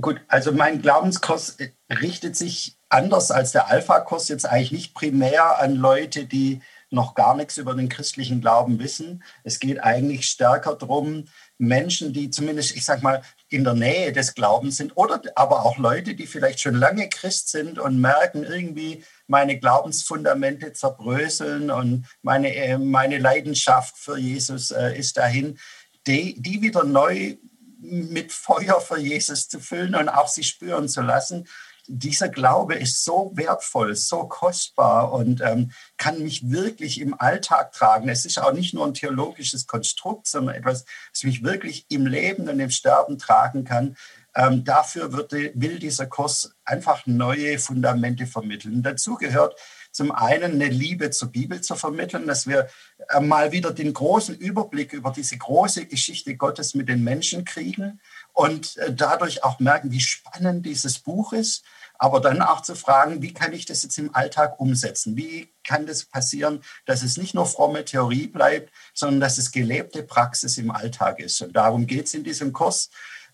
Gut, 0.00 0.20
also 0.28 0.52
mein 0.52 0.82
Glaubenskurs 0.82 1.56
richtet 1.88 2.36
sich 2.36 2.76
anders 2.90 3.30
als 3.30 3.52
der 3.52 3.68
Alpha-Kurs 3.68 4.28
jetzt 4.28 4.44
eigentlich 4.44 4.72
nicht 4.72 4.94
primär 4.94 5.58
an 5.58 5.74
Leute, 5.74 6.26
die 6.26 6.60
noch 6.90 7.14
gar 7.14 7.36
nichts 7.36 7.56
über 7.56 7.74
den 7.74 7.88
christlichen 7.88 8.40
Glauben 8.40 8.78
wissen. 8.78 9.22
Es 9.44 9.58
geht 9.58 9.82
eigentlich 9.82 10.28
stärker 10.28 10.74
darum, 10.74 11.28
Menschen, 11.56 12.12
die 12.12 12.30
zumindest, 12.30 12.76
ich 12.76 12.84
sag 12.84 13.02
mal, 13.02 13.22
in 13.48 13.64
der 13.64 13.74
Nähe 13.74 14.12
des 14.12 14.34
Glaubens 14.34 14.76
sind 14.76 14.96
oder 14.96 15.22
aber 15.36 15.64
auch 15.64 15.78
Leute, 15.78 16.14
die 16.14 16.26
vielleicht 16.26 16.60
schon 16.60 16.74
lange 16.74 17.08
Christ 17.08 17.48
sind 17.48 17.78
und 17.78 18.00
merken 18.00 18.44
irgendwie, 18.44 19.04
meine 19.28 19.58
Glaubensfundamente 19.58 20.72
zerbröseln 20.72 21.70
und 21.70 22.06
meine, 22.22 22.54
äh, 22.54 22.76
meine 22.76 23.18
Leidenschaft 23.18 23.96
für 23.96 24.18
Jesus 24.18 24.72
äh, 24.72 24.98
ist 24.98 25.16
dahin, 25.16 25.58
die, 26.06 26.40
die 26.40 26.60
wieder 26.60 26.84
neu 26.84 27.36
mit 27.80 28.32
Feuer 28.32 28.80
für 28.80 28.98
Jesus 28.98 29.48
zu 29.48 29.60
füllen 29.60 29.94
und 29.94 30.08
auch 30.08 30.28
sie 30.28 30.44
spüren 30.44 30.88
zu 30.88 31.02
lassen. 31.02 31.46
Dieser 31.86 32.28
Glaube 32.28 32.74
ist 32.74 33.04
so 33.04 33.32
wertvoll, 33.34 33.96
so 33.96 34.28
kostbar 34.28 35.12
und 35.12 35.40
ähm, 35.40 35.72
kann 35.96 36.22
mich 36.22 36.50
wirklich 36.50 37.00
im 37.00 37.18
Alltag 37.18 37.72
tragen. 37.72 38.08
Es 38.08 38.24
ist 38.24 38.38
auch 38.38 38.52
nicht 38.52 38.74
nur 38.74 38.86
ein 38.86 38.94
theologisches 38.94 39.66
Konstrukt, 39.66 40.28
sondern 40.28 40.54
etwas, 40.54 40.84
das 41.12 41.24
mich 41.24 41.42
wirklich 41.42 41.86
im 41.88 42.06
Leben 42.06 42.48
und 42.48 42.60
im 42.60 42.70
Sterben 42.70 43.18
tragen 43.18 43.64
kann. 43.64 43.96
Ähm, 44.36 44.62
dafür 44.64 45.12
wird, 45.12 45.32
will 45.32 45.80
dieser 45.80 46.06
Kurs 46.06 46.54
einfach 46.64 47.06
neue 47.06 47.58
Fundamente 47.58 48.26
vermitteln. 48.26 48.82
dazu 48.82 49.16
gehört 49.16 49.56
zum 49.92 50.12
einen 50.12 50.52
eine 50.52 50.68
Liebe 50.68 51.10
zur 51.10 51.32
Bibel 51.32 51.60
zu 51.60 51.74
vermitteln, 51.74 52.26
dass 52.26 52.46
wir 52.46 52.68
äh, 53.08 53.20
mal 53.20 53.52
wieder 53.52 53.72
den 53.72 53.92
großen 53.92 54.36
Überblick 54.36 54.92
über 54.92 55.10
diese 55.10 55.36
große 55.36 55.86
Geschichte 55.86 56.36
Gottes 56.36 56.74
mit 56.74 56.88
den 56.88 57.02
Menschen 57.02 57.44
kriegen 57.44 58.00
und 58.32 58.76
äh, 58.76 58.92
dadurch 58.92 59.42
auch 59.44 59.58
merken, 59.58 59.90
wie 59.90 60.00
spannend 60.00 60.64
dieses 60.66 60.98
Buch 60.98 61.32
ist. 61.32 61.64
Aber 61.98 62.20
dann 62.20 62.40
auch 62.40 62.62
zu 62.62 62.74
fragen, 62.76 63.20
wie 63.20 63.34
kann 63.34 63.52
ich 63.52 63.66
das 63.66 63.82
jetzt 63.82 63.98
im 63.98 64.14
Alltag 64.14 64.58
umsetzen? 64.58 65.16
Wie 65.16 65.52
kann 65.64 65.84
das 65.84 66.06
passieren, 66.06 66.62
dass 66.86 67.02
es 67.02 67.18
nicht 67.18 67.34
nur 67.34 67.44
fromme 67.44 67.84
Theorie 67.84 68.26
bleibt, 68.26 68.72
sondern 68.94 69.20
dass 69.20 69.36
es 69.36 69.52
gelebte 69.52 70.02
Praxis 70.02 70.56
im 70.56 70.70
Alltag 70.70 71.20
ist? 71.20 71.42
Und 71.42 71.54
darum 71.54 71.86
geht 71.86 72.06
es 72.06 72.14
in 72.14 72.24
diesem 72.24 72.54
Kurs. 72.54 72.88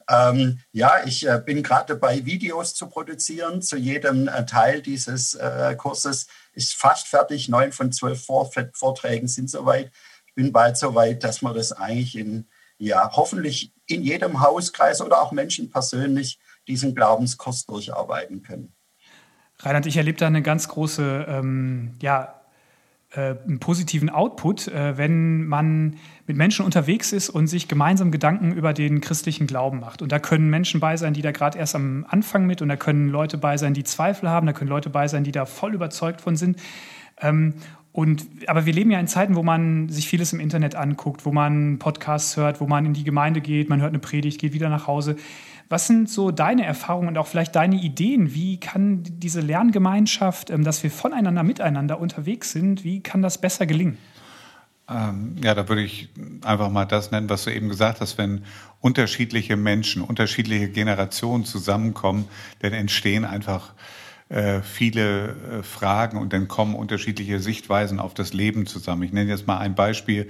Ähm, 0.08 0.60
ja, 0.72 1.04
ich 1.04 1.26
äh, 1.26 1.40
bin 1.44 1.62
gerade 1.62 1.94
dabei, 1.94 2.24
Videos 2.24 2.74
zu 2.74 2.88
produzieren. 2.88 3.62
Zu 3.62 3.76
jedem 3.76 4.28
äh, 4.28 4.46
Teil 4.46 4.82
dieses 4.82 5.34
äh, 5.34 5.74
Kurses 5.76 6.26
ist 6.52 6.74
fast 6.74 7.08
fertig. 7.08 7.48
Neun 7.48 7.72
von 7.72 7.92
zwölf 7.92 8.24
Vor 8.24 8.50
Vorträgen 8.72 9.28
sind 9.28 9.50
soweit. 9.50 9.90
Ich 10.26 10.34
bin 10.34 10.52
bald 10.52 10.76
so 10.76 10.94
weit, 10.94 11.24
dass 11.24 11.42
man 11.42 11.54
das 11.54 11.72
eigentlich 11.72 12.16
in, 12.16 12.48
ja, 12.78 13.10
hoffentlich 13.12 13.72
in 13.86 14.02
jedem 14.02 14.40
Hauskreis 14.40 15.00
oder 15.00 15.20
auch 15.20 15.32
Menschen 15.32 15.70
persönlich 15.70 16.38
diesen 16.68 16.94
Glaubenskurs 16.94 17.66
durcharbeiten 17.66 18.42
können. 18.42 18.74
Reinhard, 19.60 19.86
ich 19.86 19.96
erlebe 19.96 20.18
da 20.18 20.26
eine 20.26 20.42
ganz 20.42 20.68
große 20.68 21.26
ähm, 21.28 21.96
ja, 22.02 22.35
einen 23.46 23.60
positiven 23.60 24.10
Output, 24.10 24.68
äh, 24.68 24.98
wenn 24.98 25.46
man 25.46 25.96
mit 26.26 26.36
Menschen 26.36 26.64
unterwegs 26.64 27.12
ist 27.12 27.28
und 27.28 27.46
sich 27.46 27.68
gemeinsam 27.68 28.10
Gedanken 28.10 28.52
über 28.52 28.72
den 28.72 29.00
christlichen 29.00 29.46
Glauben 29.46 29.80
macht. 29.80 30.02
Und 30.02 30.12
da 30.12 30.18
können 30.18 30.50
Menschen 30.50 30.80
bei 30.80 30.96
sein, 30.96 31.14
die 31.14 31.22
da 31.22 31.30
gerade 31.30 31.58
erst 31.58 31.74
am 31.74 32.04
Anfang 32.08 32.46
mit, 32.46 32.62
und 32.62 32.68
da 32.68 32.76
können 32.76 33.08
Leute 33.08 33.38
bei 33.38 33.56
sein, 33.56 33.74
die 33.74 33.84
Zweifel 33.84 34.28
haben, 34.28 34.46
da 34.46 34.52
können 34.52 34.70
Leute 34.70 34.90
bei 34.90 35.08
sein, 35.08 35.24
die 35.24 35.32
da 35.32 35.46
voll 35.46 35.74
überzeugt 35.74 36.20
von 36.20 36.36
sind. 36.36 36.58
Ähm, 37.20 37.54
und, 37.92 38.26
aber 38.46 38.66
wir 38.66 38.74
leben 38.74 38.90
ja 38.90 39.00
in 39.00 39.06
Zeiten, 39.06 39.36
wo 39.36 39.42
man 39.42 39.88
sich 39.88 40.06
vieles 40.06 40.34
im 40.34 40.40
Internet 40.40 40.74
anguckt, 40.74 41.24
wo 41.24 41.32
man 41.32 41.78
Podcasts 41.78 42.36
hört, 42.36 42.60
wo 42.60 42.66
man 42.66 42.84
in 42.84 42.92
die 42.92 43.04
Gemeinde 43.04 43.40
geht, 43.40 43.70
man 43.70 43.80
hört 43.80 43.92
eine 43.92 44.00
Predigt, 44.00 44.38
geht 44.38 44.52
wieder 44.52 44.68
nach 44.68 44.86
Hause. 44.86 45.16
Was 45.68 45.88
sind 45.88 46.08
so 46.08 46.30
deine 46.30 46.64
Erfahrungen 46.64 47.08
und 47.08 47.18
auch 47.18 47.26
vielleicht 47.26 47.56
deine 47.56 47.76
Ideen? 47.76 48.34
Wie 48.34 48.58
kann 48.60 49.02
diese 49.02 49.40
Lerngemeinschaft, 49.40 50.50
ähm, 50.50 50.64
dass 50.64 50.82
wir 50.82 50.90
voneinander 50.90 51.42
miteinander 51.42 51.98
unterwegs 51.98 52.52
sind, 52.52 52.84
wie 52.84 53.00
kann 53.02 53.22
das 53.22 53.40
besser 53.40 53.66
gelingen? 53.66 53.98
Ähm, 54.88 55.36
ja, 55.42 55.54
da 55.54 55.68
würde 55.68 55.82
ich 55.82 56.08
einfach 56.44 56.70
mal 56.70 56.84
das 56.84 57.10
nennen, 57.10 57.28
was 57.28 57.44
du 57.44 57.52
eben 57.52 57.68
gesagt 57.68 58.00
hast, 58.00 58.18
wenn 58.18 58.44
unterschiedliche 58.80 59.56
Menschen, 59.56 60.02
unterschiedliche 60.02 60.68
Generationen 60.68 61.44
zusammenkommen, 61.44 62.28
dann 62.60 62.72
entstehen 62.72 63.24
einfach 63.24 63.74
äh, 64.28 64.60
viele 64.62 65.28
äh, 65.28 65.62
Fragen 65.64 66.18
und 66.18 66.32
dann 66.32 66.46
kommen 66.46 66.76
unterschiedliche 66.76 67.40
Sichtweisen 67.40 67.98
auf 67.98 68.14
das 68.14 68.32
Leben 68.32 68.66
zusammen. 68.66 69.02
Ich 69.02 69.12
nenne 69.12 69.30
jetzt 69.30 69.48
mal 69.48 69.58
ein 69.58 69.74
Beispiel. 69.74 70.28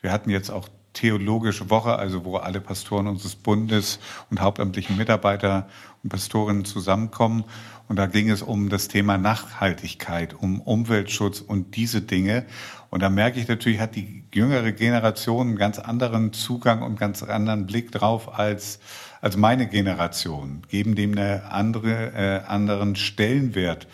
Wir 0.00 0.12
hatten 0.12 0.30
jetzt 0.30 0.50
auch 0.50 0.68
theologische 0.96 1.68
Woche, 1.70 1.96
also 1.96 2.24
wo 2.24 2.36
alle 2.36 2.60
Pastoren 2.60 3.06
unseres 3.06 3.36
Bundes 3.36 4.00
und 4.30 4.40
hauptamtlichen 4.40 4.96
Mitarbeiter 4.96 5.68
und 6.02 6.08
Pastorinnen 6.10 6.64
zusammenkommen. 6.64 7.44
Und 7.88 7.96
da 7.96 8.06
ging 8.06 8.30
es 8.30 8.42
um 8.42 8.68
das 8.68 8.88
Thema 8.88 9.18
Nachhaltigkeit, 9.18 10.34
um 10.34 10.60
Umweltschutz 10.60 11.40
und 11.40 11.76
diese 11.76 12.00
Dinge. 12.00 12.46
Und 12.90 13.02
da 13.02 13.10
merke 13.10 13.38
ich 13.38 13.46
natürlich, 13.46 13.78
hat 13.78 13.94
die 13.94 14.24
jüngere 14.34 14.72
Generation 14.72 15.48
einen 15.48 15.56
ganz 15.56 15.78
anderen 15.78 16.32
Zugang 16.32 16.82
und 16.82 16.98
ganz 16.98 17.22
anderen 17.22 17.66
Blick 17.66 17.92
drauf 17.92 18.38
als, 18.38 18.80
als 19.20 19.36
meine 19.36 19.68
Generation, 19.68 20.62
geben 20.68 20.94
dem 20.94 21.12
eine 21.12 21.50
andere, 21.50 22.12
äh, 22.14 22.46
anderen 22.46 22.96
Stellenwert 22.96 23.86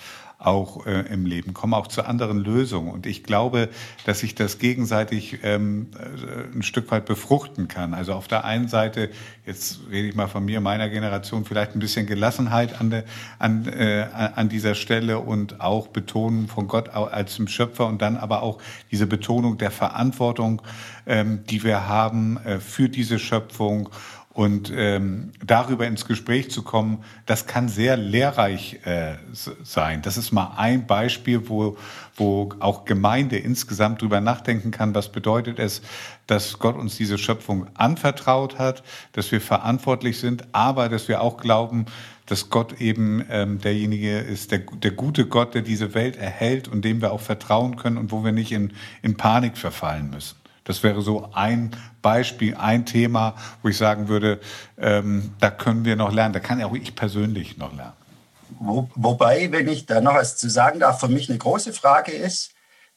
auch 0.46 0.86
äh, 0.86 1.02
im 1.12 1.26
Leben, 1.26 1.54
kommen 1.54 1.74
auch 1.74 1.86
zu 1.86 2.04
anderen 2.04 2.38
Lösungen. 2.38 2.90
Und 2.90 3.06
ich 3.06 3.22
glaube, 3.22 3.68
dass 4.04 4.20
sich 4.20 4.34
das 4.34 4.58
gegenseitig 4.58 5.38
ähm, 5.42 5.88
äh, 5.98 6.56
ein 6.56 6.62
Stück 6.62 6.90
weit 6.90 7.06
befruchten 7.06 7.68
kann. 7.68 7.94
Also 7.94 8.14
auf 8.14 8.28
der 8.28 8.44
einen 8.44 8.68
Seite, 8.68 9.10
jetzt 9.46 9.80
rede 9.90 10.08
ich 10.08 10.14
mal 10.14 10.26
von 10.26 10.44
mir, 10.44 10.60
meiner 10.60 10.88
Generation, 10.88 11.44
vielleicht 11.44 11.74
ein 11.74 11.78
bisschen 11.78 12.06
Gelassenheit 12.06 12.80
an, 12.80 12.90
der, 12.90 13.04
an, 13.38 13.66
äh, 13.66 14.06
an 14.12 14.48
dieser 14.48 14.74
Stelle 14.74 15.18
und 15.18 15.60
auch 15.60 15.88
Betonung 15.88 16.48
von 16.48 16.68
Gott 16.68 16.88
als 16.90 17.36
dem 17.36 17.48
Schöpfer 17.48 17.86
und 17.86 18.02
dann 18.02 18.16
aber 18.16 18.42
auch 18.42 18.58
diese 18.90 19.06
Betonung 19.06 19.58
der 19.58 19.70
Verantwortung, 19.70 20.62
ähm, 21.06 21.44
die 21.48 21.62
wir 21.64 21.88
haben 21.88 22.38
äh, 22.44 22.58
für 22.58 22.88
diese 22.88 23.18
Schöpfung 23.18 23.88
und 24.32 24.72
ähm, 24.74 25.32
darüber 25.44 25.86
ins 25.86 26.06
Gespräch 26.06 26.50
zu 26.50 26.62
kommen, 26.62 27.04
das 27.26 27.46
kann 27.46 27.68
sehr 27.68 27.98
lehrreich 27.98 28.80
äh, 28.84 29.16
sein. 29.62 30.00
Das 30.00 30.16
ist 30.16 30.32
mal 30.32 30.54
ein 30.56 30.86
Beispiel, 30.86 31.48
wo, 31.50 31.76
wo 32.16 32.48
auch 32.58 32.86
Gemeinde 32.86 33.36
insgesamt 33.36 34.00
drüber 34.00 34.20
nachdenken 34.22 34.70
kann, 34.70 34.94
was 34.94 35.12
bedeutet 35.12 35.58
es, 35.58 35.82
dass 36.26 36.58
Gott 36.58 36.76
uns 36.76 36.96
diese 36.96 37.18
Schöpfung 37.18 37.66
anvertraut 37.74 38.58
hat, 38.58 38.82
dass 39.12 39.30
wir 39.32 39.40
verantwortlich 39.40 40.18
sind, 40.18 40.46
aber 40.52 40.88
dass 40.88 41.08
wir 41.08 41.20
auch 41.20 41.36
glauben, 41.36 41.84
dass 42.24 42.48
Gott 42.48 42.80
eben 42.80 43.26
ähm, 43.28 43.60
derjenige 43.60 44.18
ist, 44.18 44.50
der, 44.50 44.60
der 44.60 44.92
gute 44.92 45.26
Gott, 45.26 45.54
der 45.54 45.60
diese 45.60 45.92
Welt 45.92 46.16
erhält 46.16 46.68
und 46.68 46.82
dem 46.84 47.02
wir 47.02 47.12
auch 47.12 47.20
vertrauen 47.20 47.76
können 47.76 47.98
und 47.98 48.12
wo 48.12 48.24
wir 48.24 48.32
nicht 48.32 48.52
in, 48.52 48.72
in 49.02 49.16
Panik 49.18 49.58
verfallen 49.58 50.08
müssen. 50.08 50.41
Das 50.64 50.82
wäre 50.82 51.02
so 51.02 51.30
ein 51.32 51.70
Beispiel, 52.02 52.54
ein 52.54 52.86
Thema, 52.86 53.34
wo 53.62 53.68
ich 53.68 53.76
sagen 53.76 54.08
würde, 54.08 54.40
ähm, 54.78 55.32
da 55.40 55.50
können 55.50 55.84
wir 55.84 55.96
noch 55.96 56.12
lernen. 56.12 56.32
Da 56.32 56.40
kann 56.40 56.60
ja 56.60 56.66
auch 56.66 56.74
ich 56.74 56.94
persönlich 56.94 57.56
noch 57.56 57.74
lernen. 57.74 57.94
Wo, 58.60 58.88
wobei, 58.94 59.50
wenn 59.50 59.68
ich 59.68 59.86
da 59.86 60.00
noch 60.00 60.14
was 60.14 60.36
zu 60.36 60.48
sagen 60.48 60.80
darf, 60.80 61.00
für 61.00 61.08
mich 61.08 61.28
eine 61.28 61.38
große 61.38 61.72
Frage 61.72 62.12
ist, 62.12 62.52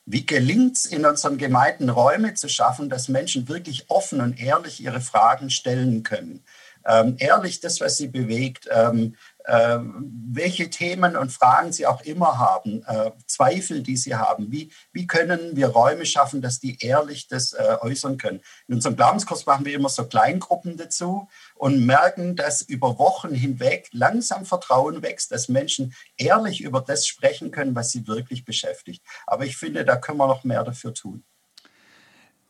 wie 0.06 0.26
gelingt 0.26 0.78
es 0.78 0.86
in 0.86 1.06
unseren 1.06 1.38
Gemeinden 1.38 1.90
Räume 1.90 2.36
zu 2.36 2.48
schaffen, 2.48 2.90
dass 2.90 3.10
Menschen 3.10 3.48
wirklich 3.48 3.90
offen 3.90 4.22
und 4.22 4.40
ehrlich 4.40 4.82
ihre 4.82 5.02
Fragen 5.02 5.50
stellen 5.50 6.04
können? 6.04 6.44
Ähm, 6.86 7.16
ehrlich 7.18 7.60
das, 7.60 7.82
was 7.82 7.98
sie 7.98 8.08
bewegt, 8.08 8.70
ähm, 8.72 9.16
äh, 9.35 9.35
welche 9.48 10.70
Themen 10.70 11.16
und 11.16 11.32
Fragen 11.32 11.72
Sie 11.72 11.86
auch 11.86 12.02
immer 12.02 12.38
haben, 12.40 12.84
äh, 12.88 13.12
Zweifel, 13.28 13.84
die 13.84 13.98
Sie 13.98 14.16
haben. 14.16 14.52
Wie, 14.52 14.72
wie 14.92 15.08
können 15.08 15.56
wir 15.56 15.68
Räume 15.68 16.06
schaffen, 16.06 16.42
dass 16.42 16.60
die 16.60 16.78
ehrlich 16.84 17.28
das 17.28 17.54
äh, 17.54 17.78
äußern 17.82 18.18
können? 18.18 18.42
In 18.68 18.76
unserem 18.76 18.96
Glaubenskurs 18.96 19.46
machen 19.46 19.66
wir 19.66 19.74
immer 19.74 19.90
so 19.90 20.06
Kleingruppen 20.06 20.78
dazu 20.78 21.28
und 21.56 21.86
merken, 21.86 22.36
dass 22.36 22.62
über 22.62 22.98
Wochen 22.98 23.34
hinweg 23.34 23.90
langsam 23.92 24.46
Vertrauen 24.46 25.02
wächst, 25.02 25.32
dass 25.32 25.48
Menschen 25.48 25.94
ehrlich 26.18 26.62
über 26.62 26.82
das 26.82 27.08
sprechen 27.08 27.52
können, 27.52 27.76
was 27.76 27.92
sie 27.92 28.08
wirklich 28.08 28.46
beschäftigt. 28.46 29.04
Aber 29.28 29.46
ich 29.46 29.58
finde, 29.58 29.86
da 29.86 29.96
können 29.96 30.18
wir 30.18 30.28
noch 30.28 30.44
mehr 30.44 30.64
dafür 30.64 30.94
tun. 30.94 31.24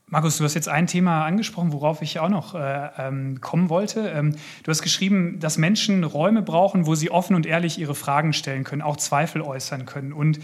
Markus, 0.07 0.37
du 0.37 0.43
hast 0.43 0.53
jetzt 0.53 0.69
ein 0.69 0.85
Thema 0.85 1.25
angesprochen, 1.25 1.73
worauf 1.73 2.03
ich 2.03 2.19
auch 2.19 2.29
noch 2.29 2.53
äh, 2.53 2.89
ähm, 2.99 3.41
kommen 3.41 3.69
wollte. 3.69 4.07
Ähm, 4.07 4.35
du 4.61 4.69
hast 4.69 4.83
geschrieben, 4.83 5.39
dass 5.39 5.57
Menschen 5.57 6.03
Räume 6.03 6.43
brauchen, 6.43 6.85
wo 6.85 6.93
sie 6.93 7.09
offen 7.09 7.35
und 7.35 7.47
ehrlich 7.47 7.79
ihre 7.79 7.95
Fragen 7.95 8.31
stellen 8.31 8.63
können, 8.63 8.83
auch 8.83 8.97
Zweifel 8.97 9.41
äußern 9.41 9.87
können. 9.87 10.13
Und 10.13 10.39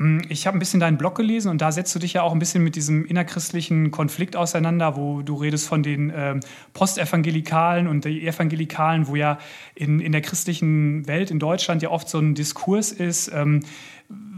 ähm, 0.00 0.22
ich 0.30 0.46
habe 0.46 0.56
ein 0.56 0.58
bisschen 0.58 0.80
deinen 0.80 0.96
Blog 0.96 1.14
gelesen 1.14 1.50
und 1.50 1.60
da 1.60 1.72
setzt 1.72 1.94
du 1.94 1.98
dich 1.98 2.14
ja 2.14 2.22
auch 2.22 2.32
ein 2.32 2.38
bisschen 2.38 2.64
mit 2.64 2.74
diesem 2.74 3.04
innerchristlichen 3.04 3.90
Konflikt 3.90 4.34
auseinander, 4.34 4.96
wo 4.96 5.20
du 5.20 5.34
redest 5.34 5.68
von 5.68 5.82
den 5.82 6.10
ähm, 6.16 6.40
Postevangelikalen 6.72 7.88
und 7.88 8.06
die 8.06 8.26
Evangelikalen, 8.26 9.08
wo 9.08 9.14
ja 9.14 9.38
in, 9.74 10.00
in 10.00 10.12
der 10.12 10.22
christlichen 10.22 11.06
Welt 11.06 11.30
in 11.30 11.38
Deutschland 11.38 11.82
ja 11.82 11.90
oft 11.90 12.08
so 12.08 12.18
ein 12.18 12.34
Diskurs 12.34 12.92
ist. 12.92 13.30
Ähm, 13.34 13.60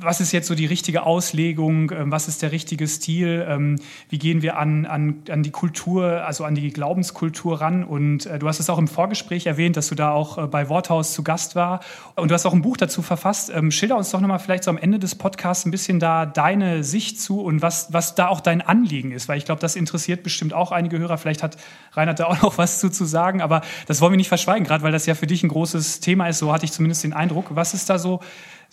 was 0.05 0.21
ist 0.21 0.33
jetzt 0.33 0.49
so 0.49 0.55
die 0.55 0.67
richtige 0.67 1.05
Auslegung, 1.05 1.91
ähm, 1.91 2.13
was 2.13 2.29
ist 2.29 2.43
der 2.43 2.53
richtige 2.53 2.87
Stil, 2.87 3.45
ähm, 3.49 3.77
wie 4.09 4.19
gehen 4.19 4.43
wir 4.43 4.59
an, 4.59 4.87
an, 4.87 5.23
an 5.31 5.43
die 5.43 5.51
Kultur, 5.51 6.25
also 6.25 6.45
an 6.45 6.55
die 6.55 6.71
Glaubenskultur 6.71 7.61
ran. 7.61 7.85
Und 7.85 8.27
äh, 8.27 8.39
du 8.39 8.49
hast 8.49 8.61
es 8.61 8.71
auch 8.71 8.79
im 8.79 8.89
Vorgespräch 8.89 9.47
erwähnt, 9.47 9.77
dass 9.77 9.89
du 9.89 9.95
da 9.95 10.13
auch 10.13 10.39
äh, 10.39 10.47
bei 10.47 10.69
Worthaus 10.69 11.13
zu 11.15 11.23
Gast 11.23 11.57
war. 11.57 11.81
Und 12.17 12.31
du 12.31 12.35
hast 12.35 12.47
auch 12.47 12.53
ein 12.53 12.63
Buch 12.63 12.77
dazu 12.77 13.03
verfasst. 13.03 13.51
Ähm, 13.55 13.71
schilder 13.71 13.97
uns 13.97 14.11
doch 14.11 14.21
nochmal 14.21 14.39
vielleicht 14.39 14.65
so 14.65 14.71
am 14.71 14.79
Ende 14.79 14.99
des 14.99 15.15
Podcasts 15.15 15.65
ein 15.65 15.71
bisschen 15.71 16.01
da 16.01 16.27
deine 16.27 16.85
Sicht 16.85 17.21
zu 17.21 17.41
und 17.41 17.63
was, 17.63 17.93
was 17.93 18.15
da 18.15 18.29
auch 18.29 18.41
dein 18.41 18.61
Anliegen 18.61 19.11
ist, 19.11 19.29
weil 19.29 19.39
ich 19.39 19.45
glaube, 19.45 19.61
das 19.61 19.77
interessiert 19.77 20.23
bestimmt 20.23 20.53
auch 20.53 20.73
einige 20.73 20.99
Hörer. 20.99 21.19
Vielleicht 21.19 21.43
hat 21.43 21.57
Reinhard 21.93 22.21
da 22.21 22.27
auch 22.27 22.43
noch 22.43 22.59
was 22.59 22.81
zu, 22.81 22.91
zu 22.91 23.05
sagen, 23.05 23.41
aber 23.41 23.63
das 23.87 24.01
wollen 24.01 24.13
wir 24.13 24.17
nicht 24.17 24.29
verschweigen, 24.29 24.67
gerade 24.67 24.83
weil 24.83 24.93
das 24.93 25.07
ja 25.07 25.15
für 25.15 25.27
dich 25.27 25.43
ein 25.43 25.49
großes 25.49 26.01
Thema 26.01 26.29
ist. 26.29 26.39
So 26.39 26.53
hatte 26.53 26.65
ich 26.65 26.73
zumindest 26.73 27.05
den 27.05 27.13
Eindruck. 27.13 27.47
Was 27.51 27.75
ist 27.75 27.89
da 27.89 27.99
so, 27.99 28.21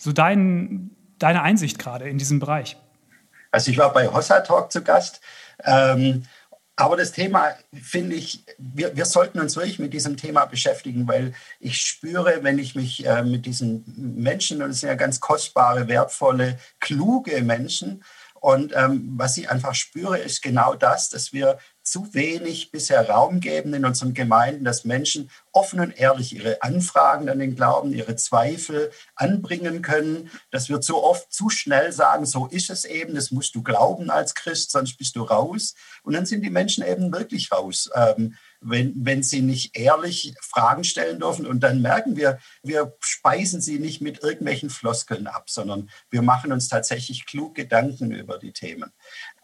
so 0.02 0.10
dein, 0.12 0.90
deine 1.18 1.42
Einsicht 1.42 1.78
gerade 1.78 2.08
in 2.08 2.18
diesem 2.18 2.40
Bereich? 2.40 2.76
Also 3.52 3.70
ich 3.70 3.78
war 3.78 3.92
bei 3.92 4.08
Hossa 4.08 4.40
Talk 4.40 4.72
zu 4.72 4.82
Gast. 4.82 5.20
Ähm, 5.64 6.24
aber 6.74 6.96
das 6.96 7.12
Thema 7.12 7.52
finde 7.72 8.16
ich, 8.16 8.44
wir, 8.58 8.96
wir 8.96 9.04
sollten 9.04 9.38
uns 9.38 9.54
wirklich 9.54 9.78
mit 9.78 9.92
diesem 9.92 10.16
Thema 10.16 10.46
beschäftigen, 10.46 11.06
weil 11.06 11.34
ich 11.60 11.80
spüre, 11.80 12.42
wenn 12.42 12.58
ich 12.58 12.74
mich 12.74 13.06
äh, 13.06 13.22
mit 13.22 13.46
diesen 13.46 13.84
Menschen, 13.96 14.62
und 14.62 14.70
es 14.70 14.80
sind 14.80 14.88
ja 14.88 14.96
ganz 14.96 15.20
kostbare, 15.20 15.86
wertvolle, 15.86 16.58
kluge 16.80 17.40
Menschen, 17.42 18.02
und 18.42 18.72
ähm, 18.74 19.12
was 19.16 19.36
ich 19.36 19.48
einfach 19.50 19.72
spüre, 19.76 20.18
ist 20.18 20.42
genau 20.42 20.74
das, 20.74 21.08
dass 21.08 21.32
wir 21.32 21.58
zu 21.84 22.12
wenig 22.12 22.72
bisher 22.72 23.08
Raum 23.08 23.38
geben 23.38 23.72
in 23.72 23.84
unseren 23.84 24.14
Gemeinden, 24.14 24.64
dass 24.64 24.84
Menschen 24.84 25.30
offen 25.52 25.78
und 25.78 25.96
ehrlich 25.96 26.34
ihre 26.34 26.60
Anfragen 26.60 27.28
an 27.28 27.38
den 27.38 27.54
Glauben, 27.54 27.92
ihre 27.92 28.16
Zweifel 28.16 28.90
anbringen 29.14 29.80
können, 29.80 30.28
dass 30.50 30.68
wir 30.68 30.80
zu 30.80 31.00
oft 31.00 31.32
zu 31.32 31.50
schnell 31.50 31.92
sagen, 31.92 32.26
so 32.26 32.48
ist 32.48 32.68
es 32.68 32.84
eben, 32.84 33.14
das 33.14 33.30
musst 33.30 33.54
du 33.54 33.62
glauben 33.62 34.10
als 34.10 34.34
Christ, 34.34 34.72
sonst 34.72 34.96
bist 34.98 35.14
du 35.14 35.22
raus. 35.22 35.76
Und 36.02 36.14
dann 36.14 36.26
sind 36.26 36.42
die 36.42 36.50
Menschen 36.50 36.84
eben 36.84 37.12
wirklich 37.12 37.52
raus, 37.52 37.90
ähm, 37.94 38.34
wenn, 38.62 38.92
wenn 38.96 39.22
sie 39.22 39.42
nicht 39.42 39.76
ehrlich 39.76 40.34
Fragen 40.40 40.84
stellen 40.84 41.20
dürfen. 41.20 41.46
Und 41.46 41.60
dann 41.60 41.82
merken 41.82 42.16
wir, 42.16 42.38
wir 42.62 42.96
speisen 43.00 43.60
sie 43.60 43.78
nicht 43.78 44.00
mit 44.00 44.22
irgendwelchen 44.22 44.70
Floskeln 44.70 45.26
ab, 45.26 45.50
sondern 45.50 45.90
wir 46.10 46.22
machen 46.22 46.52
uns 46.52 46.68
tatsächlich 46.68 47.26
klug 47.26 47.54
Gedanken 47.54 48.12
über 48.12 48.38
die 48.38 48.52
Themen. 48.52 48.92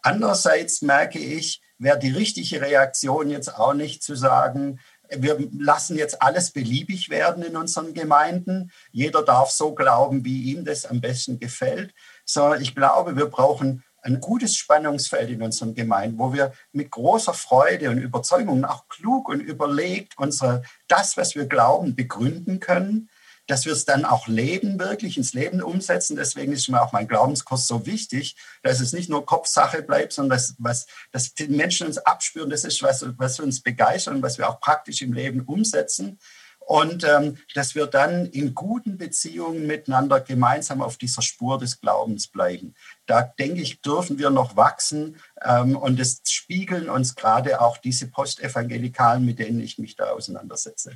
Andererseits 0.02 0.82
merke 0.82 1.18
ich, 1.18 1.60
wäre 1.78 1.98
die 1.98 2.10
richtige 2.10 2.60
Reaktion 2.60 3.30
jetzt 3.30 3.54
auch 3.54 3.74
nicht 3.74 4.02
zu 4.02 4.14
sagen, 4.14 4.80
wir 5.10 5.38
lassen 5.58 5.96
jetzt 5.96 6.20
alles 6.20 6.50
beliebig 6.50 7.08
werden 7.08 7.42
in 7.42 7.56
unseren 7.56 7.94
Gemeinden. 7.94 8.70
Jeder 8.92 9.22
darf 9.22 9.50
so 9.50 9.74
glauben, 9.74 10.24
wie 10.24 10.52
ihm 10.52 10.64
das 10.64 10.84
am 10.84 11.00
besten 11.00 11.38
gefällt. 11.38 11.94
Sondern 12.26 12.60
ich 12.60 12.74
glaube, 12.74 13.16
wir 13.16 13.26
brauchen 13.26 13.82
ein 14.08 14.20
gutes 14.20 14.56
Spannungsfeld 14.56 15.30
in 15.30 15.42
unseren 15.42 15.74
Gemeinden, 15.74 16.18
wo 16.18 16.32
wir 16.32 16.52
mit 16.72 16.90
großer 16.90 17.34
Freude 17.34 17.90
und 17.90 17.98
Überzeugung, 17.98 18.64
auch 18.64 18.88
klug 18.88 19.28
und 19.28 19.40
überlegt, 19.40 20.18
unsere, 20.18 20.62
das, 20.88 21.16
was 21.16 21.34
wir 21.34 21.46
glauben, 21.46 21.94
begründen 21.94 22.60
können 22.60 23.08
dass 23.48 23.64
wir 23.64 23.72
es 23.72 23.86
dann 23.86 24.04
auch 24.04 24.28
leben, 24.28 24.78
wirklich 24.78 25.16
ins 25.16 25.32
Leben 25.32 25.62
umsetzen. 25.62 26.16
Deswegen 26.16 26.52
ist 26.52 26.68
mir 26.68 26.82
auch 26.82 26.92
mein 26.92 27.08
Glaubenskurs 27.08 27.66
so 27.66 27.86
wichtig, 27.86 28.36
dass 28.62 28.78
es 28.78 28.92
nicht 28.92 29.08
nur 29.08 29.24
Kopfsache 29.24 29.82
bleibt, 29.82 30.12
sondern 30.12 30.36
dass, 30.36 30.54
was, 30.58 30.86
dass 31.12 31.32
die 31.32 31.48
Menschen 31.48 31.86
uns 31.86 31.98
abspüren, 31.98 32.50
das 32.50 32.64
ist, 32.64 32.82
was, 32.82 33.04
was 33.16 33.40
uns 33.40 33.62
begeistert 33.62 34.14
und 34.14 34.22
was 34.22 34.36
wir 34.36 34.48
auch 34.48 34.60
praktisch 34.60 35.00
im 35.00 35.14
Leben 35.14 35.40
umsetzen. 35.40 36.18
Und 36.60 37.02
ähm, 37.04 37.38
dass 37.54 37.74
wir 37.74 37.86
dann 37.86 38.26
in 38.26 38.54
guten 38.54 38.98
Beziehungen 38.98 39.66
miteinander 39.66 40.20
gemeinsam 40.20 40.82
auf 40.82 40.98
dieser 40.98 41.22
Spur 41.22 41.58
des 41.58 41.80
Glaubens 41.80 42.28
bleiben. 42.28 42.74
Da 43.08 43.22
denke 43.22 43.62
ich, 43.62 43.80
dürfen 43.80 44.18
wir 44.18 44.30
noch 44.30 44.54
wachsen. 44.54 45.16
Ähm, 45.42 45.76
und 45.76 45.98
es 45.98 46.20
spiegeln 46.28 46.88
uns 46.88 47.16
gerade 47.16 47.60
auch 47.60 47.78
diese 47.78 48.08
Postevangelikalen, 48.08 49.24
mit 49.24 49.38
denen 49.38 49.60
ich 49.60 49.78
mich 49.78 49.96
da 49.96 50.10
auseinandersetze. 50.10 50.92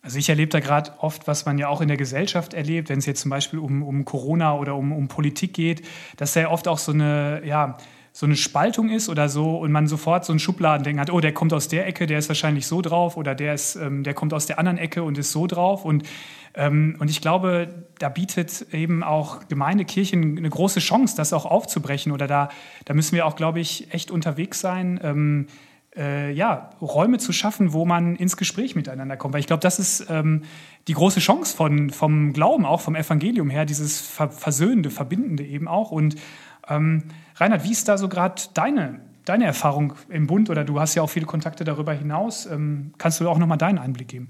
Also 0.00 0.18
ich 0.18 0.28
erlebe 0.28 0.50
da 0.50 0.60
gerade 0.60 0.92
oft, 1.00 1.26
was 1.26 1.44
man 1.46 1.58
ja 1.58 1.68
auch 1.68 1.80
in 1.80 1.88
der 1.88 1.96
Gesellschaft 1.96 2.54
erlebt, 2.54 2.88
wenn 2.88 2.98
es 2.98 3.06
jetzt 3.06 3.20
zum 3.20 3.30
Beispiel 3.30 3.58
um, 3.58 3.82
um 3.82 4.04
Corona 4.04 4.54
oder 4.54 4.74
um, 4.74 4.92
um 4.92 5.08
Politik 5.08 5.52
geht, 5.52 5.86
dass 6.16 6.32
da 6.32 6.40
ja 6.40 6.50
oft 6.50 6.68
auch 6.68 6.78
so 6.78 6.92
eine, 6.92 7.42
ja, 7.44 7.76
so 8.16 8.24
eine 8.24 8.36
Spaltung 8.36 8.88
ist 8.88 9.10
oder 9.10 9.28
so 9.28 9.58
und 9.58 9.72
man 9.72 9.86
sofort 9.86 10.24
so 10.24 10.32
ein 10.32 10.38
Schubladendenken 10.38 11.02
hat, 11.02 11.10
oh, 11.10 11.20
der 11.20 11.34
kommt 11.34 11.52
aus 11.52 11.68
der 11.68 11.86
Ecke, 11.86 12.06
der 12.06 12.18
ist 12.18 12.28
wahrscheinlich 12.28 12.66
so 12.66 12.80
drauf 12.80 13.18
oder 13.18 13.34
der, 13.34 13.52
ist, 13.52 13.76
ähm, 13.76 14.04
der 14.04 14.14
kommt 14.14 14.32
aus 14.32 14.46
der 14.46 14.58
anderen 14.58 14.78
Ecke 14.78 15.02
und 15.02 15.18
ist 15.18 15.32
so 15.32 15.46
drauf. 15.46 15.84
Und, 15.84 16.02
ähm, 16.54 16.96
und 16.98 17.10
ich 17.10 17.20
glaube, 17.20 17.68
da 17.98 18.08
bietet 18.08 18.72
eben 18.72 19.02
auch 19.02 19.46
Gemeindekirchen 19.48 20.38
eine 20.38 20.48
große 20.48 20.80
Chance, 20.80 21.14
das 21.14 21.34
auch 21.34 21.44
aufzubrechen. 21.44 22.10
Oder 22.10 22.26
da, 22.26 22.48
da 22.86 22.94
müssen 22.94 23.14
wir 23.16 23.26
auch, 23.26 23.36
glaube 23.36 23.60
ich, 23.60 23.92
echt 23.92 24.10
unterwegs 24.10 24.60
sein. 24.60 24.98
Ähm, 25.02 25.46
äh, 25.94 26.32
ja, 26.32 26.70
Räume 26.80 27.18
zu 27.18 27.34
schaffen, 27.34 27.74
wo 27.74 27.84
man 27.84 28.16
ins 28.16 28.38
Gespräch 28.38 28.74
miteinander 28.74 29.18
kommt. 29.18 29.34
Weil 29.34 29.40
ich 29.40 29.46
glaube, 29.46 29.60
das 29.60 29.78
ist 29.78 30.06
ähm, 30.08 30.44
die 30.88 30.94
große 30.94 31.20
Chance 31.20 31.54
von, 31.54 31.90
vom 31.90 32.32
Glauben, 32.32 32.64
auch 32.64 32.80
vom 32.80 32.94
Evangelium 32.94 33.50
her, 33.50 33.66
dieses 33.66 34.00
Ver 34.00 34.30
Versöhnende, 34.30 34.88
Verbindende 34.88 35.44
eben 35.44 35.68
auch. 35.68 35.90
Und 35.90 36.16
ähm, 36.66 37.02
Reinhard, 37.36 37.64
wie 37.64 37.72
ist 37.72 37.86
da 37.88 37.98
so 37.98 38.08
gerade 38.08 38.42
deine, 38.54 39.00
deine 39.24 39.44
Erfahrung 39.44 39.94
im 40.08 40.26
Bund? 40.26 40.48
Oder 40.48 40.64
du 40.64 40.80
hast 40.80 40.94
ja 40.94 41.02
auch 41.02 41.10
viele 41.10 41.26
Kontakte 41.26 41.64
darüber 41.64 41.92
hinaus. 41.92 42.46
Ähm, 42.46 42.94
kannst 42.98 43.20
du 43.20 43.28
auch 43.28 43.38
nochmal 43.38 43.58
deinen 43.58 43.78
Einblick 43.78 44.08
geben? 44.08 44.28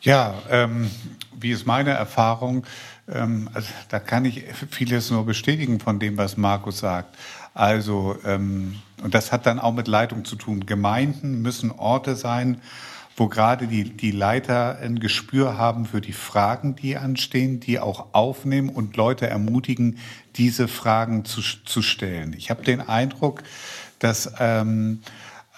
Ja, 0.00 0.34
ähm, 0.50 0.90
wie 1.38 1.50
ist 1.50 1.66
meine 1.66 1.90
Erfahrung? 1.90 2.64
Ähm, 3.08 3.48
also, 3.54 3.68
da 3.88 3.98
kann 4.00 4.24
ich 4.24 4.44
vieles 4.70 5.10
nur 5.10 5.24
bestätigen 5.24 5.80
von 5.80 5.98
dem, 5.98 6.16
was 6.16 6.36
Markus 6.36 6.78
sagt. 6.80 7.16
Also, 7.54 8.16
ähm, 8.24 8.76
und 9.02 9.14
das 9.14 9.32
hat 9.32 9.46
dann 9.46 9.58
auch 9.58 9.72
mit 9.72 9.88
Leitung 9.88 10.24
zu 10.24 10.36
tun. 10.36 10.66
Gemeinden 10.66 11.42
müssen 11.42 11.70
Orte 11.70 12.16
sein, 12.16 12.60
wo 13.16 13.28
gerade 13.28 13.66
die, 13.66 13.84
die 13.84 14.12
Leiter 14.12 14.78
ein 14.80 15.00
Gespür 15.00 15.58
haben 15.58 15.86
für 15.86 16.00
die 16.00 16.12
Fragen, 16.12 16.76
die 16.76 16.96
anstehen, 16.96 17.58
die 17.58 17.80
auch 17.80 18.14
aufnehmen 18.14 18.68
und 18.68 18.96
Leute 18.96 19.26
ermutigen, 19.26 19.98
diese 20.38 20.68
Fragen 20.68 21.24
zu, 21.24 21.42
zu 21.42 21.82
stellen. 21.82 22.34
Ich 22.36 22.50
habe 22.50 22.62
den 22.62 22.80
Eindruck, 22.80 23.42
dass 23.98 24.32
ähm, 24.38 25.00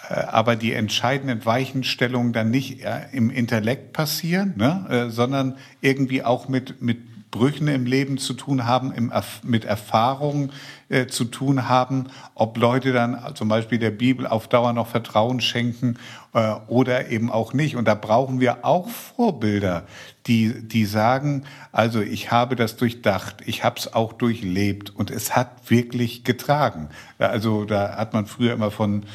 äh, 0.09 0.13
aber 0.13 0.55
die 0.55 0.73
entscheidenden 0.73 1.45
Weichenstellungen 1.45 2.33
dann 2.33 2.49
nicht 2.49 2.83
äh, 2.83 3.01
im 3.11 3.29
Intellekt 3.29 3.93
passieren, 3.93 4.53
ne, 4.57 4.85
äh, 4.89 5.09
sondern 5.09 5.57
irgendwie 5.81 6.23
auch 6.23 6.47
mit, 6.47 6.81
mit 6.81 6.99
Brüchen 7.31 7.67
im 7.69 7.85
Leben 7.85 8.17
zu 8.17 8.33
tun 8.33 8.65
haben, 8.65 8.91
im, 8.93 9.11
mit 9.43 9.65
Erfahrungen 9.65 10.51
äh, 10.89 11.07
zu 11.07 11.25
tun 11.25 11.69
haben, 11.69 12.07
ob 12.35 12.57
Leute 12.57 12.91
dann 12.91 13.17
zum 13.35 13.47
Beispiel 13.47 13.79
der 13.79 13.91
Bibel 13.91 14.27
auf 14.27 14.49
Dauer 14.49 14.73
noch 14.73 14.87
Vertrauen 14.87 15.39
schenken 15.39 15.97
äh, 16.33 16.51
oder 16.67 17.09
eben 17.09 17.31
auch 17.31 17.53
nicht. 17.53 17.77
Und 17.77 17.87
da 17.87 17.95
brauchen 17.95 18.41
wir 18.41 18.65
auch 18.65 18.89
Vorbilder, 18.89 19.85
die, 20.27 20.67
die 20.67 20.85
sagen, 20.85 21.45
also 21.71 22.01
ich 22.01 22.31
habe 22.31 22.55
das 22.55 22.75
durchdacht, 22.75 23.37
ich 23.45 23.63
habe 23.63 23.79
es 23.79 23.93
auch 23.93 24.13
durchlebt 24.13 24.89
und 24.95 25.09
es 25.09 25.35
hat 25.35 25.69
wirklich 25.69 26.25
getragen. 26.25 26.89
Also 27.17 27.65
da 27.65 27.95
hat 27.95 28.13
man 28.13 28.27
früher 28.27 28.53
immer 28.53 28.71
von 28.71 29.05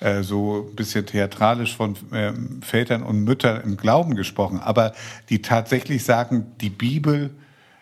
äh, 0.00 0.22
so 0.22 0.66
ein 0.70 0.76
bisschen 0.76 1.06
theatralisch 1.06 1.76
von 1.76 1.96
äh, 2.12 2.32
Vätern 2.62 3.02
und 3.02 3.24
Müttern 3.24 3.62
im 3.62 3.76
Glauben 3.76 4.14
gesprochen, 4.14 4.60
aber 4.60 4.92
die 5.30 5.42
tatsächlich 5.42 6.04
sagen, 6.04 6.52
die 6.60 6.70
Bibel 6.70 7.30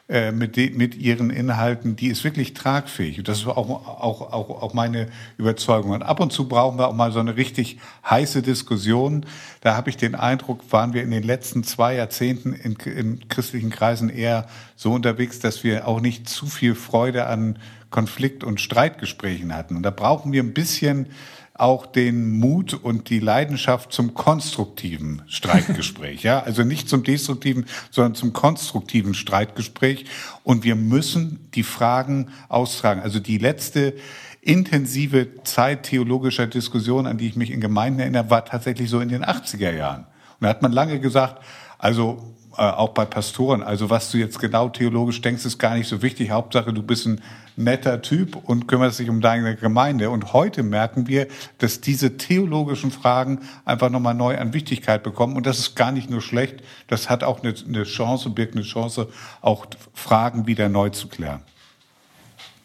äh, 0.07 0.33
mit, 0.33 0.57
de, 0.57 0.69
mit 0.69 0.95
ihren 0.97 1.31
Inhalten, 1.31 1.97
die 1.97 2.09
ist 2.09 2.25
wirklich 2.25 2.53
tragfähig. 2.53 3.23
Das 3.25 3.39
ist 3.39 3.47
auch, 3.47 3.57
auch, 3.57 4.33
auch, 4.33 4.63
auch 4.63 4.75
meine 4.75 5.09
Überzeugung. 5.39 5.93
Und 5.93 6.03
ab 6.03 6.21
und 6.21 6.31
zu 6.31 6.47
brauchen 6.47 6.79
wir 6.79 6.89
auch 6.89 6.95
mal 6.95 7.11
so 7.11 7.21
eine 7.21 7.39
richtig 7.39 7.79
heiße 8.09 8.43
Diskussion. 8.43 9.25
Da 9.63 9.75
habe 9.75 9.89
ich 9.89 9.97
den 9.97 10.15
Eindruck, 10.15 10.61
waren 10.71 10.93
wir 10.93 11.03
in 11.03 11.11
den 11.11 11.23
letzten 11.23 11.65
zwei 11.65 11.95
Jahrzehnten 11.95 12.53
in, 12.53 12.75
in 12.75 13.29
christlichen 13.29 13.71
Kreisen 13.71 14.11
eher 14.11 14.47
so 14.77 14.93
unterwegs, 14.93 15.39
dass 15.39 15.65
wir 15.65 15.89
auch 15.89 16.03
nicht 16.03 16.29
zu 16.29 16.45
viel 16.45 16.75
Freude 16.75 17.27
an 17.27 17.59
Konflikt- 17.89 18.45
und 18.45 18.61
Streitgesprächen 18.61 19.55
hatten. 19.55 19.75
Und 19.75 19.85
da 19.85 19.91
brauchen 19.91 20.33
wir 20.33 20.43
ein 20.43 20.53
bisschen 20.53 21.07
auch 21.55 21.87
den 21.87 22.39
Mut 22.41 22.75
und 22.75 23.11
die 23.11 23.21
Leidenschaft 23.21 23.93
zum 23.93 24.13
konstruktiven 24.15 25.23
Streitgespräch. 25.29 26.25
ja, 26.25 26.41
also 26.41 26.65
nicht 26.65 26.89
zum 26.89 27.05
destruktiven, 27.05 27.67
sondern 27.91 28.17
zum 28.17 28.33
konstruktiven 28.33 29.15
Streitgespräch. 29.15 30.07
Und 30.43 30.65
wir 30.65 30.75
müssen 30.75 31.49
die 31.55 31.63
Fragen 31.63 32.29
austragen. 32.49 33.01
Also 33.01 33.21
die 33.21 33.39
letzte 33.39 33.95
intensive 34.41 35.43
Zeit 35.45 35.85
theologischer 35.85 36.49
Diskussion, 36.49 37.07
an 37.07 37.19
die 37.19 37.29
ich 37.29 37.37
mich 37.37 37.51
in 37.51 37.61
Gemeinden 37.61 38.01
erinnere, 38.01 38.31
war 38.31 38.45
tatsächlich 38.45 38.91
so 38.91 38.99
in 38.99 39.09
den 39.09 39.25
80er 39.25 39.73
Jahren. 39.73 40.01
Und 40.41 40.43
da 40.43 40.49
hat 40.49 40.61
man 40.61 40.73
lange 40.73 40.99
gesagt, 40.99 41.43
also 41.79 42.35
äh, 42.57 42.63
auch 42.63 42.91
bei 42.91 43.05
Pastoren. 43.05 43.63
Also 43.63 43.91
was 43.91 44.11
du 44.11 44.19
jetzt 44.19 44.41
genau 44.41 44.69
theologisch 44.69 45.21
denkst, 45.21 45.45
ist 45.45 45.59
gar 45.59 45.77
nicht 45.77 45.89
so 45.89 46.03
wichtig. 46.03 46.31
Hauptsache, 46.31 46.73
du 46.73 46.83
bist 46.83 47.07
ein 47.07 47.21
netter 47.57 48.03
Typ 48.03 48.37
und 48.37 48.67
kümmerst 48.67 48.99
dich 48.99 49.09
um 49.09 49.21
deine 49.21 49.57
Gemeinde. 49.57 50.11
Und 50.11 50.33
heute 50.33 50.63
merken 50.63 51.07
wir, 51.07 51.29
dass 51.59 51.81
diese 51.81 52.17
theologischen 52.17 52.91
Fragen 52.91 53.41
einfach 53.65 53.91
nochmal 53.91 54.15
neu 54.15 54.37
an 54.39 54.53
Wichtigkeit 54.53 55.03
bekommen. 55.03 55.37
Und 55.37 55.47
das 55.47 55.59
ist 55.59 55.75
gar 55.75 55.93
nicht 55.93 56.11
nur 56.11 56.21
schlecht, 56.21 56.63
das 56.89 57.11
hat 57.11 57.23
auch 57.23 57.43
eine, 57.43 57.55
eine 57.67 57.85
Chance, 57.85 58.31
birgt 58.31 58.55
eine 58.55 58.65
Chance, 58.65 59.09
auch 59.41 59.67
Fragen 59.93 60.47
wieder 60.47 60.69
neu 60.69 60.91
zu 60.91 61.09
klären. 61.09 61.43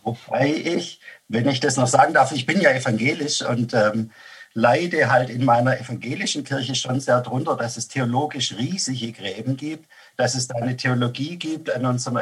Wobei 0.03 0.53
ich, 0.53 1.01
wenn 1.27 1.47
ich 1.47 1.59
das 1.59 1.77
noch 1.77 1.87
sagen 1.87 2.13
darf, 2.13 2.31
ich 2.31 2.45
bin 2.45 2.61
ja 2.61 2.71
evangelisch 2.71 3.41
und 3.41 3.73
ähm, 3.73 4.11
leide 4.53 5.11
halt 5.11 5.29
in 5.29 5.45
meiner 5.45 5.79
evangelischen 5.79 6.43
Kirche 6.43 6.75
schon 6.75 6.99
sehr 6.99 7.21
darunter, 7.21 7.55
dass 7.55 7.77
es 7.77 7.87
theologisch 7.87 8.57
riesige 8.57 9.11
Gräben 9.11 9.57
gibt, 9.57 9.87
dass 10.19 10.35
es 10.35 10.47
da 10.47 10.55
eine 10.55 10.75
Theologie 10.75 11.37
gibt 11.37 11.73
an 11.73 11.85
unseren 11.85 12.17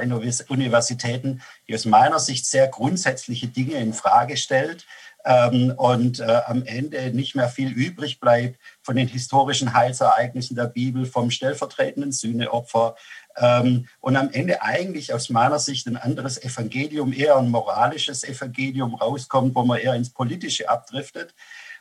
Universitäten, 0.50 1.42
die 1.68 1.74
aus 1.74 1.86
meiner 1.86 2.20
Sicht 2.20 2.46
sehr 2.46 2.68
grundsätzliche 2.68 3.48
Dinge 3.48 3.74
in 3.78 3.92
Frage 3.92 4.38
stellt 4.38 4.86
ähm, 5.26 5.74
und 5.76 6.20
äh, 6.20 6.42
am 6.46 6.64
Ende 6.64 7.12
nicht 7.12 7.36
mehr 7.36 7.50
viel 7.50 7.72
übrig 7.72 8.20
bleibt 8.20 8.60
von 8.84 8.96
den 8.96 9.08
historischen 9.08 9.74
Heilsereignissen 9.74 10.56
der 10.56 10.68
Bibel, 10.68 11.08
vom 11.08 11.32
stellvertretenden 11.32 12.12
Sühneopfer, 12.12 12.96
ähm, 13.36 13.88
und 14.00 14.16
am 14.16 14.30
Ende 14.32 14.62
eigentlich 14.62 15.12
aus 15.12 15.30
meiner 15.30 15.58
Sicht 15.58 15.88
ein 15.88 15.98
anderes 15.98 16.42
Evangelium, 16.42 17.14
eher 17.14 17.38
ein 17.38 17.50
moralisches 17.50 18.24
Evangelium 18.24 18.94
rauskommt, 18.94 19.56
wo 19.56 19.64
man 19.64 19.80
eher 19.80 19.96
ins 19.96 20.12
Politische 20.12 20.70
abdriftet. 20.70 21.34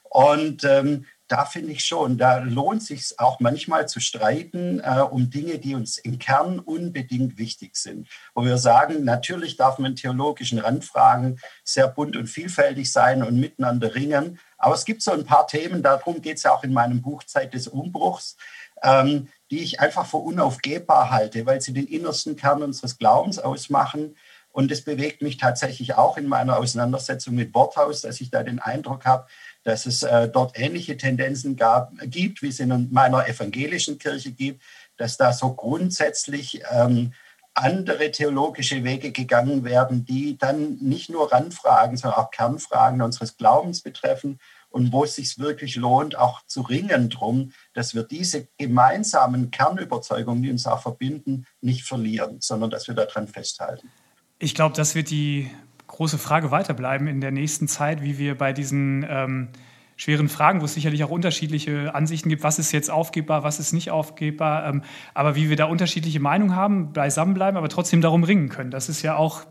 Und 0.09 0.65
ähm, 0.65 1.05
da 1.29 1.45
finde 1.45 1.73
ich 1.73 1.85
schon, 1.85 2.19
da 2.19 2.39
lohnt 2.39 2.83
sich 2.83 3.15
auch 3.19 3.41
manchmal 3.41 3.89
zu 3.89 4.01
streiten 4.01 4.81
äh, 4.81 5.01
um 5.01 5.29
Dinge, 5.29 5.59
die 5.59 5.75
uns 5.75 5.99
im 5.99 6.19
Kern 6.19 6.61
unbedingt 6.61 7.37
wichtig 7.37 7.77
sind. 7.77 8.09
Wo 8.35 8.45
wir 8.45 8.59
sagen, 8.59 9.05
natürlich 9.05 9.57
darf 9.57 9.79
man 9.79 9.97
theologischen 9.97 10.59
Randfragen 10.59 11.41
sehr 11.65 11.89
bunt 11.89 12.17
und 12.17 12.29
vielfältig 12.29 12.93
sein 12.93 13.23
und 13.23 13.41
miteinander 13.41 13.95
ringen. 13.95 14.39
Aber 14.57 14.75
es 14.75 14.85
gibt 14.85 15.03
so 15.03 15.11
ein 15.11 15.25
paar 15.25 15.47
Themen, 15.47 15.83
darum 15.83 16.23
geht 16.23 16.37
es 16.37 16.45
ja 16.45 16.53
auch 16.53 16.63
in 16.63 16.73
meinem 16.73 17.03
Buch 17.03 17.25
Zeit 17.25 17.55
des 17.55 17.67
Umbruchs, 17.67 18.37
ähm, 18.83 19.29
die 19.51 19.61
ich 19.61 19.81
einfach 19.81 20.07
für 20.07 20.19
unaufgebbar 20.19 21.11
halte, 21.11 21.45
weil 21.45 21.61
sie 21.61 21.73
den 21.73 21.87
innersten 21.87 22.37
Kern 22.37 22.63
unseres 22.63 22.99
Glaubens 22.99 23.39
ausmachen. 23.39 24.17
Und 24.53 24.73
es 24.73 24.85
bewegt 24.85 25.21
mich 25.21 25.37
tatsächlich 25.37 25.97
auch 25.97 26.17
in 26.17 26.29
meiner 26.29 26.57
Auseinandersetzung 26.57 27.35
mit 27.35 27.53
Worthaus, 27.53 28.01
dass 28.01 28.23
ich 28.23 28.31
da 28.31 28.43
den 28.43 28.59
Eindruck 28.59 29.05
habe, 29.05 29.27
dass 29.67 29.85
es 29.85 30.05
äh, 30.05 30.29
dort 30.29 30.57
ähnliche 30.57 30.97
Tendenzen 30.97 31.57
gab, 31.57 31.91
gibt, 32.03 32.41
wie 32.41 32.49
es 32.49 32.61
in 32.61 32.89
meiner 32.93 33.27
evangelischen 33.29 33.99
Kirche 33.99 34.31
gibt, 34.31 34.63
dass 34.97 35.17
da 35.17 35.33
so 35.33 35.55
grundsätzlich 35.55 36.63
ähm, 36.71 37.13
andere 37.53 38.13
theologische 38.13 38.85
Wege 38.85 39.11
gegangen 39.11 39.65
werden, 39.65 40.05
die 40.05 40.39
dann 40.39 40.77
nicht 40.77 41.11
nur 41.11 41.33
Randfragen, 41.33 41.97
sondern 41.97 42.21
auch 42.21 42.31
Kernfragen 42.31 43.03
unseres 43.03 43.37
Glaubens 43.37 43.83
betreffen 43.83 44.39
und 44.69 44.93
wo 44.93 45.03
es 45.03 45.17
sich 45.17 45.37
wirklich 45.41 45.75
lohnt, 45.75 46.17
auch 46.17 46.47
zu 46.47 46.61
ringen 46.61 47.11
drum, 47.11 47.53
dass 47.75 47.93
wir 47.93 48.05
diese 48.05 48.47
gemeinsamen 48.59 49.51
Kernüberzeugungen, 49.51 50.45
die 50.45 50.51
uns 50.53 50.69
auch 50.69 50.83
verbinden, 50.83 51.45
nicht 51.61 51.83
verlieren, 51.83 52.37
sondern 52.41 52.71
dass 52.71 52.87
wir 52.87 52.95
daran 52.95 53.27
festhalten. 53.27 53.91
Ich 54.39 54.55
glaube, 54.55 54.77
das 54.77 54.95
wird 54.95 55.11
die 55.11 55.51
große 55.87 56.19
Frage 56.19 56.51
weiterbleiben 56.51 57.07
in 57.07 57.21
der 57.21 57.31
nächsten 57.31 57.69
Zeit, 57.69 58.03
wie 58.03 58.19
wir 58.19 58.37
bei 58.37 58.53
diesen 58.53 59.07
ähm, 59.09 59.49
schweren 59.97 60.29
Fragen, 60.29 60.61
wo 60.61 60.67
es 60.67 60.75
sicherlich 60.75 61.03
auch 61.05 61.11
unterschiedliche 61.11 61.95
Ansichten 61.95 62.29
gibt, 62.29 62.43
was 62.43 62.59
ist 62.59 62.73
jetzt 62.73 62.91
aufgebbar, 62.91 63.43
was 63.45 63.59
ist 63.59 63.73
nicht 63.73 63.91
aufgebbar, 63.91 64.67
ähm, 64.67 64.83
aber 65.15 65.37
wie 65.37 65.49
wir 65.49 65.57
da 65.57 65.65
unterschiedliche 65.65 66.21
Meinungen 66.21 66.55
haben, 66.55 66.93
beisammenbleiben, 66.93 67.57
aber 67.57 67.69
trotzdem 67.69 68.01
darum 68.03 68.23
ringen 68.25 68.49
können. 68.49 68.71
Das 68.71 68.89
ist 68.89 69.03
ja 69.03 69.17
auch 69.17 69.47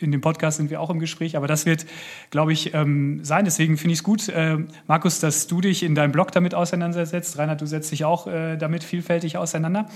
in 0.00 0.12
dem 0.12 0.20
Podcast 0.22 0.56
sind 0.56 0.70
wir 0.70 0.80
auch 0.80 0.90
im 0.90 0.98
Gespräch, 0.98 1.36
aber 1.36 1.46
das 1.46 1.66
wird, 1.66 1.84
glaube 2.30 2.52
ich, 2.52 2.74
ähm, 2.74 3.22
sein. 3.22 3.44
Deswegen 3.44 3.76
finde 3.76 3.92
ich 3.92 3.98
es 3.98 4.02
gut, 4.02 4.28
äh, 4.28 4.56
Markus, 4.86 5.20
dass 5.20 5.46
du 5.46 5.60
dich 5.60 5.82
in 5.82 5.94
deinem 5.94 6.12
Blog 6.12 6.32
damit 6.32 6.54
auseinandersetzt. 6.54 7.38
Reinhard, 7.38 7.60
du 7.60 7.66
setzt 7.66 7.92
dich 7.92 8.04
auch 8.04 8.26
äh, 8.26 8.56
damit 8.56 8.82
vielfältig 8.82 9.36
auseinander. 9.36 9.90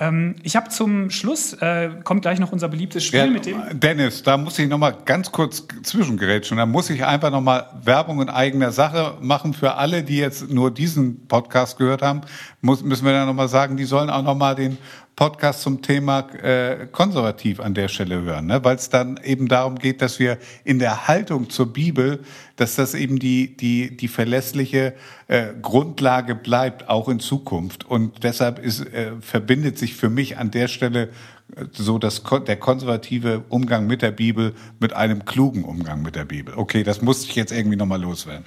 Ähm, 0.00 0.36
ich 0.42 0.56
habe 0.56 0.70
zum 0.70 1.10
Schluss, 1.10 1.52
äh, 1.52 1.90
kommt 2.02 2.22
gleich 2.22 2.38
noch 2.38 2.52
unser 2.52 2.68
beliebtes 2.68 3.04
Spiel 3.04 3.20
ja, 3.20 3.26
mit 3.26 3.44
dem. 3.44 3.60
Dennis, 3.78 4.22
da 4.22 4.38
muss 4.38 4.58
ich 4.58 4.66
noch 4.66 4.78
mal 4.78 4.96
ganz 5.04 5.30
kurz 5.30 5.68
zwischengerätschen. 5.82 6.56
Da 6.56 6.64
muss 6.64 6.88
ich 6.88 7.04
einfach 7.04 7.30
noch 7.30 7.42
mal 7.42 7.66
Werbung 7.84 8.22
in 8.22 8.30
eigener 8.30 8.72
Sache 8.72 9.18
machen 9.20 9.52
für 9.52 9.74
alle, 9.74 10.02
die 10.02 10.16
jetzt 10.16 10.50
nur 10.50 10.70
diesen 10.70 11.26
Podcast 11.28 11.76
gehört 11.76 12.00
haben. 12.00 12.22
Muss, 12.62 12.82
müssen 12.82 13.04
wir 13.04 13.12
dann 13.12 13.26
noch 13.26 13.34
mal 13.34 13.48
sagen, 13.48 13.76
die 13.76 13.84
sollen 13.84 14.08
auch 14.08 14.22
noch 14.22 14.34
mal 14.34 14.54
den 14.54 14.78
Podcast 15.20 15.60
zum 15.60 15.82
Thema 15.82 16.20
äh, 16.42 16.86
konservativ 16.90 17.60
an 17.60 17.74
der 17.74 17.88
Stelle 17.88 18.22
hören, 18.22 18.46
ne? 18.46 18.64
weil 18.64 18.76
es 18.76 18.88
dann 18.88 19.20
eben 19.22 19.48
darum 19.48 19.74
geht, 19.74 20.00
dass 20.00 20.18
wir 20.18 20.38
in 20.64 20.78
der 20.78 21.08
Haltung 21.08 21.50
zur 21.50 21.74
Bibel, 21.74 22.20
dass 22.60 22.76
das 22.76 22.92
eben 22.92 23.18
die, 23.18 23.56
die, 23.56 23.96
die 23.96 24.08
verlässliche 24.08 24.92
äh, 25.28 25.48
Grundlage 25.62 26.34
bleibt, 26.34 26.90
auch 26.90 27.08
in 27.08 27.18
Zukunft. 27.18 27.86
Und 27.86 28.22
deshalb 28.22 28.58
ist, 28.58 28.80
äh, 28.92 29.12
verbindet 29.20 29.78
sich 29.78 29.94
für 29.94 30.10
mich 30.10 30.36
an 30.36 30.50
der 30.50 30.68
Stelle 30.68 31.08
äh, 31.56 31.64
so 31.72 31.98
dass 31.98 32.22
der 32.46 32.56
konservative 32.56 33.44
Umgang 33.48 33.86
mit 33.86 34.02
der 34.02 34.10
Bibel 34.10 34.54
mit 34.78 34.92
einem 34.92 35.24
klugen 35.24 35.64
Umgang 35.64 36.02
mit 36.02 36.16
der 36.16 36.26
Bibel. 36.26 36.54
Okay, 36.54 36.82
das 36.82 37.00
muss 37.00 37.24
ich 37.24 37.34
jetzt 37.34 37.50
irgendwie 37.50 37.76
nochmal 37.76 38.02
loswerden. 38.02 38.44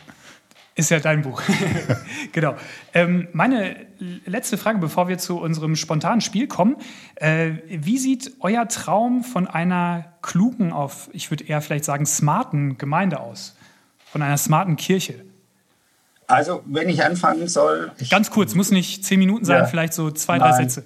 Ist 0.76 0.91
ja 0.91 0.99
dein 0.99 1.24
Buch. 1.24 1.41
genau. 2.32 2.55
Ähm, 2.93 3.28
meine 3.34 3.76
letzte 4.26 4.57
Frage, 4.57 4.78
bevor 4.78 5.07
wir 5.07 5.18
zu 5.18 5.39
unserem 5.39 5.76
spontanen 5.76 6.22
Spiel 6.22 6.47
kommen. 6.47 6.78
Äh, 7.16 7.53
wie 7.68 7.97
sieht 7.97 8.34
euer 8.41 8.68
Traum 8.68 9.24
von 9.24 9.47
einer 9.47 10.14
klugen, 10.22 10.72
auf, 10.72 11.09
ich 11.14 11.32
würde 11.32 11.45
eher 11.45 11.61
vielleicht 11.61 11.86
sagen, 11.86 12.05
smarten 12.05 12.78
Gemeinde 12.78 13.20
aus? 13.20 13.55
Von 14.14 14.22
einer 14.22 14.38
smarten 14.38 14.76
Kirche? 14.76 15.26
Also, 16.28 16.61
wenn 16.68 16.88
ich 16.88 17.03
anfangen 17.03 17.47
soll. 17.47 17.91
Ich, 17.97 18.11
Ganz 18.11 18.30
kurz, 18.30 18.53
muss 18.53 18.70
nicht 18.70 19.03
zehn 19.03 19.18
Minuten 19.18 19.43
sein, 19.43 19.61
ja, 19.61 19.66
vielleicht 19.66 19.93
so 19.93 20.11
zwei, 20.11 20.38
nein. 20.38 20.51
drei 20.51 20.57
Sätze. 20.61 20.86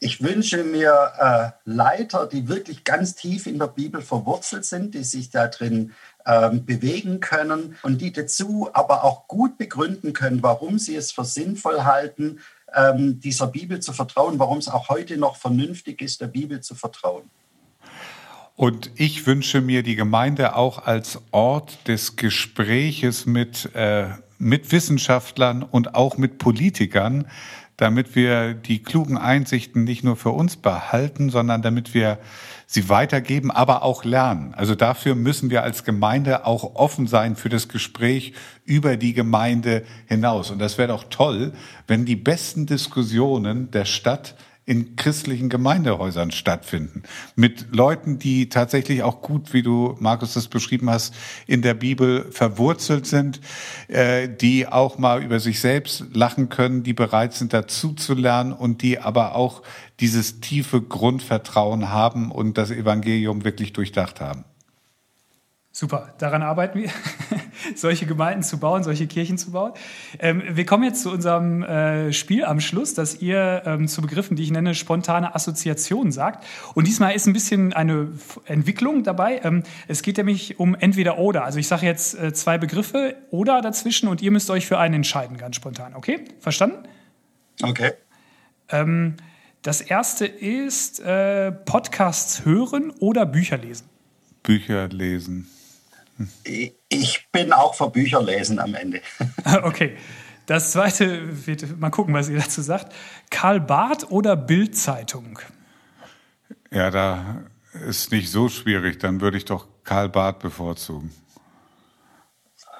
Ich 0.00 0.22
wünsche 0.22 0.62
mir 0.62 1.12
äh, 1.18 1.48
Leiter, 1.64 2.26
die 2.26 2.46
wirklich 2.46 2.84
ganz 2.84 3.14
tief 3.14 3.46
in 3.46 3.58
der 3.58 3.68
Bibel 3.68 4.02
verwurzelt 4.02 4.66
sind, 4.66 4.94
die 4.94 5.02
sich 5.02 5.30
da 5.30 5.46
drin 5.46 5.94
ähm, 6.26 6.66
bewegen 6.66 7.20
können 7.20 7.76
und 7.82 8.02
die 8.02 8.12
dazu 8.12 8.68
aber 8.74 9.04
auch 9.04 9.28
gut 9.28 9.56
begründen 9.56 10.12
können, 10.12 10.42
warum 10.42 10.78
sie 10.78 10.94
es 10.94 11.12
für 11.12 11.24
sinnvoll 11.24 11.84
halten, 11.84 12.40
ähm, 12.74 13.18
dieser 13.18 13.46
Bibel 13.46 13.80
zu 13.80 13.94
vertrauen, 13.94 14.38
warum 14.38 14.58
es 14.58 14.68
auch 14.68 14.90
heute 14.90 15.16
noch 15.16 15.36
vernünftig 15.36 16.02
ist, 16.02 16.20
der 16.20 16.26
Bibel 16.26 16.60
zu 16.60 16.74
vertrauen. 16.74 17.30
Und 18.56 18.90
ich 18.96 19.26
wünsche 19.26 19.60
mir 19.60 19.82
die 19.82 19.96
Gemeinde 19.96 20.56
auch 20.56 20.86
als 20.86 21.20
Ort 21.30 21.86
des 21.88 22.16
Gespräches 22.16 23.26
mit, 23.26 23.74
äh, 23.74 24.06
mit 24.38 24.72
Wissenschaftlern 24.72 25.62
und 25.62 25.94
auch 25.94 26.16
mit 26.16 26.38
Politikern, 26.38 27.26
damit 27.76 28.16
wir 28.16 28.54
die 28.54 28.82
klugen 28.82 29.18
Einsichten 29.18 29.84
nicht 29.84 30.02
nur 30.02 30.16
für 30.16 30.30
uns 30.30 30.56
behalten, 30.56 31.28
sondern 31.28 31.60
damit 31.60 31.92
wir 31.92 32.18
sie 32.66 32.88
weitergeben, 32.88 33.50
aber 33.50 33.82
auch 33.82 34.04
lernen. 34.04 34.54
Also 34.54 34.74
dafür 34.74 35.14
müssen 35.14 35.50
wir 35.50 35.62
als 35.62 35.84
Gemeinde 35.84 36.46
auch 36.46 36.74
offen 36.76 37.06
sein 37.06 37.36
für 37.36 37.50
das 37.50 37.68
Gespräch 37.68 38.32
über 38.64 38.96
die 38.96 39.12
Gemeinde 39.12 39.84
hinaus. 40.06 40.50
Und 40.50 40.58
das 40.58 40.78
wäre 40.78 40.88
doch 40.88 41.04
toll, 41.10 41.52
wenn 41.86 42.06
die 42.06 42.16
besten 42.16 42.64
Diskussionen 42.64 43.70
der 43.70 43.84
Stadt 43.84 44.34
in 44.66 44.96
christlichen 44.96 45.48
Gemeindehäusern 45.48 46.32
stattfinden. 46.32 47.04
Mit 47.36 47.74
Leuten, 47.74 48.18
die 48.18 48.48
tatsächlich 48.48 49.04
auch 49.04 49.22
gut, 49.22 49.52
wie 49.52 49.62
du, 49.62 49.96
Markus, 50.00 50.34
das 50.34 50.48
beschrieben 50.48 50.90
hast, 50.90 51.14
in 51.46 51.62
der 51.62 51.74
Bibel 51.74 52.26
verwurzelt 52.32 53.06
sind, 53.06 53.40
äh, 53.86 54.28
die 54.28 54.66
auch 54.66 54.98
mal 54.98 55.22
über 55.22 55.38
sich 55.38 55.60
selbst 55.60 56.06
lachen 56.12 56.48
können, 56.48 56.82
die 56.82 56.94
bereit 56.94 57.32
sind, 57.32 57.52
dazu 57.52 57.92
zu 57.92 58.14
lernen 58.14 58.52
und 58.52 58.82
die 58.82 58.98
aber 58.98 59.36
auch 59.36 59.62
dieses 60.00 60.40
tiefe 60.40 60.82
Grundvertrauen 60.82 61.90
haben 61.90 62.32
und 62.32 62.58
das 62.58 62.72
Evangelium 62.72 63.44
wirklich 63.44 63.72
durchdacht 63.72 64.20
haben. 64.20 64.44
Super, 65.78 66.14
daran 66.16 66.40
arbeiten 66.40 66.78
wir, 66.78 66.90
solche 67.74 68.06
Gemeinden 68.06 68.42
zu 68.42 68.58
bauen, 68.58 68.82
solche 68.82 69.06
Kirchen 69.06 69.36
zu 69.36 69.50
bauen. 69.50 69.72
Ähm, 70.18 70.42
wir 70.48 70.64
kommen 70.64 70.84
jetzt 70.84 71.02
zu 71.02 71.10
unserem 71.10 71.62
äh, 71.62 72.14
Spiel 72.14 72.46
am 72.46 72.60
Schluss, 72.60 72.94
dass 72.94 73.20
ihr 73.20 73.60
ähm, 73.66 73.86
zu 73.86 74.00
Begriffen, 74.00 74.36
die 74.38 74.42
ich 74.42 74.50
nenne, 74.50 74.74
spontane 74.74 75.34
Assoziationen 75.34 76.12
sagt. 76.12 76.46
Und 76.72 76.86
diesmal 76.86 77.14
ist 77.14 77.26
ein 77.26 77.34
bisschen 77.34 77.74
eine 77.74 78.08
Entwicklung 78.46 79.02
dabei. 79.02 79.42
Ähm, 79.44 79.64
es 79.86 80.00
geht 80.00 80.16
nämlich 80.16 80.58
um 80.58 80.74
entweder 80.74 81.18
oder. 81.18 81.44
Also 81.44 81.58
ich 81.58 81.68
sage 81.68 81.84
jetzt 81.84 82.18
äh, 82.18 82.32
zwei 82.32 82.56
Begriffe 82.56 83.14
oder 83.28 83.60
dazwischen 83.60 84.08
und 84.08 84.22
ihr 84.22 84.30
müsst 84.30 84.48
euch 84.48 84.66
für 84.66 84.78
einen 84.78 84.94
entscheiden, 84.94 85.36
ganz 85.36 85.56
spontan. 85.56 85.94
Okay? 85.94 86.24
Verstanden? 86.40 86.88
Okay. 87.62 87.92
Ähm, 88.70 89.16
das 89.60 89.82
erste 89.82 90.24
ist 90.24 91.00
äh, 91.00 91.52
Podcasts 91.52 92.46
hören 92.46 92.92
oder 92.98 93.26
Bücher 93.26 93.58
lesen. 93.58 93.90
Bücher 94.42 94.88
lesen. 94.88 95.50
Ich 96.88 97.28
bin 97.30 97.52
auch 97.52 97.74
für 97.74 97.90
Bücher 97.90 98.22
lesen 98.22 98.58
am 98.58 98.74
Ende. 98.74 99.00
okay. 99.62 99.96
Das 100.46 100.72
zweite, 100.72 101.46
wird, 101.46 101.78
mal 101.78 101.90
gucken, 101.90 102.14
was 102.14 102.28
ihr 102.28 102.38
dazu 102.38 102.62
sagt. 102.62 102.94
Karl 103.30 103.60
Barth 103.60 104.10
oder 104.10 104.36
Bild-Zeitung? 104.36 105.40
Ja, 106.70 106.90
da 106.90 107.42
ist 107.86 108.12
nicht 108.12 108.30
so 108.30 108.48
schwierig. 108.48 108.98
Dann 108.98 109.20
würde 109.20 109.38
ich 109.38 109.44
doch 109.44 109.66
Karl 109.82 110.08
Barth 110.08 110.38
bevorzugen. 110.38 111.12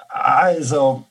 Also, 0.07 1.05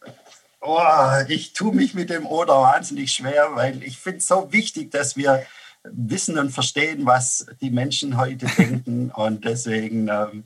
oh, 0.60 0.80
ich 1.28 1.52
tue 1.52 1.74
mich 1.74 1.94
mit 1.94 2.10
dem 2.10 2.26
Oder 2.26 2.54
wahnsinnig 2.54 3.12
schwer, 3.12 3.50
weil 3.54 3.82
ich 3.82 3.98
finde 3.98 4.18
es 4.18 4.26
so 4.26 4.50
wichtig, 4.50 4.90
dass 4.90 5.16
wir 5.16 5.44
wissen 5.84 6.38
und 6.38 6.50
verstehen, 6.50 7.06
was 7.06 7.46
die 7.60 7.70
Menschen 7.70 8.16
heute 8.16 8.46
denken. 8.46 9.10
Und 9.14 9.44
deswegen 9.44 10.08
ähm, 10.08 10.44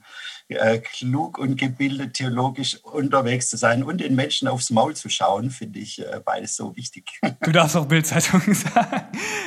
äh, 0.51 0.79
klug 0.79 1.39
und 1.39 1.57
gebildet 1.59 2.15
theologisch 2.15 2.83
unterwegs 2.83 3.49
zu 3.49 3.57
sein 3.57 3.83
und 3.83 3.99
den 3.99 4.15
Menschen 4.15 4.49
aufs 4.49 4.71
Maul 4.71 4.95
zu 4.95 5.09
schauen, 5.09 5.51
finde 5.51 5.79
ich 5.79 6.01
äh, 6.01 6.21
beides 6.25 6.57
so 6.57 6.77
wichtig. 6.77 7.11
Du 7.43 7.53
darfst 7.53 7.77
auch 7.77 7.87
Bildzeitung 7.87 8.43
sagen. 8.55 9.07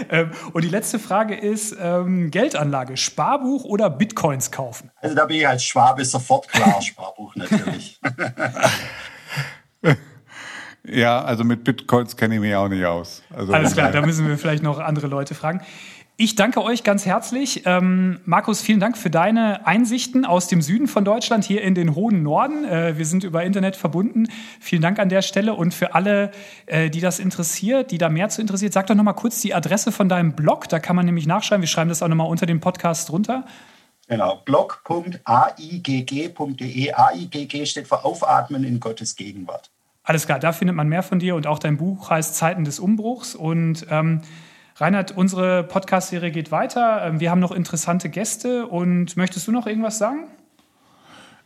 Ähm, 0.09 0.31
und 0.51 0.63
die 0.63 0.69
letzte 0.69 0.99
Frage 0.99 1.35
ist 1.35 1.75
ähm, 1.79 2.31
Geldanlage, 2.31 2.97
Sparbuch 2.97 3.63
oder 3.65 3.89
Bitcoins 3.89 4.51
kaufen? 4.51 4.89
Also 4.97 5.15
da 5.15 5.25
bin 5.25 5.37
ich 5.37 5.47
als 5.47 5.63
Schwabe 5.63 6.03
sofort 6.03 6.47
klar, 6.49 6.81
Sparbuch 6.81 7.35
natürlich. 7.35 7.99
Ja, 10.85 11.23
also 11.23 11.45
mit 11.45 11.63
Bitcoins 11.63 12.17
kenne 12.17 12.35
ich 12.35 12.41
mich 12.41 12.53
auch 12.55 12.67
nicht 12.67 12.83
aus. 12.85 13.23
Also 13.33 13.53
Alles 13.53 13.73
klar, 13.73 13.91
da 13.91 14.01
müssen 14.01 14.27
wir 14.27 14.37
vielleicht 14.37 14.63
noch 14.63 14.79
andere 14.79 15.07
Leute 15.07 15.33
fragen. 15.33 15.61
Ich 16.15 16.35
danke 16.35 16.63
euch 16.63 16.83
ganz 16.83 17.07
herzlich. 17.07 17.63
Ähm, 17.65 18.19
Markus, 18.25 18.61
vielen 18.61 18.79
Dank 18.79 18.99
für 18.99 19.09
deine 19.09 19.65
Einsichten 19.65 20.25
aus 20.25 20.47
dem 20.47 20.61
Süden 20.61 20.87
von 20.87 21.03
Deutschland 21.03 21.43
hier 21.43 21.63
in 21.63 21.73
den 21.73 21.95
hohen 21.95 22.21
Norden. 22.21 22.65
Äh, 22.65 22.99
wir 22.99 23.05
sind 23.07 23.23
über 23.23 23.43
Internet 23.43 23.75
verbunden. 23.75 24.27
Vielen 24.59 24.83
Dank 24.83 24.99
an 24.99 25.09
der 25.09 25.23
Stelle. 25.23 25.55
Und 25.55 25.73
für 25.73 25.95
alle, 25.95 26.29
äh, 26.67 26.91
die 26.91 26.99
das 26.99 27.17
interessiert, 27.17 27.89
die 27.89 27.97
da 27.97 28.09
mehr 28.09 28.29
zu 28.29 28.41
interessiert, 28.41 28.73
sag 28.73 28.85
doch 28.85 28.93
noch 28.93 29.03
mal 29.03 29.13
kurz 29.13 29.41
die 29.41 29.55
Adresse 29.55 29.91
von 29.91 30.07
deinem 30.07 30.33
Blog. 30.33 30.69
Da 30.69 30.79
kann 30.79 30.95
man 30.95 31.07
nämlich 31.07 31.25
nachschreiben. 31.25 31.63
Wir 31.63 31.67
schreiben 31.67 31.89
das 31.89 32.03
auch 32.03 32.07
noch 32.07 32.15
mal 32.15 32.25
unter 32.25 32.45
dem 32.45 32.59
Podcast 32.59 33.09
drunter. 33.09 33.45
Genau, 34.07 34.35
blog.aigg.de. 34.45 35.23
AIGG 36.93 37.65
steht 37.65 37.87
für 37.87 38.05
Aufatmen 38.05 38.63
in 38.63 38.79
Gottes 38.79 39.15
Gegenwart. 39.15 39.71
Alles 40.03 40.27
klar, 40.27 40.37
da 40.37 40.51
findet 40.51 40.75
man 40.75 40.87
mehr 40.89 41.01
von 41.01 41.17
dir 41.17 41.33
und 41.33 41.47
auch 41.47 41.57
dein 41.57 41.77
Buch 41.77 42.11
heißt 42.11 42.35
Zeiten 42.35 42.65
des 42.65 42.79
Umbruchs. 42.79 43.33
Und 43.33 43.87
ähm, 43.89 44.21
Reinhard, 44.75 45.15
unsere 45.15 45.63
Podcast-Serie 45.63 46.31
geht 46.31 46.51
weiter. 46.51 47.05
Ähm, 47.05 47.19
wir 47.19 47.29
haben 47.29 47.39
noch 47.39 47.51
interessante 47.51 48.09
Gäste 48.09 48.65
und 48.65 49.15
möchtest 49.17 49.47
du 49.47 49.51
noch 49.51 49.67
irgendwas 49.67 49.97
sagen? 49.99 50.27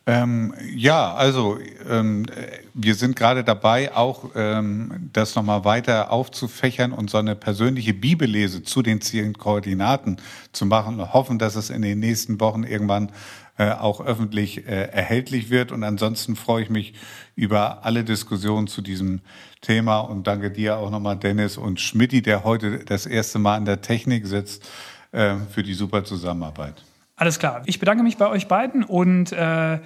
Ähm, 0.06 0.54
ja, 0.74 1.14
also 1.16 1.58
ähm, 1.90 2.26
wir 2.74 2.96
sind 2.96 3.18
gerade 3.18 3.44
dabei, 3.44 3.94
auch 3.94 4.30
ähm, 4.36 5.10
das 5.12 5.36
nochmal 5.36 5.66
weiter 5.66 6.12
aufzufächern 6.12 6.94
und 6.94 7.10
so 7.10 7.18
eine 7.18 7.36
persönliche 7.36 7.94
Bibellese 7.94 8.64
zu 8.64 8.82
den 8.82 9.02
zehn 9.02 9.34
Koordinaten 9.34 10.16
zu 10.54 10.66
machen 10.66 11.02
und 11.02 11.14
hoffen, 11.14 11.40
dass 11.40 11.58
es 11.58 11.70
in 11.70 11.82
den 11.82 12.00
nächsten 12.00 12.40
Wochen 12.40 12.64
irgendwann 12.64 13.12
äh, 13.58 13.72
auch 13.72 14.02
öffentlich 14.02 14.68
äh, 14.68 14.90
erhältlich 14.92 15.50
wird. 15.50 15.72
Und 15.72 15.84
ansonsten 15.84 16.36
freue 16.36 16.64
ich 16.64 16.70
mich 16.70 16.94
über 17.36 17.86
alle 17.86 18.04
Diskussionen 18.04 18.68
zu 18.68 18.82
diesem 18.82 19.22
Thema 19.62 20.00
und 20.00 20.28
danke 20.28 20.52
dir 20.52 20.78
auch 20.78 20.92
nochmal, 20.92 21.18
Dennis 21.18 21.58
und 21.58 21.80
Schmidti, 21.80 22.22
der 22.22 22.44
heute 22.44 22.80
das 22.80 23.06
erste 23.06 23.40
Mal 23.40 23.58
in 23.58 23.66
der 23.66 23.82
Technik 23.82 24.28
sitzt, 24.28 24.70
äh, 25.12 25.36
für 25.50 25.64
die 25.64 25.74
super 25.74 26.04
Zusammenarbeit. 26.04 26.84
Alles 27.16 27.40
klar. 27.40 27.64
Ich 27.66 27.80
bedanke 27.80 28.04
mich 28.04 28.18
bei 28.18 28.28
euch 28.28 28.48
beiden 28.48 28.84
und 28.84 29.32
äh, 29.32 29.80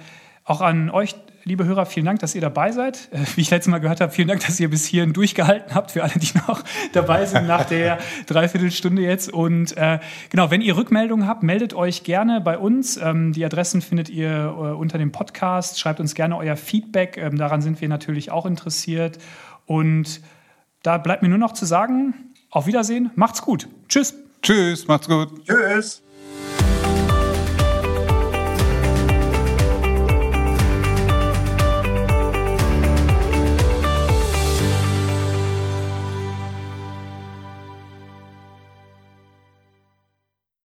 auch 0.44 0.60
an 0.60 0.90
euch, 0.90 1.14
liebe 1.44 1.64
Hörer, 1.64 1.86
vielen 1.86 2.06
Dank, 2.06 2.20
dass 2.20 2.34
ihr 2.34 2.40
dabei 2.40 2.72
seid. 2.72 3.08
Äh, 3.12 3.20
wie 3.34 3.40
ich 3.40 3.50
letztes 3.50 3.70
Mal 3.70 3.78
gehört 3.78 4.00
habe, 4.00 4.12
vielen 4.12 4.28
Dank, 4.28 4.44
dass 4.46 4.58
ihr 4.60 4.70
bis 4.70 4.86
hierhin 4.86 5.12
durchgehalten 5.12 5.74
habt, 5.74 5.92
für 5.92 6.02
alle, 6.02 6.12
die 6.16 6.30
noch 6.46 6.62
dabei 6.92 7.26
sind 7.26 7.46
nach 7.46 7.64
der 7.64 7.98
Dreiviertelstunde 8.26 9.02
jetzt. 9.02 9.32
Und 9.32 9.76
äh, 9.76 9.98
genau, 10.30 10.50
wenn 10.50 10.60
ihr 10.60 10.76
Rückmeldungen 10.76 11.26
habt, 11.26 11.42
meldet 11.42 11.74
euch 11.74 12.04
gerne 12.04 12.40
bei 12.40 12.58
uns. 12.58 12.96
Ähm, 12.96 13.32
die 13.32 13.44
Adressen 13.44 13.82
findet 13.82 14.08
ihr 14.08 14.30
äh, 14.30 14.74
unter 14.74 14.98
dem 14.98 15.12
Podcast. 15.12 15.80
Schreibt 15.80 16.00
uns 16.00 16.14
gerne 16.14 16.36
euer 16.36 16.56
Feedback. 16.56 17.16
Ähm, 17.16 17.36
daran 17.36 17.62
sind 17.62 17.80
wir 17.80 17.88
natürlich 17.88 18.30
auch 18.30 18.46
interessiert. 18.46 19.18
Und 19.66 20.20
da 20.82 20.98
bleibt 20.98 21.22
mir 21.22 21.28
nur 21.28 21.38
noch 21.38 21.52
zu 21.52 21.64
sagen, 21.64 22.14
auf 22.50 22.66
Wiedersehen, 22.66 23.10
macht's 23.14 23.42
gut. 23.42 23.68
Tschüss. 23.88 24.14
Tschüss, 24.42 24.86
macht's 24.88 25.08
gut. 25.08 25.46
Tschüss. 25.46 26.02